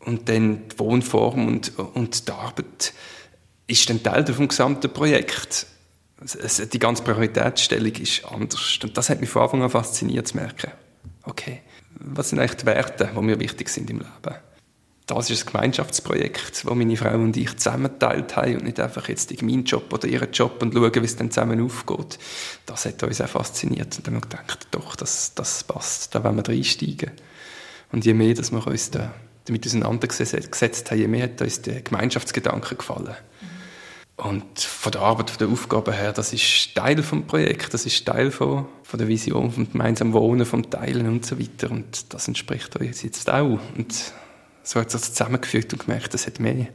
und 0.01 0.29
dann 0.29 0.69
die 0.69 0.79
Wohnform 0.79 1.47
und, 1.47 1.79
und 1.79 2.29
die 2.29 2.33
Arbeit 2.33 2.95
ist 3.67 3.91
dann 3.91 4.03
Teil 4.03 4.25
vom 4.27 4.49
gesamten 4.49 4.93
Projekt. 4.93 5.67
Die 6.73 6.79
ganze 6.79 7.03
Prioritätsstellung 7.03 7.93
ist 7.93 8.25
anders. 8.25 8.79
Und 8.83 8.97
das 8.97 9.11
hat 9.11 9.21
mich 9.21 9.29
von 9.29 9.43
Anfang 9.43 9.63
an 9.63 9.71
fasziniert 9.71 10.29
zu 10.29 10.37
merken. 10.37 10.71
Okay, 11.25 11.61
was 11.99 12.31
sind 12.31 12.39
eigentlich 12.39 12.59
die 12.59 12.67
Werte, 12.67 13.11
die 13.15 13.21
mir 13.21 13.39
wichtig 13.39 13.69
sind 13.69 13.91
im 13.91 13.99
Leben? 13.99 14.37
Das 15.07 15.31
ist 15.31 15.47
ein 15.47 15.53
Gemeinschaftsprojekt, 15.53 16.65
das 16.65 16.75
meine 16.75 16.97
Frau 16.97 17.15
und 17.15 17.37
ich 17.37 17.57
zusammenteilt 17.57 18.35
haben 18.35 18.57
und 18.57 18.65
nicht 18.65 18.81
einfach 18.81 19.09
jetzt 19.09 19.41
meinen 19.41 19.65
Job 19.65 19.93
oder 19.93 20.09
ihren 20.09 20.33
Job 20.33 20.61
und 20.61 20.75
schauen, 20.75 20.95
wie 20.95 21.05
es 21.05 21.15
dann 21.15 21.31
zusammen 21.31 21.65
aufgeht. 21.65 22.19
Das 22.67 22.87
hat 22.87 23.01
uns 23.05 23.21
auch 23.21 23.29
fasziniert 23.29 23.97
und 23.97 24.07
dann 24.07 24.15
haben 24.15 24.25
wir 24.25 24.29
gedacht, 24.29 24.67
doch, 24.73 24.97
das, 24.97 25.33
das 25.35 25.63
passt, 25.63 26.13
da 26.13 26.25
wollen 26.25 26.37
wir 26.37 26.49
reinsteigen. 26.49 27.13
Und 27.93 28.05
je 28.05 28.15
mehr, 28.15 28.35
dass 28.35 28.51
wir 28.51 28.67
uns 28.67 28.91
da 28.91 29.15
damit 29.45 29.65
auseinandergesetzt 29.65 30.91
haben, 30.91 30.99
je 30.99 31.07
mehr 31.07 31.25
hat 31.25 31.41
uns 31.41 31.63
der 31.63 31.83
Gemeinschaftsgedanke 31.83 32.75
gefallen. 32.75 33.15
Und 34.17 34.59
von 34.59 34.91
der 34.91 35.03
Arbeit, 35.03 35.31
von 35.31 35.39
der 35.39 35.49
Aufgabe 35.49 35.93
her, 35.93 36.13
das 36.13 36.33
ist 36.33 36.75
Teil 36.75 37.01
vom 37.05 37.29
Projekt, 37.29 37.75
das 37.75 37.87
ist 37.87 38.05
Teil 38.05 38.33
von, 38.33 38.67
von 38.83 38.99
der 38.99 39.07
Vision, 39.07 39.53
vom 39.53 39.71
gemeinsamen 39.71 40.15
Wohnen, 40.15 40.47
vom 40.47 40.69
Teilen 40.69 41.07
und 41.07 41.25
so 41.25 41.39
weiter. 41.39 41.71
Und 41.71 42.13
das 42.13 42.27
entspricht 42.27 42.75
uns 42.75 43.03
jetzt 43.03 43.31
auch. 43.31 43.61
Und 43.77 44.13
so 44.67 44.81
hat 44.81 44.89
es 44.89 44.93
das 44.93 45.15
zusammengefügt 45.15 45.73
und 45.73 45.85
gemerkt, 45.85 46.13
das 46.13 46.27
hat 46.27 46.41
mehr, 46.41 46.67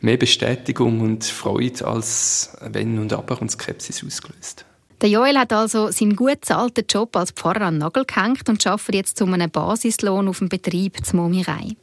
mehr 0.00 0.16
Bestätigung 0.16 1.00
und 1.00 1.24
Freude 1.24 1.86
als 1.86 2.56
Wenn 2.60 2.98
und 2.98 3.12
Aber 3.12 3.40
und 3.40 3.50
Skepsis 3.50 4.04
ausgelöst. 4.04 4.64
Der 5.00 5.10
Joel 5.10 5.36
hat 5.36 5.52
also 5.52 5.90
seinen 5.90 6.14
gut 6.14 6.44
zahlten 6.44 6.84
Job 6.88 7.16
als 7.16 7.32
Pfarrer 7.32 7.62
an 7.62 7.74
den 7.74 7.78
Nagel 7.80 8.04
gehängt 8.04 8.48
und 8.48 8.64
arbeitet 8.64 8.94
jetzt 8.94 9.18
zu 9.18 9.24
einem 9.24 9.50
Basislohn 9.50 10.28
auf 10.28 10.38
dem 10.38 10.48
Betrieb 10.48 11.04
zur 11.04 11.16
Momirei. 11.16 11.74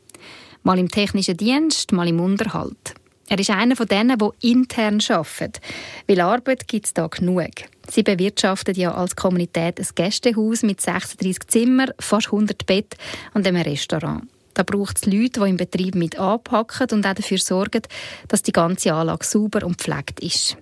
Mal 0.64 0.80
im 0.80 0.90
technischen 0.90 1.36
Dienst, 1.36 1.92
mal 1.92 2.08
im 2.08 2.22
Unterhalt. 2.22 2.96
Er 3.28 3.38
ist 3.38 3.50
einer 3.50 3.76
von 3.76 3.88
denen, 3.88 4.18
der 4.18 4.32
intern 4.42 5.02
arbeitet. 5.10 5.60
Weil 6.08 6.22
Arbeit 6.22 6.70
gibt 6.70 6.86
es 6.86 6.94
da 6.94 7.08
genug. 7.08 7.52
Sie 7.90 8.04
bewirtschaftet 8.04 8.78
ja 8.78 8.94
als 8.94 9.18
Kommunität 9.18 9.80
ein 9.80 9.88
Gästehaus 9.94 10.64
mit 10.64 10.80
36 10.80 11.48
Zimmern, 11.48 11.92
fast 12.00 12.28
100 12.28 12.66
Bett 12.66 12.96
und 13.34 13.46
einem 13.46 13.62
Restaurant. 13.62 14.24
Da 14.60 14.64
braucht 14.64 14.98
es 14.98 15.06
Leute, 15.06 15.40
die 15.40 15.50
im 15.52 15.56
Betrieb 15.56 15.96
mit 15.96 16.20
anpacken 16.20 16.88
und 16.92 17.08
auch 17.08 17.14
dafür 17.14 17.38
sorgen, 17.38 17.82
dass 18.28 18.44
die 18.44 18.52
ganze 18.52 18.94
Anlage 18.94 19.26
sauber 19.26 19.66
und 19.66 19.78
pflegt 19.78 20.20
ist. 20.20 20.58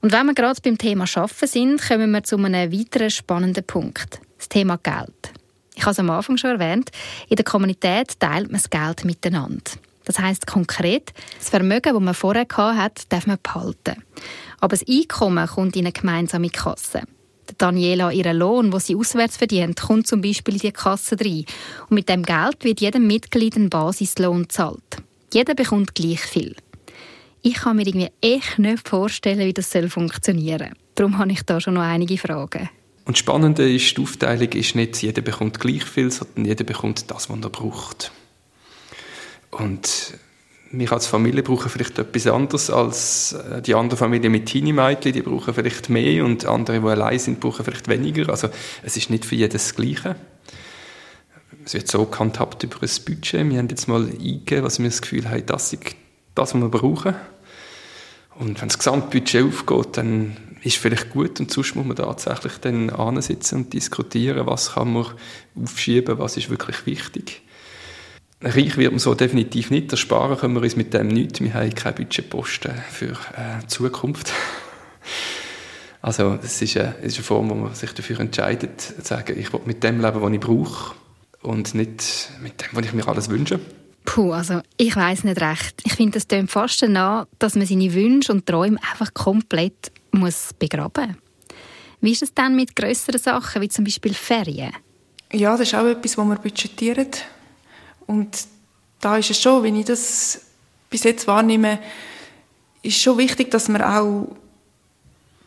Und 0.00 0.12
wenn 0.12 0.26
wir 0.26 0.34
gerade 0.34 0.60
beim 0.62 0.78
Thema 0.78 1.08
Schaffen 1.08 1.48
sind, 1.48 1.82
kommen 1.82 2.12
wir 2.12 2.22
zu 2.22 2.36
einem 2.36 2.72
weiteren 2.72 3.10
spannenden 3.10 3.64
Punkt. 3.64 4.20
Das 4.38 4.48
Thema 4.48 4.78
Geld. 4.84 5.32
Ich 5.74 5.82
habe 5.82 5.90
es 5.90 5.98
am 5.98 6.10
Anfang 6.10 6.36
schon 6.36 6.60
erwähnt, 6.60 6.92
in 7.28 7.34
der 7.34 7.44
Kommunität 7.44 8.20
teilt 8.20 8.52
man 8.52 8.60
das 8.60 8.70
Geld 8.70 9.04
miteinander. 9.04 9.72
Das 10.04 10.20
heißt 10.20 10.46
konkret, 10.46 11.12
das 11.40 11.48
Vermögen, 11.48 11.92
das 11.92 12.00
man 12.00 12.14
vorher 12.14 12.46
hatte, 12.56 13.02
darf 13.08 13.26
man 13.26 13.38
behalten. 13.42 14.04
Aber 14.60 14.76
das 14.76 14.86
Einkommen 14.86 15.48
kommt 15.48 15.74
in 15.74 15.86
eine 15.86 15.92
gemeinsame 15.92 16.50
Kasse. 16.50 17.02
Daniela 17.58 18.12
ihren 18.12 18.36
Lohn, 18.36 18.70
den 18.70 18.80
sie 18.80 18.96
auswärts 18.96 19.36
verdient, 19.36 19.80
kommt 19.80 20.06
zum 20.06 20.20
Beispiel 20.20 20.54
in 20.54 20.60
die 20.60 20.72
Kasse 20.72 21.16
rein. 21.20 21.44
Und 21.88 21.94
mit 21.94 22.08
dem 22.08 22.22
Geld 22.22 22.64
wird 22.64 22.80
jedem 22.80 23.06
Mitglied 23.06 23.56
ein 23.56 23.70
Basislohn 23.70 24.42
gezahlt. 24.42 25.02
Jeder 25.32 25.54
bekommt 25.54 25.94
gleich 25.94 26.20
viel. 26.20 26.56
Ich 27.42 27.54
kann 27.54 27.76
mir 27.76 27.86
irgendwie 27.86 28.10
echt 28.20 28.58
nicht 28.58 28.88
vorstellen, 28.88 29.40
wie 29.40 29.52
das 29.52 29.72
funktionieren 29.88 30.58
soll. 30.58 30.76
Darum 30.94 31.18
habe 31.18 31.32
ich 31.32 31.42
da 31.42 31.60
schon 31.60 31.74
noch 31.74 31.82
einige 31.82 32.18
Fragen. 32.18 32.68
Und 33.04 33.16
das 33.16 33.20
Spannende 33.20 33.72
ist, 33.72 33.96
die 33.96 34.02
Aufteilung 34.02 34.50
ist 34.50 34.74
nicht, 34.74 35.02
jeder 35.02 35.22
bekommt 35.22 35.58
gleich 35.58 35.84
viel, 35.84 36.10
sondern 36.10 36.44
jeder 36.44 36.64
bekommt 36.64 37.10
das, 37.10 37.30
was 37.30 37.38
er 37.40 37.48
braucht. 37.48 38.12
Und 39.50 40.14
wir 40.72 40.92
als 40.92 41.06
Familie 41.06 41.42
brauchen 41.42 41.68
vielleicht 41.68 41.98
etwas 41.98 42.26
anderes 42.26 42.70
als 42.70 43.32
äh, 43.32 43.60
die 43.60 43.74
andere 43.74 43.96
Familie 43.96 44.30
mit 44.30 44.46
Teenie-Mädchen. 44.46 45.12
Die 45.12 45.22
brauchen 45.22 45.52
vielleicht 45.52 45.88
mehr 45.88 46.24
und 46.24 46.44
andere, 46.46 46.80
die 46.80 46.86
allein 46.86 47.18
sind, 47.18 47.40
brauchen 47.40 47.64
vielleicht 47.64 47.88
weniger. 47.88 48.28
Also 48.30 48.48
es 48.82 48.96
ist 48.96 49.10
nicht 49.10 49.24
für 49.24 49.34
jedes 49.34 49.64
das 49.64 49.74
Gleiche. 49.74 50.16
Es 51.64 51.74
wird 51.74 51.88
so 51.88 52.04
gehandhabt 52.04 52.62
über 52.62 52.76
ein 52.82 52.90
Budget. 53.04 53.50
Wir 53.50 53.58
haben 53.58 53.68
jetzt 53.68 53.88
mal 53.88 54.04
eingegeben, 54.04 54.64
was 54.64 54.78
wir 54.78 54.88
das 54.88 55.02
Gefühl 55.02 55.28
haben, 55.28 55.44
das 55.44 55.72
ist 55.72 55.82
das, 56.34 56.54
was 56.54 56.60
wir 56.60 56.68
brauchen. 56.68 57.14
Und 58.38 58.60
wenn 58.60 58.68
das 58.68 58.78
Gesamtbudget 58.78 59.44
aufgeht, 59.44 59.96
dann 59.96 60.36
ist 60.62 60.76
vielleicht 60.76 61.10
gut 61.10 61.40
und 61.40 61.50
sonst 61.50 61.74
muss 61.74 61.84
man 61.84 61.96
tatsächlich 61.96 62.54
dann 62.58 62.90
ansitzen 62.90 63.56
und 63.56 63.72
diskutieren, 63.72 64.46
was 64.46 64.74
kann 64.74 64.92
man 64.92 65.06
aufschieben, 65.60 66.18
was 66.18 66.36
ist 66.36 66.48
wirklich 66.48 66.86
wichtig. 66.86 67.42
Reich 68.42 68.76
wird 68.78 68.92
man 68.92 68.98
so 68.98 69.14
definitiv 69.14 69.70
nicht. 69.70 69.92
Das 69.92 70.00
Sparen 70.00 70.38
können 70.38 70.54
wir 70.54 70.62
uns 70.62 70.76
mit 70.76 70.94
dem 70.94 71.08
nicht. 71.08 71.40
Wir 71.42 71.52
haben 71.52 71.74
keine 71.74 71.96
Budgetposten 71.96 72.72
für 72.90 73.12
äh, 73.12 73.66
Zukunft. 73.66 74.32
Also 76.02 76.38
es 76.42 76.62
ist, 76.62 76.78
eine, 76.78 76.94
es 77.02 77.08
ist 77.08 77.16
eine 77.16 77.24
Form, 77.24 77.50
wo 77.50 77.54
man 77.54 77.74
sich 77.74 77.92
dafür 77.92 78.20
entscheidet, 78.20 78.80
zu 78.80 79.02
sagen, 79.02 79.38
ich 79.38 79.52
will 79.52 79.60
mit 79.66 79.84
dem 79.84 80.00
leben, 80.00 80.22
was 80.22 80.32
ich 80.32 80.40
brauche 80.40 80.94
und 81.42 81.74
nicht 81.74 82.30
mit 82.42 82.58
dem, 82.62 82.68
was 82.72 82.86
ich 82.86 82.94
mir 82.94 83.06
alles 83.06 83.28
wünsche. 83.28 83.60
Puh, 84.06 84.32
also 84.32 84.62
ich 84.78 84.96
weiß 84.96 85.24
nicht 85.24 85.40
recht. 85.42 85.82
Ich 85.84 85.92
finde, 85.92 86.12
das 86.12 86.26
klingt 86.26 86.50
fast 86.50 86.80
danach, 86.80 87.26
dass 87.38 87.54
man 87.54 87.66
seine 87.66 87.92
Wünsche 87.92 88.32
und 88.32 88.46
Träume 88.46 88.78
einfach 88.90 89.12
komplett 89.12 89.92
muss 90.12 90.54
begraben 90.58 91.18
Wie 92.00 92.12
ist 92.12 92.22
es 92.22 92.32
dann 92.32 92.56
mit 92.56 92.74
größeren 92.74 93.20
Sachen, 93.20 93.60
wie 93.60 93.68
zum 93.68 93.84
Beispiel 93.84 94.14
Ferien? 94.14 94.72
Ja, 95.32 95.52
das 95.52 95.68
ist 95.68 95.74
auch 95.74 95.84
etwas, 95.84 96.16
was 96.16 96.26
wir 96.26 96.36
budgetieren. 96.36 97.08
Und 98.10 98.48
da 98.98 99.18
ist 99.18 99.30
es 99.30 99.40
schon, 99.40 99.62
wenn 99.62 99.76
ich 99.76 99.86
das 99.86 100.40
bis 100.90 101.04
jetzt 101.04 101.28
wahrnehme, 101.28 101.78
ist 102.82 103.00
schon 103.00 103.18
wichtig, 103.18 103.52
dass 103.52 103.68
man 103.68 103.82
auch 103.82 104.34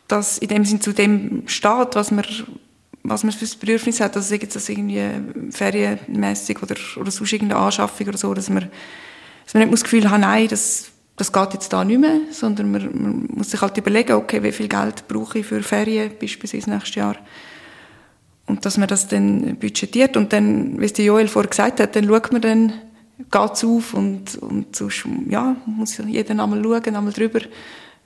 das 0.07 0.37
in 0.37 0.47
dem 0.47 0.63
Sinn 0.63 0.79
zu 0.79 0.93
dem 0.93 1.43
steht, 1.47 1.95
was 1.95 2.11
man 2.11 2.25
was 3.05 3.23
man 3.23 3.33
für 3.33 3.41
das 3.41 3.57
Bedürfnis 3.57 3.99
hat, 3.99 4.15
also 4.15 4.29
sei 4.29 4.37
das 4.37 4.69
irgendwie 4.69 5.03
ferienmäßig 5.51 6.63
oder, 6.63 6.75
oder 6.95 7.11
sonst 7.11 7.33
irgendeine 7.33 7.59
Anschaffung 7.59 8.07
oder 8.07 8.17
so, 8.17 8.33
dass 8.33 8.49
man, 8.49 8.71
dass 9.43 9.53
man 9.53 9.63
nicht 9.63 9.73
das 9.73 9.83
Gefühl 9.83 10.09
hat, 10.09 10.21
nein, 10.21 10.47
das, 10.47 10.89
das 11.17 11.33
geht 11.33 11.53
jetzt 11.53 11.73
da 11.73 11.83
nicht 11.83 11.99
mehr, 11.99 12.21
sondern 12.31 12.71
man, 12.71 13.01
man 13.01 13.27
muss 13.33 13.51
sich 13.51 13.59
halt 13.59 13.77
überlegen, 13.77 14.13
okay, 14.13 14.41
wie 14.41 14.53
viel 14.53 14.69
Geld 14.69 15.05
brauche 15.09 15.39
ich 15.39 15.45
für 15.45 15.61
Ferien 15.61 16.13
beispielsweise 16.17 16.69
nächstes 16.69 16.95
Jahr 16.95 17.17
und 18.45 18.65
dass 18.65 18.77
man 18.77 18.87
das 18.87 19.07
dann 19.07 19.55
budgetiert 19.57 20.17
und 20.17 20.33
dann, 20.33 20.79
wie 20.79 20.85
es 20.85 20.93
die 20.93 21.05
Joel 21.05 21.27
vorher 21.27 21.49
gesagt 21.49 21.79
hat, 21.79 21.95
dann 21.95 22.07
schaut 22.07 22.31
man 22.31 22.41
dann, 22.41 22.73
geht's 23.31 23.63
auf 23.63 23.93
und, 23.93 24.35
und 24.35 24.75
sonst, 24.75 25.05
ja, 25.29 25.55
muss 25.65 25.97
jeder 25.97 26.31
einmal 26.31 26.61
schauen, 26.61 26.95
einmal 26.95 27.13
drüber. 27.13 27.39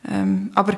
Ähm, 0.10 0.52
aber 0.54 0.78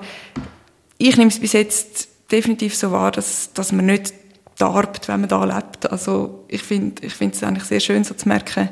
ich 0.97 1.17
nehme 1.17 1.29
es 1.29 1.39
bis 1.39 1.53
jetzt 1.53 2.09
definitiv 2.31 2.75
so 2.75 2.91
wahr, 2.91 3.11
dass, 3.11 3.51
dass 3.53 3.71
man 3.71 3.85
nicht 3.87 4.13
darbt, 4.57 5.07
wenn 5.07 5.21
man 5.21 5.29
da 5.29 5.43
lebt. 5.43 5.91
Also 5.91 6.45
ich 6.47 6.63
finde 6.63 7.05
ich 7.05 7.13
finde 7.13 7.35
es 7.35 7.43
eigentlich 7.43 7.63
sehr 7.63 7.79
schön, 7.79 8.03
so 8.03 8.13
zu 8.13 8.27
merken, 8.27 8.69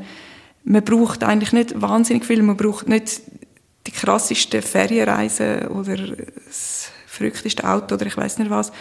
man 0.64 0.84
braucht 0.84 1.24
eigentlich 1.24 1.54
nicht 1.54 1.82
wahnsinnig 1.82 2.26
viel, 2.26 2.44
man 2.44 2.58
braucht 2.58 2.90
nicht 2.90 3.22
die 3.88 3.92
krassesten 3.92 4.62
Ferienreisen 4.62 5.68
oder 5.68 5.96
das 6.46 6.92
verrückteste 7.08 7.64
Auto 7.64 7.96
oder 7.96 8.06
ich 8.06 8.18
weiß 8.18 8.38
nicht 8.40 8.52
was, 8.52 8.74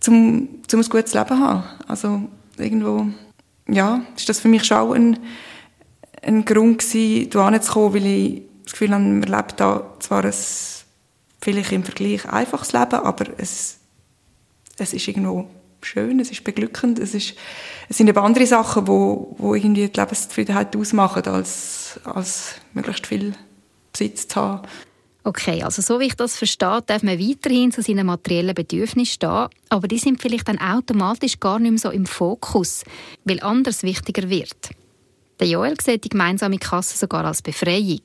zum, 0.00 0.48
zum 0.66 0.80
ein 0.80 0.88
gutes 0.88 1.14
Leben 1.14 1.28
zu 1.28 1.38
haben. 1.38 1.64
Also 1.86 2.22
irgendwo, 2.58 3.06
ja, 3.68 4.02
ist 4.16 4.28
das 4.28 4.40
für 4.40 4.48
mich 4.48 4.64
schon 4.64 4.94
ein, 4.94 5.18
ein 6.22 6.44
Grund 6.44 6.78
gewesen, 6.78 7.30
hierher 7.30 7.60
zu 7.62 7.94
weil 7.94 8.06
ich 8.06 8.42
das 8.64 8.72
Gefühl 8.72 8.90
habe, 8.92 9.04
man 9.04 9.22
lebt 9.22 9.58
da 9.58 9.94
zwar 10.00 10.24
ein, 10.24 10.34
vielleicht 11.40 11.72
im 11.72 11.84
Vergleich 11.84 12.28
einfaches 12.28 12.72
Leben, 12.72 13.00
aber 13.00 13.26
es, 13.38 13.78
es 14.78 14.92
ist 14.92 15.08
irgendwo 15.08 15.48
schön, 15.82 16.20
es 16.20 16.30
ist 16.30 16.44
beglückend, 16.44 16.98
es, 16.98 17.14
ist, 17.14 17.34
es 17.88 17.96
sind 17.96 18.08
eben 18.08 18.18
andere 18.18 18.46
Sachen, 18.46 18.86
wo, 18.86 19.34
wo 19.38 19.54
irgendwie 19.54 19.88
die 19.88 19.98
Lebenszufriedenheit 19.98 20.76
ausmachen, 20.76 21.24
als, 21.24 21.98
als 22.04 22.54
möglichst 22.74 23.06
viel 23.06 23.34
Besitz 23.92 24.28
zu 24.28 24.40
haben. 24.40 24.68
Okay, 25.22 25.62
also 25.62 25.82
so 25.82 26.00
wie 26.00 26.06
ich 26.06 26.14
das 26.14 26.36
verstehe, 26.36 26.80
darf 26.86 27.02
man 27.02 27.18
weiterhin 27.18 27.72
zu 27.72 27.82
seinen 27.82 28.06
materiellen 28.06 28.54
Bedürfnissen 28.54 29.14
stehen, 29.14 29.48
aber 29.68 29.86
die 29.86 29.98
sind 29.98 30.20
vielleicht 30.20 30.48
dann 30.48 30.58
automatisch 30.58 31.38
gar 31.38 31.58
nicht 31.58 31.70
mehr 31.70 31.78
so 31.78 31.90
im 31.90 32.06
Fokus, 32.06 32.84
weil 33.24 33.40
anders 33.40 33.82
wichtiger 33.82 34.30
wird. 34.30 34.70
Der 35.38 35.48
Joel 35.48 35.74
sieht 35.80 36.04
die 36.04 36.08
gemeinsame 36.08 36.58
Kasse 36.58 36.96
sogar 36.96 37.24
als 37.24 37.42
Befreiung. 37.42 38.00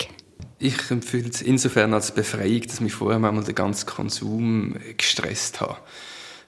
Ich 0.60 0.90
empfehle 0.90 1.30
es 1.30 1.42
insofern 1.42 1.94
als 1.94 2.14
Befreiung, 2.14 2.62
dass 2.62 2.82
mich 2.82 2.94
vorher 2.94 3.20
manchmal 3.20 3.44
den 3.44 3.56
ganzen 3.56 3.86
Konsum 3.86 4.76
gestresst 4.98 5.62
habe. 5.62 5.78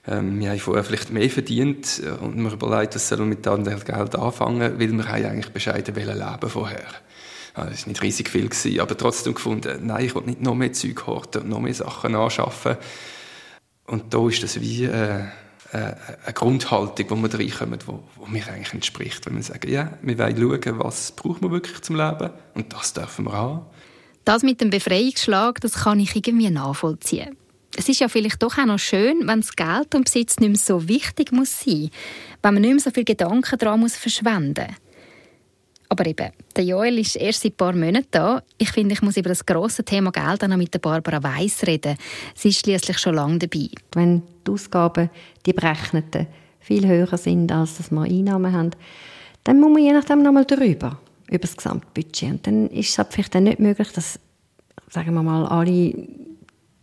Ähm, 0.06 0.40
wir 0.40 0.50
haben 0.50 0.58
vorher 0.58 0.84
vielleicht 0.84 1.10
mehr 1.10 1.28
verdient 1.28 2.02
und 2.20 2.42
wir 2.42 2.52
überlegt, 2.52 2.94
was 2.94 3.08
sollen 3.08 3.20
wir 3.20 3.26
mit 3.26 3.44
dem 3.44 3.64
Geld 3.64 4.16
anfangen, 4.16 4.78
weil 4.78 4.90
wir 4.90 5.06
eigentlich 5.08 5.50
bescheiden 5.50 5.94
leben 5.94 6.50
vorher. 6.50 6.86
Also, 7.54 7.70
das 7.70 7.82
war 7.82 7.88
nicht 7.88 8.02
riesig 8.02 8.28
viel, 8.28 8.48
gewesen, 8.48 8.80
aber 8.80 8.96
trotzdem 8.96 9.34
gefunden, 9.34 9.86
nein, 9.86 10.04
ich 10.04 10.14
will 10.14 10.22
nicht 10.22 10.42
noch 10.42 10.54
mehr 10.54 10.72
Zeug 10.72 11.06
horten 11.06 11.42
und 11.42 11.48
noch 11.48 11.60
mehr 11.60 11.74
Sachen 11.74 12.14
anschaffen. 12.14 12.76
Und 13.86 14.12
da 14.12 14.28
ist 14.28 14.42
das 14.42 14.60
wie 14.60 14.84
äh, 14.84 15.20
äh, 15.72 15.94
eine 16.24 16.32
Grundhaltung, 16.34 17.10
wo 17.10 17.16
wir 17.16 17.38
reinkommen, 17.38 17.78
wo, 17.86 18.02
wo 18.16 18.26
mir 18.26 18.46
eigentlich 18.48 18.72
entspricht. 18.72 19.26
Wenn 19.26 19.36
wir 19.36 19.42
sagen, 19.42 19.70
ja, 19.70 19.92
wir 20.02 20.18
wollen 20.18 20.62
schauen, 20.62 20.78
was 20.78 21.12
braucht 21.12 21.42
man 21.42 21.50
wirklich 21.50 21.80
zum 21.82 21.96
Leben 21.96 22.30
und 22.54 22.72
das 22.72 22.92
dürfen 22.94 23.26
wir 23.26 23.32
haben. 23.32 23.66
Das 24.24 24.42
mit 24.42 24.60
dem 24.60 24.70
Befreiungsschlag, 24.70 25.60
das 25.60 25.72
kann 25.72 26.00
ich 26.00 26.14
irgendwie 26.14 26.50
nachvollziehen. 26.50 27.36
Es 27.76 27.88
ist 27.88 28.00
ja 28.00 28.08
vielleicht 28.08 28.42
doch 28.42 28.58
auch 28.58 28.66
noch 28.66 28.78
schön, 28.78 29.26
wenn 29.26 29.40
das 29.40 29.56
Geld 29.56 29.94
und 29.94 30.04
Besitz 30.04 30.38
nicht 30.38 30.48
mehr 30.48 30.58
so 30.58 30.88
wichtig 30.88 31.32
muss 31.32 31.60
sein, 31.60 31.90
wenn 32.42 32.54
man 32.54 32.62
nicht 32.62 32.72
mehr 32.72 32.80
so 32.80 32.90
viel 32.90 33.04
Gedanken 33.04 33.58
daran 33.58 33.80
muss 33.80 33.96
verschwenden 33.96 34.66
muss. 34.66 34.87
Aber 35.90 36.06
eben, 36.06 36.30
der 36.54 36.64
Joel 36.64 36.98
ist 36.98 37.16
erst 37.16 37.42
seit 37.42 37.52
ein 37.52 37.56
paar 37.56 37.72
Monaten 37.72 38.08
da. 38.10 38.42
Ich 38.58 38.70
finde, 38.70 38.92
ich 38.92 39.00
muss 39.00 39.16
über 39.16 39.30
das 39.30 39.46
grosse 39.46 39.84
Thema 39.84 40.10
Geld 40.10 40.44
auch 40.44 40.48
noch 40.48 40.56
mit 40.58 40.74
der 40.74 40.80
Barbara 40.80 41.22
Weiss 41.22 41.66
reden. 41.66 41.96
Sie 42.34 42.50
ist 42.50 42.60
schließlich 42.60 42.98
schon 42.98 43.14
lange 43.14 43.38
dabei. 43.38 43.68
Wenn 43.94 44.22
die 44.46 44.50
Ausgaben, 44.50 45.08
die 45.46 45.54
berechneten, 45.54 46.26
viel 46.60 46.86
höher 46.86 47.16
sind, 47.16 47.50
als 47.50 47.78
dass 47.78 47.90
wir 47.90 48.02
Einnahmen 48.02 48.52
haben, 48.52 48.70
dann 49.44 49.60
muss 49.60 49.72
man 49.72 49.82
je 49.82 49.92
nachdem 49.92 50.22
noch 50.22 50.32
mal 50.32 50.44
drüber, 50.44 51.00
über 51.28 51.38
das 51.38 51.56
Gesamtbudget. 51.56 52.30
Und 52.30 52.46
dann 52.46 52.68
ist 52.68 52.90
es 52.90 52.98
halt 52.98 53.12
vielleicht 53.12 53.34
dann 53.34 53.44
nicht 53.44 53.58
möglich, 53.58 53.88
dass, 53.92 54.20
sagen 54.90 55.14
wir 55.14 55.22
mal, 55.22 55.46
alle 55.46 55.94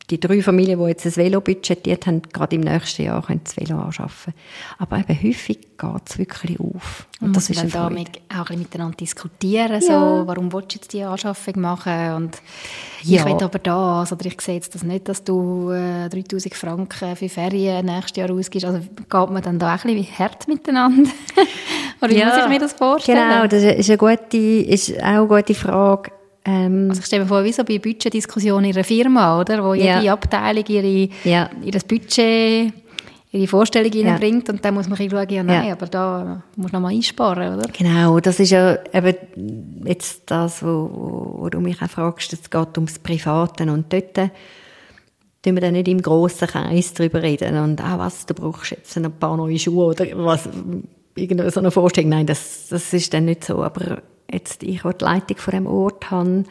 die 0.09 0.19
drei 0.19 0.41
Familien, 0.41 0.79
die 0.79 0.85
jetzt 0.85 1.05
ein 1.05 1.15
Velo 1.15 1.41
budgetiert 1.41 2.05
haben, 2.05 2.21
gerade 2.31 2.55
im 2.55 2.61
nächsten 2.61 3.03
Jahr 3.03 3.23
können 3.23 3.41
das 3.43 3.57
Velo 3.57 3.79
anschaffen. 3.79 4.33
Aber 4.77 4.99
eben 4.99 5.23
häufig 5.23 5.59
geht 5.77 6.01
es 6.09 6.17
wirklich 6.17 6.59
auf. 6.59 7.07
Und, 7.19 7.27
und 7.27 7.35
das 7.35 7.49
ist 7.49 7.61
dann 7.61 7.71
da 7.71 7.89
mit, 7.89 8.21
auch 8.29 8.49
ein 8.49 8.59
miteinander 8.59 8.97
diskutieren, 8.97 9.73
ja. 9.73 9.81
so, 9.81 10.23
warum 10.27 10.53
willst 10.53 10.73
du 10.73 10.75
jetzt 10.75 10.93
die 10.93 11.03
Anschaffung 11.03 11.59
machen 11.59 12.13
und 12.13 12.37
ja. 13.01 13.19
ich 13.19 13.25
will 13.25 13.43
aber 13.43 13.59
das 13.59 14.11
oder 14.11 14.25
ich 14.25 14.39
sehe 14.41 14.55
jetzt 14.55 14.75
das 14.75 14.83
nicht, 14.83 15.09
dass 15.09 15.23
du 15.23 15.71
äh, 15.71 16.07
3000 16.09 16.53
Franken 16.53 17.15
für 17.15 17.29
Ferien 17.29 17.85
nächstes 17.85 18.17
Jahr 18.17 18.31
ausgibst. 18.31 18.65
Also 18.65 18.79
geht 18.79 19.11
man 19.11 19.41
dann 19.41 19.59
da 19.59 19.75
auch 19.75 19.85
ein 19.85 19.95
bisschen 19.95 20.19
hart 20.19 20.47
miteinander? 20.47 21.09
oder 22.01 22.11
wie 22.11 22.19
ja. 22.19 22.27
muss 22.27 22.37
ich 22.43 22.49
mir 22.49 22.59
das 22.59 22.73
vorstellen? 22.73 23.29
Genau, 23.29 23.47
das 23.47 23.63
ist, 23.63 23.89
eine 23.89 23.97
gute, 23.97 24.37
ist 24.37 24.95
auch 24.99 25.03
eine 25.03 25.27
gute 25.27 25.55
Frage 25.55 26.11
ähm, 26.45 26.87
also 26.89 26.99
ich 26.99 27.07
stelle 27.07 27.23
mir 27.23 27.27
vor, 27.27 27.43
wie 27.43 27.51
so 27.51 27.63
bei 27.63 27.79
Budgetdiskussionen 27.79 28.69
in 28.69 28.75
einer 28.75 28.83
Firma, 28.83 29.39
oder? 29.39 29.63
Wo 29.63 29.73
ja. 29.73 29.99
jede 29.99 30.11
Abteilung 30.11 30.63
ihre, 30.67 31.09
ja. 31.23 31.49
ihr 31.63 31.79
Budget, 31.87 32.73
ihre 33.31 33.47
Vorstellung 33.47 33.91
ja. 33.91 34.17
bringt 34.17 34.47
und 34.49 34.63
dann 34.63 34.75
muss 34.75 34.87
man 34.87 34.97
schauen, 34.97 35.27
ja 35.29 35.43
nein, 35.43 35.67
ja. 35.67 35.73
aber 35.73 35.87
da 35.87 36.43
muss 36.55 36.71
man 36.71 36.83
mal 36.83 36.93
einsparen, 36.93 37.57
oder? 37.57 37.67
Genau, 37.75 38.19
das 38.19 38.39
ist 38.39 38.51
ja 38.51 38.77
eben 38.93 39.83
jetzt 39.85 40.23
das, 40.27 40.63
wo, 40.63 41.35
wo 41.39 41.49
du 41.49 41.59
mich 41.59 41.81
auch 41.81 41.89
fragst, 41.89 42.31
es 42.31 42.49
geht 42.49 42.77
ums 42.77 42.99
Private 42.99 43.63
und 43.63 43.91
dort 43.91 44.13
tun 44.13 45.55
wir 45.55 45.61
dann 45.61 45.73
nicht 45.73 45.87
im 45.87 46.01
grossen 46.01 46.47
Kreis 46.47 46.93
darüber 46.93 47.23
reden 47.23 47.57
und 47.57 47.81
auch 47.81 47.97
was, 47.97 48.25
du 48.25 48.35
brauchst 48.35 48.71
jetzt 48.71 48.95
ein 48.97 49.11
paar 49.11 49.35
neue 49.35 49.59
Schuhe 49.59 49.87
oder 49.87 50.05
was, 50.13 50.47
irgendeine 51.15 51.51
so 51.51 51.59
eine 51.59 51.71
Vorstellung, 51.71 52.09
nein, 52.09 52.25
das, 52.25 52.67
das 52.69 52.93
ist 52.93 53.13
dann 53.13 53.25
nicht 53.25 53.43
so, 53.43 53.63
aber 53.63 54.01
jetzt 54.31 54.63
ich, 54.63 54.81
die 54.81 55.03
Leitung 55.03 55.37
von 55.37 55.51
dem 55.51 55.67
Ort 55.67 56.11
habe, 56.11 56.43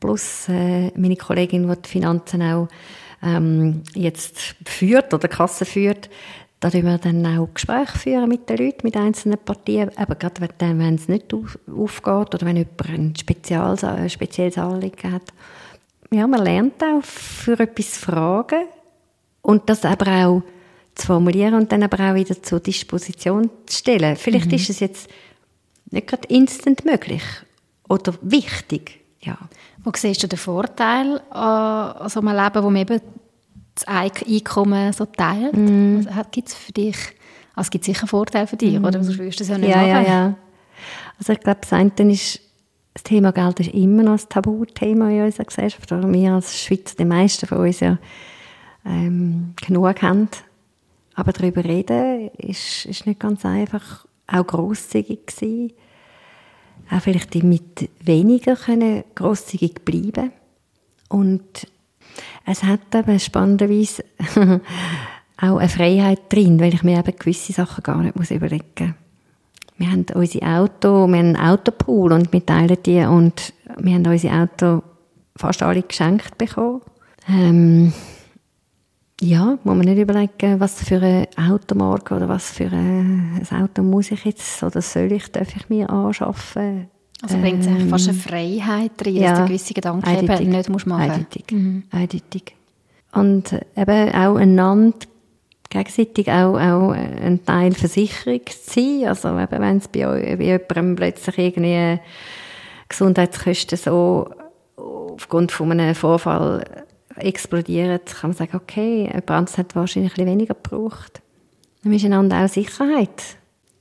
plus 0.00 0.48
äh, 0.48 0.90
meine 0.96 1.16
Kollegin, 1.16 1.68
die 1.68 1.82
die 1.82 1.88
Finanzen 1.88 2.42
auch 2.42 2.68
ähm, 3.22 3.82
jetzt 3.94 4.56
führt 4.66 5.14
oder 5.14 5.28
Kasse 5.28 5.64
führt, 5.64 6.10
da 6.60 6.70
führen 6.70 6.84
wir 6.84 6.98
dann 6.98 7.26
auch 7.26 7.48
Gespräche 7.52 7.98
führen 7.98 8.28
mit 8.28 8.48
den 8.48 8.58
Leuten, 8.58 8.80
mit 8.84 8.96
einzelnen 8.96 9.38
Partien, 9.38 9.90
aber 9.96 10.14
gerade 10.14 10.48
wenn 10.58 10.94
es 10.94 11.08
nicht 11.08 11.34
auf, 11.34 11.58
aufgeht 11.66 12.34
oder 12.34 12.46
wenn 12.46 12.56
jemand 12.56 12.88
ein 12.88 13.16
Spezial, 13.16 13.76
ein 13.84 14.10
spezielles 14.10 14.58
Anliegen 14.58 15.12
hat. 15.12 15.32
Ja, 16.12 16.26
man 16.26 16.44
lernt 16.44 16.82
auch 16.84 17.02
für 17.02 17.58
etwas 17.58 17.96
fragen. 17.96 18.64
Und 19.40 19.68
das 19.68 19.84
aber 19.84 20.26
auch 20.26 20.42
zu 20.94 21.06
formulieren 21.06 21.54
und 21.54 21.72
dann 21.72 21.82
aber 21.82 22.10
auch 22.10 22.14
wieder 22.14 22.40
zur 22.42 22.60
Disposition 22.60 23.50
zu 23.66 23.78
stellen. 23.78 24.16
Vielleicht 24.16 24.46
mhm. 24.46 24.54
ist 24.54 24.70
es 24.70 24.80
jetzt 24.80 25.08
nicht 25.90 26.06
gerade 26.06 26.28
instant 26.28 26.84
möglich 26.84 27.22
oder 27.88 28.14
wichtig. 28.22 29.00
Ja. 29.20 29.38
Wo 29.84 29.92
siehst 29.94 30.22
du 30.22 30.28
den 30.28 30.38
Vorteil 30.38 31.20
an 31.30 32.08
so 32.08 32.20
einem 32.20 32.36
Leben, 32.36 32.64
wo 32.64 32.70
man 32.70 32.82
eben 32.82 33.00
das 33.74 33.86
Einkommen 33.86 34.92
so 34.92 35.06
teilt? 35.06 35.56
Mm. 35.56 36.00
Gibt 36.30 36.48
es 36.48 36.54
für 36.54 36.72
dich, 36.72 36.96
also 37.54 37.70
gibt 37.70 37.84
sicher 37.84 38.02
einen 38.02 38.08
Vorteil 38.08 38.46
für 38.46 38.56
dich, 38.56 38.78
mm. 38.78 38.84
oder 38.84 39.02
sonst 39.02 39.18
würdest 39.18 39.40
du 39.40 39.44
das 39.44 39.48
ja 39.48 39.58
nicht 39.58 39.70
ja, 39.70 39.76
machen? 39.76 39.90
Ja, 39.90 40.02
ja. 40.02 40.34
Also 41.18 41.32
ich 41.32 41.40
glaube, 41.40 41.60
das 41.60 41.72
eine 41.72 41.92
ist, 42.12 42.40
das 42.94 43.04
Thema 43.04 43.32
Geld 43.32 43.60
ist 43.60 43.72
immer 43.72 44.02
noch 44.02 44.20
ein 44.20 44.28
Tabuthema 44.28 45.08
in 45.08 45.22
unserer 45.22 45.44
Gesellschaft. 45.44 45.90
wir 45.90 46.32
als 46.32 46.58
Schweizer, 46.58 46.96
die 46.98 47.04
meisten 47.04 47.46
von 47.46 47.58
uns 47.58 47.80
ja 47.80 47.98
ähm, 48.84 49.54
genug 49.64 50.02
haben. 50.02 50.28
Aber 51.14 51.32
darüber 51.32 51.64
reden 51.64 52.28
ist, 52.38 52.86
ist 52.86 53.06
nicht 53.06 53.20
ganz 53.20 53.44
einfach. 53.44 54.06
Auch 54.26 54.46
grosszügig 54.46 55.26
gewesen 55.26 55.72
auch 56.92 57.00
vielleicht 57.00 57.34
mit 57.42 57.88
weniger 58.00 58.56
können 58.56 59.04
grosszügig 59.14 59.84
bleiben 59.84 60.32
und 61.08 61.66
es 62.44 62.62
hat 62.64 62.94
eben 62.94 63.18
spannenderweise 63.18 64.04
auch 65.40 65.56
eine 65.56 65.68
Freiheit 65.68 66.20
drin, 66.30 66.60
weil 66.60 66.74
ich 66.74 66.82
mir 66.82 66.98
eben 66.98 67.16
gewisse 67.16 67.52
Sachen 67.52 67.82
gar 67.82 67.98
nicht 67.98 68.30
überlegen 68.30 68.64
muss. 68.78 68.94
Wir 69.78 69.90
haben 69.90 70.06
unsere 70.14 70.46
Auto, 70.46 71.06
wir 71.06 71.18
haben 71.18 71.34
einen 71.34 71.36
Autopool 71.36 72.12
und 72.12 72.32
wir 72.32 72.44
teilen 72.44 72.76
die 72.84 73.04
und 73.04 73.54
wir 73.78 73.94
haben 73.94 74.06
unsere 74.06 74.42
Auto 74.42 74.82
fast 75.36 75.62
alle 75.62 75.82
geschenkt 75.82 76.36
bekommen. 76.36 76.82
Ähm, 77.28 77.92
ja, 79.20 79.58
muss 79.62 79.76
man 79.76 79.80
nicht 79.80 79.98
überlegen, 79.98 80.58
was 80.58 80.82
für 80.82 80.96
eine 80.96 81.28
Automarke 81.36 82.14
oder 82.14 82.28
was 82.28 82.50
für 82.50 82.70
ein 82.72 83.46
Auto 83.50 83.82
muss 83.82 84.10
ich 84.10 84.24
jetzt 84.24 84.62
oder 84.62 84.82
soll 84.82 85.12
ich, 85.12 85.30
darf 85.30 85.54
ich 85.54 85.68
mir 85.68 85.88
anschaffen. 85.90 86.88
Also 87.22 87.38
bringt 87.38 87.60
es 87.60 87.68
ähm, 87.68 87.88
fast 87.88 88.08
eine 88.08 88.18
Freiheit 88.18 88.92
rein, 89.06 89.14
ja, 89.14 89.30
dass 89.30 89.38
du 89.40 89.46
gewisse 89.46 89.74
Gedanken 89.74 90.04
eindeutig, 90.04 90.40
eben 90.40 90.50
nicht 90.50 90.68
musst 90.68 90.86
machen 90.86 91.02
Eindeutig, 91.02 91.44
mhm. 91.52 91.84
eindeutig. 91.92 92.56
Und 93.12 93.52
eben 93.76 94.14
auch 94.14 94.36
einander 94.36 95.06
gegenseitig 95.70 96.28
auch, 96.28 96.58
auch 96.58 96.90
ein 96.90 97.44
Teil 97.44 97.72
Versicherung 97.72 98.40
zu 98.46 98.80
sein. 98.80 99.06
Also 99.06 99.28
eben, 99.28 99.60
wenn 99.60 99.76
es 99.76 99.88
bei, 99.88 100.06
euch, 100.06 100.38
bei 100.38 100.44
jemandem 100.44 100.96
plötzlich 100.96 101.38
irgendwie 101.38 102.00
Gesundheitskosten 102.88 103.78
so 103.78 104.28
aufgrund 104.76 105.52
von 105.52 105.70
einem 105.72 105.94
Vorfall 105.94 106.64
explodiert, 107.16 108.06
kann 108.06 108.30
man 108.30 108.36
sagen, 108.36 108.56
okay, 108.56 109.04
jemand 109.04 109.30
anderes 109.30 109.58
hat 109.58 109.74
wahrscheinlich 109.74 110.18
ein 110.18 110.26
weniger 110.26 110.54
gebraucht. 110.54 111.22
Dann 111.82 111.92
ist 111.92 112.04
einander 112.04 112.44
auch 112.44 112.48
Sicherheit. 112.48 113.36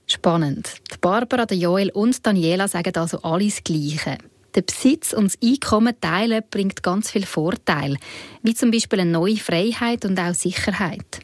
Spannend. 0.08 0.74
Die 0.94 0.98
Barbara, 1.00 1.46
der 1.46 1.58
Joel 1.58 1.90
und 1.92 2.26
Daniela 2.26 2.68
sagen 2.68 2.96
also 2.96 3.22
alles 3.22 3.64
Gleiche. 3.64 4.18
Der 4.56 4.64
Besitz 4.64 5.14
und 5.14 5.26
das 5.26 5.38
Einkommen 5.42 5.96
teilen 6.02 6.44
bringt 6.52 6.84
ganz 6.84 7.12
viel 7.12 7.26
Vorteile, 7.26 7.96
wie 8.42 8.54
zum 8.54 8.72
Beispiel 8.72 9.00
eine 9.00 9.12
neue 9.12 9.38
Freiheit 9.38 10.04
und 10.04 10.20
auch 10.20 10.34
Sicherheit. 10.34 11.22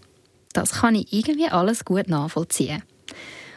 Das 0.54 0.72
kann 0.80 0.96
ich 0.96 1.12
irgendwie 1.12 1.50
alles 1.50 1.84
gut 1.84 2.08
nachvollziehen. 2.08 2.84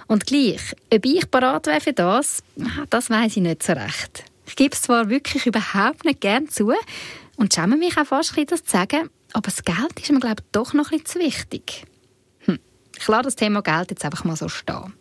Und 0.09 0.27
gleich, 0.27 0.75
ob 0.93 1.07
ich 1.07 1.31
parat 1.31 1.69
wäre 1.69 1.81
für 1.81 1.93
das, 1.93 2.43
das 2.91 3.11
weiß 3.11 3.37
ich 3.37 3.43
nicht 3.43 3.63
so 3.63 3.75
recht. 3.75 4.25
Ich 4.47 4.57
gebe 4.57 4.75
es 4.75 4.83
zwar 4.83 5.09
wirklich 5.09 5.47
überhaupt 5.47 6.05
nicht 6.05 6.21
gern 6.21 6.49
zu, 6.49 6.73
und 7.37 7.55
schäme 7.55 7.77
mich 7.77 7.97
auch 7.97 8.07
fast 8.07 8.37
das 8.51 8.65
zu 8.65 8.71
sagen, 8.71 9.11
aber 9.33 9.51
das 9.51 9.63
Geld 9.65 10.01
ist 10.01 10.11
mir, 10.11 10.21
glaube 10.21 10.43
ich, 10.43 10.51
doch 10.53 10.73
noch 10.73 10.91
bisschen 10.91 11.07
zu 11.07 11.19
wichtig. 11.19 11.85
Hm. 12.41 12.59
Ich 12.99 13.09
lasse 13.09 13.25
das 13.25 13.37
Thema 13.37 13.63
Geld 13.63 13.91
jetzt 13.91 14.05
einfach 14.05 14.25
mal 14.25 14.37
so 14.37 14.49
stehen. 14.49 14.95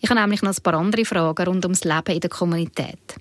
Ich 0.00 0.10
habe 0.10 0.20
nämlich 0.20 0.42
noch 0.42 0.56
ein 0.56 0.62
paar 0.62 0.74
andere 0.74 1.04
Fragen 1.04 1.48
rund 1.48 1.64
ums 1.64 1.84
Leben 1.84 2.14
in 2.14 2.20
der 2.20 2.30
Kommunität. 2.30 3.16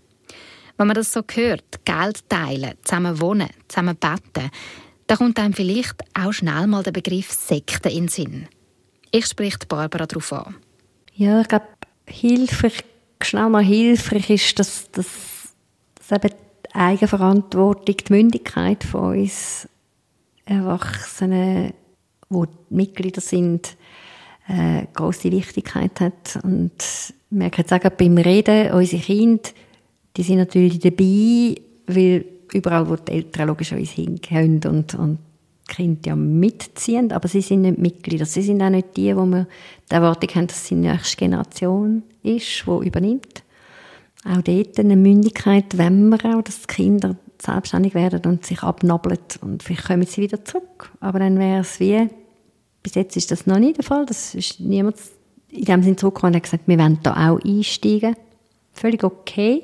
Wenn 0.78 0.88
man 0.88 0.96
das 0.96 1.14
so 1.14 1.22
hört, 1.34 1.86
Geld 1.86 2.30
teilen, 2.30 2.74
zusammen 2.84 3.20
wohnen, 3.22 3.50
zusammen 3.68 3.96
beten, 3.96 4.52
da 5.08 5.16
kommt 5.16 5.40
einem 5.40 5.54
vielleicht 5.54 6.04
auch 6.14 6.34
schnell 6.34 6.68
mal 6.68 6.84
der 6.84 6.92
Begriff 6.92 7.32
Sekte 7.32 7.90
in 7.90 8.06
den 8.06 8.08
Sinn. 8.08 8.48
Ich 9.12 9.28
spreche 9.28 9.60
Barbara 9.68 10.06
darauf 10.06 10.34
an. 10.34 10.56
Ja, 11.14 11.42
ich 11.42 11.48
glaube, 11.48 11.68
hilfreich, 12.08 12.84
schnell 13.22 13.50
mal 13.50 13.64
hilfreich 13.64 14.30
ist, 14.30 14.60
dass, 14.60 14.92
dass, 14.92 15.08
dass 15.96 16.24
eben 16.24 16.36
Eigenverantwortung, 16.76 17.98
die 17.98 18.14
Mündigkeit 18.14 18.84
von 18.84 19.18
uns 19.18 19.68
Erwachsenen, 20.46 21.74
die 22.30 22.46
Mitglieder 22.70 23.22
sind, 23.22 23.76
äh, 24.48 24.86
große 24.94 25.32
Wichtigkeit 25.32 26.00
hat. 26.00 26.40
Und 26.44 26.74
merke 27.30 27.62
jetzt 27.62 27.74
auch 27.74 27.80
beim 27.80 28.18
Reden, 28.18 28.72
unsere 28.72 29.02
Kinder, 29.02 29.50
die 30.18 30.24
sind 30.24 30.38
natürlich 30.38 30.80
dabei, 30.80 31.56
weil 31.88 32.26
überall, 32.54 32.90
wo 32.90 32.96
die 32.96 33.12
Eltern 33.12 33.48
logischerweise 33.48 33.96
hingehen 33.96 34.62
und, 34.66 34.96
und 34.96 35.20
die 35.70 35.74
Kinder 35.74 36.02
ja 36.10 36.16
mitziehen, 36.16 37.12
aber 37.12 37.28
sie 37.28 37.42
sind 37.42 37.64
nicht 37.64 37.80
Mitglieder. 37.80 38.26
Sie 38.26 38.42
sind 38.42 38.62
auch 38.62 38.70
nicht 38.70 38.96
die, 38.96 39.16
wo 39.16 39.26
wir 39.26 39.48
die 39.90 39.96
Erwartung 39.96 40.30
haben, 40.36 40.48
dass 40.48 40.68
sie 40.68 40.76
die 40.76 40.82
nächste 40.82 41.18
Generation 41.18 42.04
ist, 42.22 42.66
die 42.66 42.88
übernimmt. 42.88 43.45
Auch 44.26 44.42
dort 44.42 44.80
eine 44.80 44.96
Mündigkeit, 44.96 45.78
wenn 45.78 46.10
wir 46.10 46.36
auch, 46.36 46.42
dass 46.42 46.62
die 46.62 46.68
Kinder 46.68 47.16
selbstständig 47.40 47.94
werden 47.94 48.22
und 48.26 48.46
sich 48.46 48.64
abnabeln 48.64 49.20
und 49.42 49.62
vielleicht 49.62 49.86
kommen 49.86 50.06
sie 50.06 50.22
wieder 50.22 50.44
zurück. 50.44 50.92
Aber 51.00 51.20
dann 51.20 51.38
wäre 51.38 51.62
es 51.62 51.80
wie, 51.80 52.10
bis 52.82 52.96
jetzt 52.96 53.16
ist 53.18 53.32
das 53.32 53.46
noch 53.46 53.60
nicht 53.60 53.78
der 53.78 53.84
Fall, 53.84 54.06
das 54.06 54.34
ist 54.34 54.60
niemand 54.60 54.96
in 55.50 55.66
dem 55.66 55.84
Sinne 55.84 55.96
zurückgekommen 55.96 56.34
und 56.34 56.38
hat 56.38 56.44
gesagt, 56.44 56.68
wir 56.68 56.80
wollen 56.80 57.00
da 57.04 57.30
auch 57.30 57.40
einsteigen. 57.44 58.16
Völlig 58.74 59.04
okay. 59.04 59.64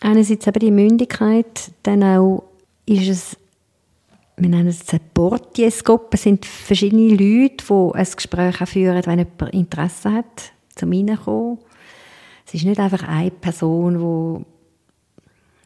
Einerseits 0.00 0.46
eben 0.46 0.58
die 0.58 0.70
Mündigkeit, 0.70 1.70
dann 1.82 2.02
auch 2.02 2.44
ist 2.86 3.08
es, 3.08 3.36
wir 4.36 4.48
nennen 4.48 4.68
es 4.68 4.88
eine 4.90 5.00
Portiersgruppe, 5.12 6.16
sind 6.16 6.46
verschiedene 6.46 7.08
Leute, 7.10 7.64
die 7.68 7.98
ein 7.98 8.06
Gespräch 8.14 8.56
führen, 8.68 9.06
wenn 9.06 9.18
jemand 9.18 9.54
Interesse 9.54 10.12
hat, 10.12 10.52
zum 10.74 10.92
Reinkommen. 10.92 11.58
Es 12.46 12.54
ist 12.54 12.64
nicht 12.64 12.78
einfach 12.78 13.02
eine 13.06 13.30
Person, 13.30 14.44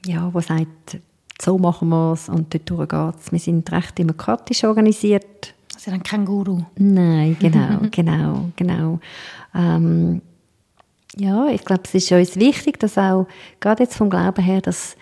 die, 0.05 0.11
ja, 0.11 0.33
die 0.35 0.41
sagt, 0.41 0.99
so 1.41 1.59
machen 1.59 1.89
wir 1.91 2.13
es 2.13 2.29
und 2.29 2.55
dort 2.55 2.89
geht 2.89 3.21
es. 3.21 3.33
Wir 3.33 3.39
sind 3.39 3.71
recht 3.71 3.99
demokratisch 3.99 4.65
organisiert. 4.65 5.55
Also 5.75 5.91
dann 5.91 6.03
kein 6.03 6.25
Guru? 6.25 6.63
Nein, 6.77 7.37
genau, 7.39 7.81
genau, 7.91 8.51
genau. 8.57 8.99
Ähm, 9.55 10.23
ja, 11.17 11.49
ich 11.49 11.65
glaube, 11.65 11.83
es 11.85 11.95
ist 11.95 12.13
uns 12.13 12.37
wichtig, 12.37 12.79
dass 12.79 12.97
auch, 12.99 13.27
gerade 13.59 13.83
jetzt 13.83 13.97
vom 13.97 14.11
Glauben 14.11 14.43
her, 14.43 14.61
dass 14.61 14.97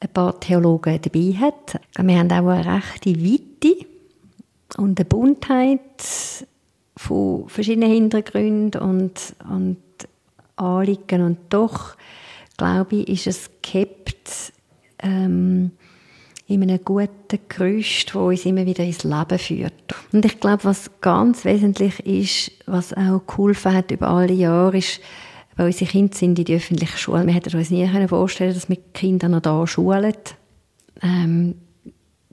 ein 0.00 0.08
paar 0.08 0.38
Theologen 0.40 1.00
dabei 1.00 1.34
hat. 1.38 1.80
Wir 1.98 2.18
haben 2.18 2.30
auch 2.30 2.48
eine 2.48 2.76
rechte 2.76 3.14
Weite 3.22 3.86
und 4.76 4.98
eine 4.98 5.04
Buntheit 5.04 5.80
von 6.96 7.48
verschiedenen 7.48 7.90
Hintergründen 7.90 8.80
und, 8.80 9.36
und 9.48 9.76
Anliegen. 10.56 11.22
Und 11.22 11.38
doch, 11.50 11.96
glaube 12.56 12.96
ich, 12.96 13.08
ist 13.08 13.26
es 13.26 13.50
gehabt, 13.62 14.52
ähm, 15.00 15.72
in 16.48 16.62
einem 16.62 16.84
guten 16.84 17.40
Gerüst, 17.48 18.08
das 18.08 18.14
uns 18.14 18.46
immer 18.46 18.66
wieder 18.66 18.84
ins 18.84 19.02
Leben 19.02 19.38
führt. 19.38 19.94
Und 20.12 20.24
ich 20.24 20.38
glaube, 20.38 20.64
was 20.64 20.90
ganz 21.00 21.44
wesentlich 21.44 21.98
ist, 22.06 22.52
was 22.66 22.92
auch 22.94 23.26
geholfen 23.26 23.74
hat 23.74 23.90
über 23.90 24.08
alle 24.08 24.32
Jahre, 24.32 24.78
ist, 24.78 25.00
weil 25.56 25.66
unsere 25.66 25.90
Kinder 25.90 26.14
sind 26.16 26.38
in 26.38 26.44
die 26.44 26.56
öffentliche 26.56 26.98
Schule. 26.98 27.26
Wir 27.26 27.34
hätten 27.34 27.56
uns 27.56 27.70
nie 27.70 27.88
vorstellen 28.06 28.54
dass 28.54 28.68
wir 28.68 28.76
Kinder 28.94 29.28
noch 29.28 29.40
da 29.40 29.66
schulen. 29.66 30.14
Ähm, 31.02 31.56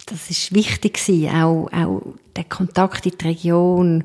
das 0.05 0.29
ist 0.29 0.53
wichtig 0.53 0.99
auch, 1.29 1.69
auch 1.71 2.01
der 2.35 2.43
Kontakt 2.43 3.05
in 3.05 3.17
die 3.17 3.25
Region. 3.25 4.03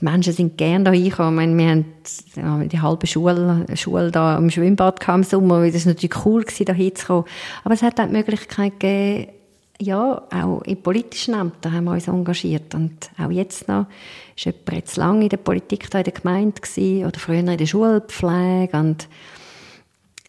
Die 0.00 0.04
Menschen 0.04 0.32
sind 0.32 0.56
gerne 0.56 0.84
da 0.84 0.92
hingekommen. 0.92 1.58
Wir 1.58 1.84
haben 2.42 2.68
die 2.68 2.80
halbe 2.80 3.06
Schule, 3.06 3.66
Schule 3.74 4.10
da 4.10 4.36
am 4.36 4.50
Schwimmbad 4.50 5.06
im 5.06 5.22
Sommer. 5.22 5.70
Das 5.70 5.84
war 5.84 5.92
natürlich 5.92 6.24
cool, 6.24 6.42
gewesen, 6.42 6.64
da 6.64 6.72
hinzukommen. 6.72 7.24
Aber 7.64 7.74
es 7.74 7.82
hat 7.82 8.00
auch 8.00 8.06
die 8.06 8.12
Möglichkeit 8.12 8.80
gegeben, 8.80 9.32
ja, 9.82 10.22
auch 10.30 10.60
in 10.62 10.82
politischen 10.82 11.34
Ämtern 11.34 11.72
haben 11.72 11.84
wir 11.84 11.92
uns 11.92 12.06
engagiert. 12.06 12.74
Und 12.74 13.10
auch 13.18 13.30
jetzt 13.30 13.66
noch 13.66 13.86
ist 14.36 14.44
jemand 14.44 14.72
jetzt 14.72 14.96
lange 14.96 15.22
in 15.22 15.28
der 15.30 15.38
Politik 15.38 15.90
da 15.90 15.98
in 15.98 16.04
der 16.04 16.12
Gemeinde 16.12 16.60
gewesen, 16.60 17.06
oder 17.06 17.18
früher 17.18 17.38
in 17.38 17.56
der 17.56 17.66
Schulpflege. 17.66 18.76
Und 18.76 19.08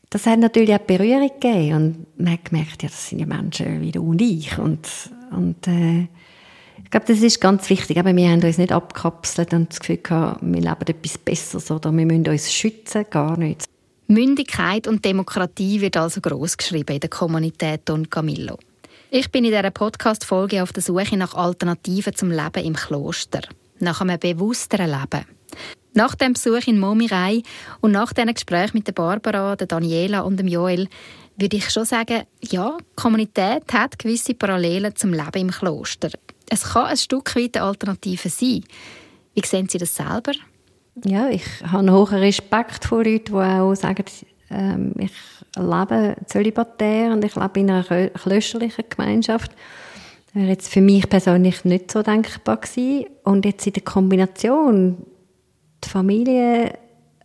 das 0.10 0.26
hat 0.26 0.40
natürlich 0.40 0.74
auch 0.74 0.80
Berührung 0.80 1.30
gegeben. 1.40 1.76
Und 1.76 2.20
man 2.20 2.34
hat 2.34 2.46
gemerkt, 2.46 2.84
ja, 2.84 2.90
das 2.90 3.10
sind 3.10 3.20
ja 3.20 3.26
Menschen 3.26 3.82
wie 3.82 3.92
du 3.92 4.04
und 4.04 4.22
ich. 4.22 4.58
Und, 4.58 4.88
und 5.32 5.68
äh, 5.68 6.08
ich 6.84 6.92
glaube, 6.92 7.06
das 7.08 7.22
ist 7.22 7.42
ganz 7.42 7.70
wichtig. 7.70 7.98
Aber 7.98 8.16
wir 8.16 8.30
haben 8.30 8.44
uns 8.44 8.58
nicht 8.58 8.72
abgekapselt 8.72 9.54
und 9.54 9.70
das 9.70 9.80
Gefühl 9.80 9.98
gehabt, 9.98 10.40
wir 10.42 10.62
leben 10.62 10.88
etwas 10.88 11.18
Besseres 11.18 11.72
oder 11.72 11.92
wir 11.92 12.06
müssen 12.06 12.28
uns 12.28 12.52
schützen. 12.52 13.06
Gar 13.10 13.38
nicht. 13.38 13.66
Mündigkeit 14.08 14.88
und 14.88 15.06
Demokratie 15.06 15.80
wird 15.80 15.96
also 15.96 16.20
groß 16.20 16.58
geschrieben 16.58 16.96
in 16.96 17.00
der 17.00 17.10
Kommunität 17.10 17.82
Don 17.86 18.10
Camillo. 18.10 18.58
Ich 19.10 19.32
bin 19.32 19.46
in 19.46 19.52
dieser 19.52 19.72
Podcast-Folge 19.72 20.64
auf 20.64 20.74
der 20.74 20.84
Suche 20.84 21.18
nach 21.18 21.34
Alternativen 21.34 22.16
zum 22.16 22.30
Leben 22.30 22.66
im 22.66 22.76
Kloster. 22.76 23.42
Nach 23.80 24.02
einem 24.02 24.20
bewussteren 24.20 24.90
Leben. 24.90 25.26
Nach 25.94 26.16
dem 26.16 26.34
Besuch 26.34 26.68
in 26.68 26.80
Momirei 26.80 27.42
und 27.82 27.92
nach 27.92 28.14
diesem 28.14 28.34
Gespräch 28.34 28.74
mit 28.74 28.94
Barbara, 28.96 29.56
Daniela 29.56 30.22
und 30.22 30.40
Joel 30.48 30.88
würde 31.38 31.58
ich 31.58 31.70
schon 31.70 31.86
sagen, 31.86 32.24
ja, 32.42 32.78
die 32.80 32.86
Kommunität 32.96 33.64
hat 33.74 34.00
gewisse 34.00 34.34
Parallelen 34.34 34.96
zum 34.96 35.12
Leben 35.12 35.42
im 35.42 35.52
Kloster. 35.52 36.10
Es 36.54 36.64
kann 36.64 36.88
ein 36.88 36.98
Stück 36.98 37.34
weit 37.38 37.56
eine 37.56 37.66
Alternative 37.66 38.28
sein. 38.28 38.66
Wie 39.34 39.46
sehen 39.46 39.70
Sie 39.70 39.78
das 39.78 39.96
selber? 39.96 40.34
Ja, 41.06 41.30
ich 41.30 41.46
habe 41.64 41.80
einen 41.80 41.94
hohen 41.94 42.18
Respekt 42.18 42.84
vor 42.84 43.06
Leuten, 43.06 43.32
die 43.32 43.40
auch 43.40 43.74
sagen, 43.74 44.04
ähm, 44.50 44.94
ich 44.98 45.14
lebe 45.56 46.18
zölibatär 46.26 47.14
und 47.14 47.24
ich 47.24 47.38
lebe 47.38 47.60
in 47.62 47.72
einer 47.72 48.10
klösterlichen 48.10 48.84
Gemeinschaft. 48.90 49.54
Das 50.26 50.36
wäre 50.36 50.48
jetzt 50.50 50.68
für 50.68 50.82
mich 50.82 51.08
persönlich 51.08 51.64
nicht 51.64 51.90
so 51.90 52.04
denkbar 52.04 52.58
gewesen. 52.58 53.06
Und 53.24 53.46
jetzt 53.46 53.66
in 53.66 53.74
der 53.74 53.84
Kombination, 53.84 55.06
die 55.82 55.90
Familie, 55.90 56.74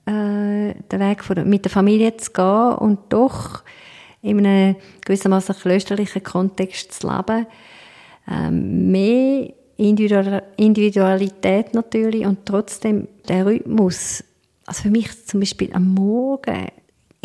äh, 0.06 0.74
den 0.74 1.00
Weg 1.00 1.24
von, 1.24 1.48
mit 1.50 1.64
der 1.64 1.72
Familie 1.72 2.16
zu 2.16 2.30
gehen 2.30 2.74
und 2.76 3.00
doch 3.08 3.64
in 4.22 4.46
einem 4.46 4.76
gewissermaßen 5.04 5.56
klösterlichen 5.56 6.22
Kontext 6.22 6.92
zu 6.92 7.08
leben, 7.08 7.46
ähm, 8.30 8.90
mehr 8.90 9.52
Individualität 9.76 11.74
natürlich 11.74 12.24
und 12.24 12.46
trotzdem 12.46 13.08
der 13.28 13.46
Rhythmus. 13.46 14.24
Also 14.64 14.82
für 14.82 14.90
mich 14.90 15.26
zum 15.26 15.40
Beispiel 15.40 15.70
am 15.72 15.94
Morgen 15.94 16.68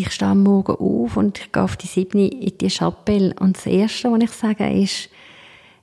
ich 0.02 0.12
stehe 0.12 0.32
am 0.32 0.44
Morgen 0.44 0.76
auf 0.76 1.18
und 1.18 1.40
ich 1.40 1.52
gehe 1.52 1.64
auf 1.64 1.78
die 1.78 1.88
Siebni 1.88 2.28
in 2.28 2.58
die 2.58 2.70
Chapelle 2.70 3.36
und 3.40 3.58
das 3.58 3.66
Erste, 3.68 4.12
was 4.12 4.24
ich 4.24 4.32
sage, 4.32 4.70
ist, 4.70 5.10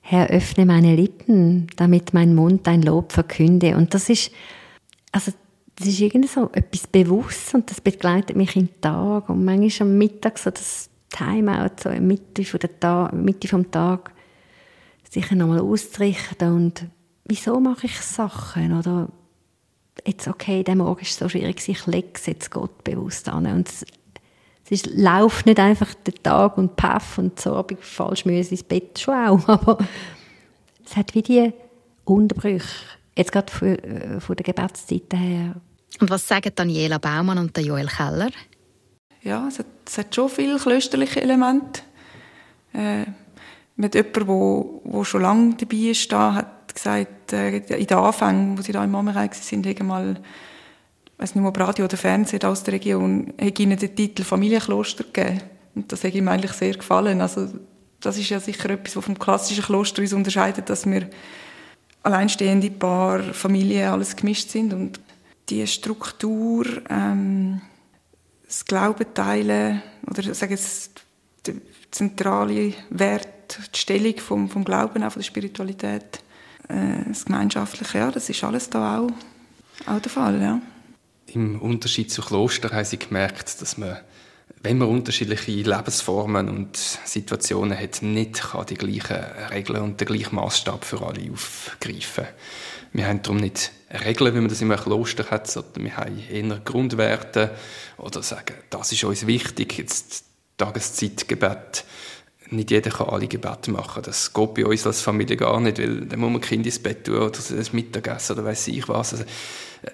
Herr, 0.01 0.29
öffne 0.29 0.65
meine 0.65 0.95
Lippen, 0.95 1.67
damit 1.75 2.13
mein 2.13 2.33
Mund 2.35 2.65
dein 2.65 2.81
Lob 2.81 3.11
verkünde. 3.11 3.77
Und 3.77 3.93
das 3.93 4.09
ist, 4.09 4.31
also, 5.11 5.31
das 5.75 5.87
ist 5.87 6.01
irgendwie 6.01 6.27
so 6.27 6.49
etwas 6.51 6.87
bewusst 6.87 7.53
und 7.53 7.69
das 7.69 7.79
begleitet 7.79 8.35
mich 8.35 8.55
im 8.55 8.69
Tag. 8.81 9.29
Und 9.29 9.45
manchmal 9.45 9.89
am 9.89 9.97
Mittag 9.97 10.37
so 10.37 10.49
das 10.49 10.89
Timeout, 11.09 11.75
so 11.83 11.89
Mitte, 11.89 12.43
von 12.43 12.59
der 12.59 12.79
Tag, 12.79 13.13
Mitte 13.13 13.47
vom 13.47 13.69
Tag, 13.69 14.11
sich 15.09 15.29
nochmal 15.31 15.59
auszurichten 15.59 16.53
und 16.53 16.85
wieso 17.25 17.59
mache 17.59 17.87
ich 17.87 17.99
Sachen? 17.99 18.77
Oder 18.77 19.09
jetzt, 20.05 20.27
okay, 20.27 20.63
der 20.63 20.75
Morgen 20.75 21.01
ist 21.01 21.17
so 21.17 21.27
schwierig, 21.27 21.67
ich 21.67 21.85
lege 21.87 22.09
es 22.13 22.25
jetzt 22.27 22.51
Gott 22.51 22.83
bewusst 22.83 23.27
an. 23.27 23.45
Und 23.47 23.67
es 23.67 23.85
ist, 24.69 24.87
läuft 24.95 25.45
nicht 25.45 25.59
einfach 25.59 25.93
den 25.95 26.21
Tag 26.21 26.57
und 26.57 26.75
paff 26.75 27.17
und 27.17 27.39
so, 27.39 27.55
aber 27.55 27.73
ich 27.73 27.83
falsch 27.83 28.25
müsse 28.25 28.51
ins 28.51 28.63
Bett 28.63 28.99
schon 28.99 29.15
auch. 29.15 29.47
Aber 29.47 29.77
es 30.85 30.95
hat 30.95 31.15
wie 31.15 31.23
die 31.23 31.51
Unterbrüche. 32.05 32.67
Jetzt 33.15 33.31
gerade 33.31 33.51
von, 33.51 33.67
äh, 33.67 34.19
von 34.19 34.35
der 34.35 34.43
Gebetszeit 34.43 35.11
her. 35.13 35.55
Und 35.99 36.09
was 36.09 36.27
sagen 36.27 36.51
Daniela 36.53 36.99
Baumann 36.99 37.39
und 37.39 37.57
Joel 37.57 37.87
Keller? 37.87 38.29
Ja, 39.23 39.47
es 39.47 39.59
hat, 39.59 39.65
es 39.85 39.97
hat 39.97 40.15
schon 40.15 40.29
viele 40.29 40.57
klösterliche 40.57 41.21
Elemente. 41.21 41.81
Äh, 42.73 43.05
mit 43.79 43.95
jemandem, 43.95 44.81
der, 44.83 45.05
schon 45.05 45.21
lange 45.21 45.55
dabei 45.55 45.77
ist, 45.77 46.11
hat 46.11 46.73
gesagt, 46.73 47.33
äh, 47.33 47.57
in 47.57 47.87
den 47.87 47.97
Anfängen, 47.97 48.57
wo 48.57 48.61
sie 48.61 48.73
da 48.73 48.83
im 48.83 48.91
Mammerei 48.91 49.29
waren, 49.29 49.65
haben 49.65 49.87
mal 49.87 50.21
weiß 51.17 51.35
nicht, 51.35 51.45
ob 51.45 51.59
Radio 51.59 51.85
oder 51.85 51.97
Fernsehen 51.97 52.43
aus 52.43 52.63
der 52.63 52.75
Region, 52.75 53.33
ihnen 53.37 53.77
den 53.77 53.95
Titel 53.95 54.23
Familienkloster 54.23 55.03
gegeben. 55.03 55.41
Und 55.75 55.91
das 55.91 56.03
hat 56.03 56.13
ihm 56.13 56.27
eigentlich 56.27 56.53
sehr 56.53 56.73
gefallen. 56.73 57.21
Also, 57.21 57.47
das 57.99 58.17
ist 58.17 58.29
ja 58.29 58.39
sicher 58.39 58.69
etwas, 58.69 58.95
was 58.95 59.05
vom 59.05 59.19
klassischen 59.19 59.63
Kloster 59.63 60.01
uns 60.01 60.13
unterscheidet, 60.13 60.69
dass 60.69 60.85
wir 60.85 61.09
alleinstehende 62.03 62.71
Paar, 62.71 63.19
Familien, 63.33 63.89
alles 63.89 64.15
gemischt 64.15 64.49
sind 64.49 64.73
und 64.73 64.99
die 65.49 65.65
Struktur, 65.67 66.65
ähm, 66.89 67.61
das 68.45 68.65
Glauben 68.65 69.13
teilen 69.13 69.81
oder 70.09 70.33
sagen 70.33 70.53
es 70.53 70.91
der 71.45 71.55
zentrale 71.91 72.73
Wert, 72.89 73.27
die 73.57 73.79
Stellung 73.79 74.17
vom, 74.17 74.49
vom 74.49 74.63
Glauben, 74.63 75.03
auch 75.03 75.11
von 75.11 75.21
der 75.21 75.27
Spiritualität, 75.27 76.21
äh, 76.67 77.03
das 77.07 77.25
Gemeinschaftliche, 77.25 77.97
ja, 77.97 78.11
das 78.11 78.29
ist 78.29 78.43
alles 78.43 78.69
da 78.69 78.99
auch, 78.99 79.11
auch 79.91 79.99
der 79.99 80.11
Fall, 80.11 80.41
ja. 80.41 80.61
Im 81.27 81.61
Unterschied 81.61 82.11
zu 82.11 82.21
Kloster 82.21 82.71
haben 82.71 82.85
sie 82.85 82.97
gemerkt, 82.97 83.61
dass 83.61 83.77
man, 83.77 83.97
wenn 84.61 84.79
man 84.79 84.89
unterschiedliche 84.89 85.51
Lebensformen 85.51 86.49
und 86.49 86.75
Situationen 86.75 87.77
hat, 87.77 88.01
nicht 88.01 88.41
kann 88.41 88.65
die 88.65 88.75
gleichen 88.75 89.17
Regeln 89.51 89.83
und 89.83 90.01
den 90.01 90.07
gleichen 90.07 90.35
Maßstab 90.35 90.85
für 90.85 91.05
alle 91.05 91.31
aufgreifen 91.31 92.25
Wir 92.93 93.07
haben 93.07 93.21
darum 93.21 93.37
nicht 93.37 93.71
Regeln, 94.03 94.33
wie 94.33 94.39
man 94.39 94.49
das 94.49 94.61
in 94.61 94.71
einem 94.71 94.81
Kloster 94.81 95.29
hat, 95.29 95.49
sondern 95.49 95.83
wir 95.83 95.97
haben 95.97 96.19
eher 96.31 96.59
Grundwerte 96.59 97.55
oder 97.97 98.23
sagen, 98.23 98.55
das 98.69 98.91
ist 98.91 99.03
uns 99.03 99.27
wichtig, 99.27 99.77
jetzt 99.77 100.25
Tageszeitgebet 100.57 101.85
nicht 102.51 102.71
jeder 102.71 102.89
kann 102.89 103.09
alle 103.09 103.27
Gebete 103.27 103.71
machen. 103.71 104.03
Das 104.03 104.33
geht 104.33 104.53
bei 104.53 104.65
uns 104.65 104.85
als 104.85 105.01
Familie 105.01 105.37
gar 105.37 105.59
nicht, 105.59 105.79
weil 105.79 106.05
dann 106.05 106.19
muss 106.19 106.31
man 106.31 106.41
Kind 106.41 106.65
ins 106.65 106.79
Bett 106.79 107.05
tun 107.05 107.17
oder 107.17 107.31
das 107.31 107.73
Mittagessen 107.73 108.33
oder 108.33 108.45
weiß 108.45 108.67
ich 108.69 108.87
was. 108.87 109.13
Also, 109.13 109.25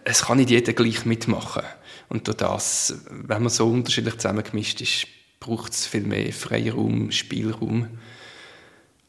es 0.03 0.23
kann 0.23 0.37
nicht 0.37 0.49
jeder 0.49 0.73
gleich 0.73 1.05
mitmachen. 1.05 1.63
Und 2.09 2.27
durch 2.27 2.37
das, 2.37 3.01
wenn 3.09 3.43
man 3.43 3.49
so 3.49 3.67
unterschiedlich 3.67 4.15
zusammengemischt 4.15 4.81
ist, 4.81 5.07
braucht 5.39 5.73
es 5.73 5.85
viel 5.85 6.03
mehr 6.03 6.31
Freiraum, 6.33 7.11
Spielraum. 7.11 7.87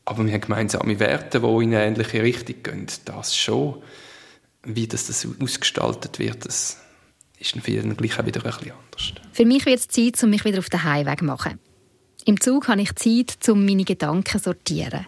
Aber 0.05 0.25
wir 0.25 0.33
haben 0.33 0.41
gemeinsame 0.41 0.99
Werte, 1.01 1.41
die 1.41 1.47
in 1.47 1.75
eine 1.75 1.85
ähnliche 1.85 2.23
Richtung 2.23 2.63
gehen. 2.63 2.87
Das 3.05 3.37
schon. 3.37 3.83
Wie 4.63 4.87
das, 4.87 5.07
das 5.07 5.27
ausgestaltet 5.41 6.19
wird, 6.19 6.45
das 6.45 6.79
ist 7.39 7.55
dann 7.55 7.63
für 7.63 7.71
jeden 7.71 7.97
gleich 7.97 8.19
auch 8.19 8.27
wieder 8.27 8.45
ein 8.45 8.51
bisschen 8.51 8.73
anders. 8.73 9.13
Für 9.33 9.45
mich 9.45 9.65
wird 9.67 9.79
es 9.79 9.89
Zeit, 9.89 10.21
um 10.23 10.31
mich 10.31 10.45
wieder 10.45 10.59
auf 10.59 10.69
den 10.69 10.83
Heimweg 10.83 11.21
zu 11.21 11.25
machen. 11.25 11.61
Im 12.29 12.41
Zug 12.41 12.67
habe 12.67 12.83
ich 12.83 12.93
Zeit, 12.97 13.49
um 13.49 13.65
meine 13.65 13.85
Gedanken 13.85 14.27
zu 14.27 14.41
sortieren. 14.41 15.07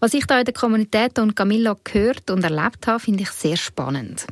Was 0.00 0.14
ich 0.14 0.24
da 0.24 0.38
in 0.38 0.46
der 0.46 0.54
Kommunität 0.54 1.18
und 1.18 1.36
Camilla 1.36 1.76
gehört 1.84 2.30
und 2.30 2.42
erlebt 2.42 2.86
habe, 2.86 2.98
finde 2.98 3.24
ich 3.24 3.30
sehr 3.30 3.58
spannend. 3.58 4.26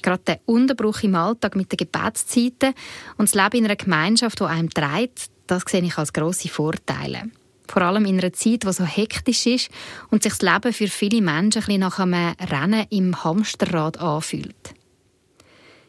Gerade 0.00 0.22
der 0.24 0.40
Unterbruch 0.46 1.02
im 1.02 1.16
Alltag 1.16 1.56
mit 1.56 1.72
den 1.72 1.78
Gebetszeiten 1.78 2.74
und 3.16 3.28
das 3.28 3.34
Leben 3.34 3.56
in 3.56 3.64
einer 3.64 3.74
Gemeinschaft, 3.74 4.38
die 4.38 4.44
einem 4.44 4.70
trägt, 4.70 5.30
das 5.48 5.64
sehe 5.66 5.82
ich 5.82 5.98
als 5.98 6.12
grosse 6.12 6.48
Vorteile. 6.48 7.22
Vor 7.66 7.82
allem 7.82 8.04
in 8.04 8.20
einer 8.20 8.32
Zeit, 8.32 8.62
die 8.62 8.72
so 8.72 8.84
hektisch 8.84 9.46
ist 9.46 9.68
und 10.10 10.22
sich 10.22 10.34
das 10.34 10.42
Leben 10.42 10.72
für 10.72 10.86
viele 10.86 11.22
Menschen 11.22 11.62
ein 11.62 11.66
bisschen 11.66 11.80
nach 11.80 11.98
einem 11.98 12.34
Rennen 12.40 12.86
im 12.90 13.24
Hamsterrad 13.24 13.98
anfühlt. 13.98 14.74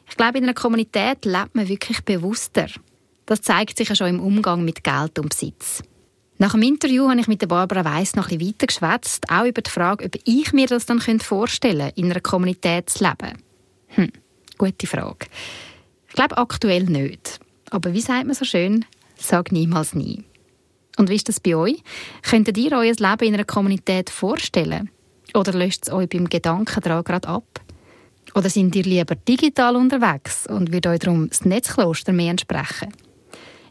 Ich 0.09 0.17
glaube, 0.17 0.39
in 0.39 0.45
einer 0.45 0.55
Kommunität 0.55 1.25
lebt 1.25 1.53
man 1.53 1.67
wirklich 1.67 2.03
bewusster. 2.03 2.69
Das 3.25 3.41
zeigt 3.41 3.77
sich 3.77 3.89
ja 3.89 3.95
schon 3.95 4.07
im 4.07 4.19
Umgang 4.19 4.63
mit 4.63 4.83
Geld 4.83 5.17
und 5.19 5.29
Besitz. 5.29 5.81
Nach 6.37 6.51
dem 6.51 6.63
Interview 6.63 7.09
habe 7.09 7.19
ich 7.19 7.27
mit 7.27 7.47
Barbara 7.47 7.85
Weiss 7.85 8.15
noch 8.15 8.29
ein 8.29 8.37
bisschen 8.37 8.53
weiter 8.53 8.67
geschwätzt, 8.67 9.29
auch 9.29 9.45
über 9.45 9.61
die 9.61 9.69
Frage, 9.69 10.05
ob 10.05 10.15
ich 10.25 10.51
mir 10.51 10.67
das 10.67 10.85
dann 10.85 10.99
vorstellen 10.99 11.79
könnte, 11.79 11.99
in 11.99 12.11
einer 12.11 12.19
Kommunität 12.19 12.89
zu 12.89 13.05
leben. 13.05 13.41
Hm, 13.87 14.11
gute 14.57 14.85
Frage. 14.85 15.27
Ich 16.09 16.13
glaube 16.13 16.37
aktuell 16.37 16.83
nicht. 16.83 17.39
Aber 17.69 17.93
wie 17.93 18.01
sagt 18.01 18.25
man 18.25 18.35
so 18.35 18.45
schön, 18.45 18.85
sag 19.15 19.51
niemals 19.51 19.95
nie. 19.95 20.23
Und 20.97 21.09
wie 21.09 21.15
ist 21.15 21.29
das 21.29 21.39
bei 21.39 21.55
euch? 21.55 21.81
Könntet 22.21 22.57
ihr 22.57 22.73
euer 22.73 22.83
Leben 22.83 23.27
in 23.27 23.33
einer 23.33 23.45
Kommunität 23.45 24.09
vorstellen? 24.09 24.89
Oder 25.33 25.53
löscht 25.53 25.83
es 25.83 25.93
euch 25.93 26.09
beim 26.09 26.29
Gedanken 26.29 26.81
daran 26.81 27.03
gerade 27.03 27.27
ab? 27.27 27.61
Oder 28.33 28.49
sind 28.49 28.75
ihr 28.75 28.83
lieber 28.83 29.15
digital 29.15 29.77
unterwegs 29.77 30.47
und 30.47 30.71
wird 30.71 30.87
euch 30.87 30.99
darum 30.99 31.29
das 31.29 31.45
Netzkloster 31.45 32.11
mehr 32.11 32.31
entsprechen? 32.31 32.91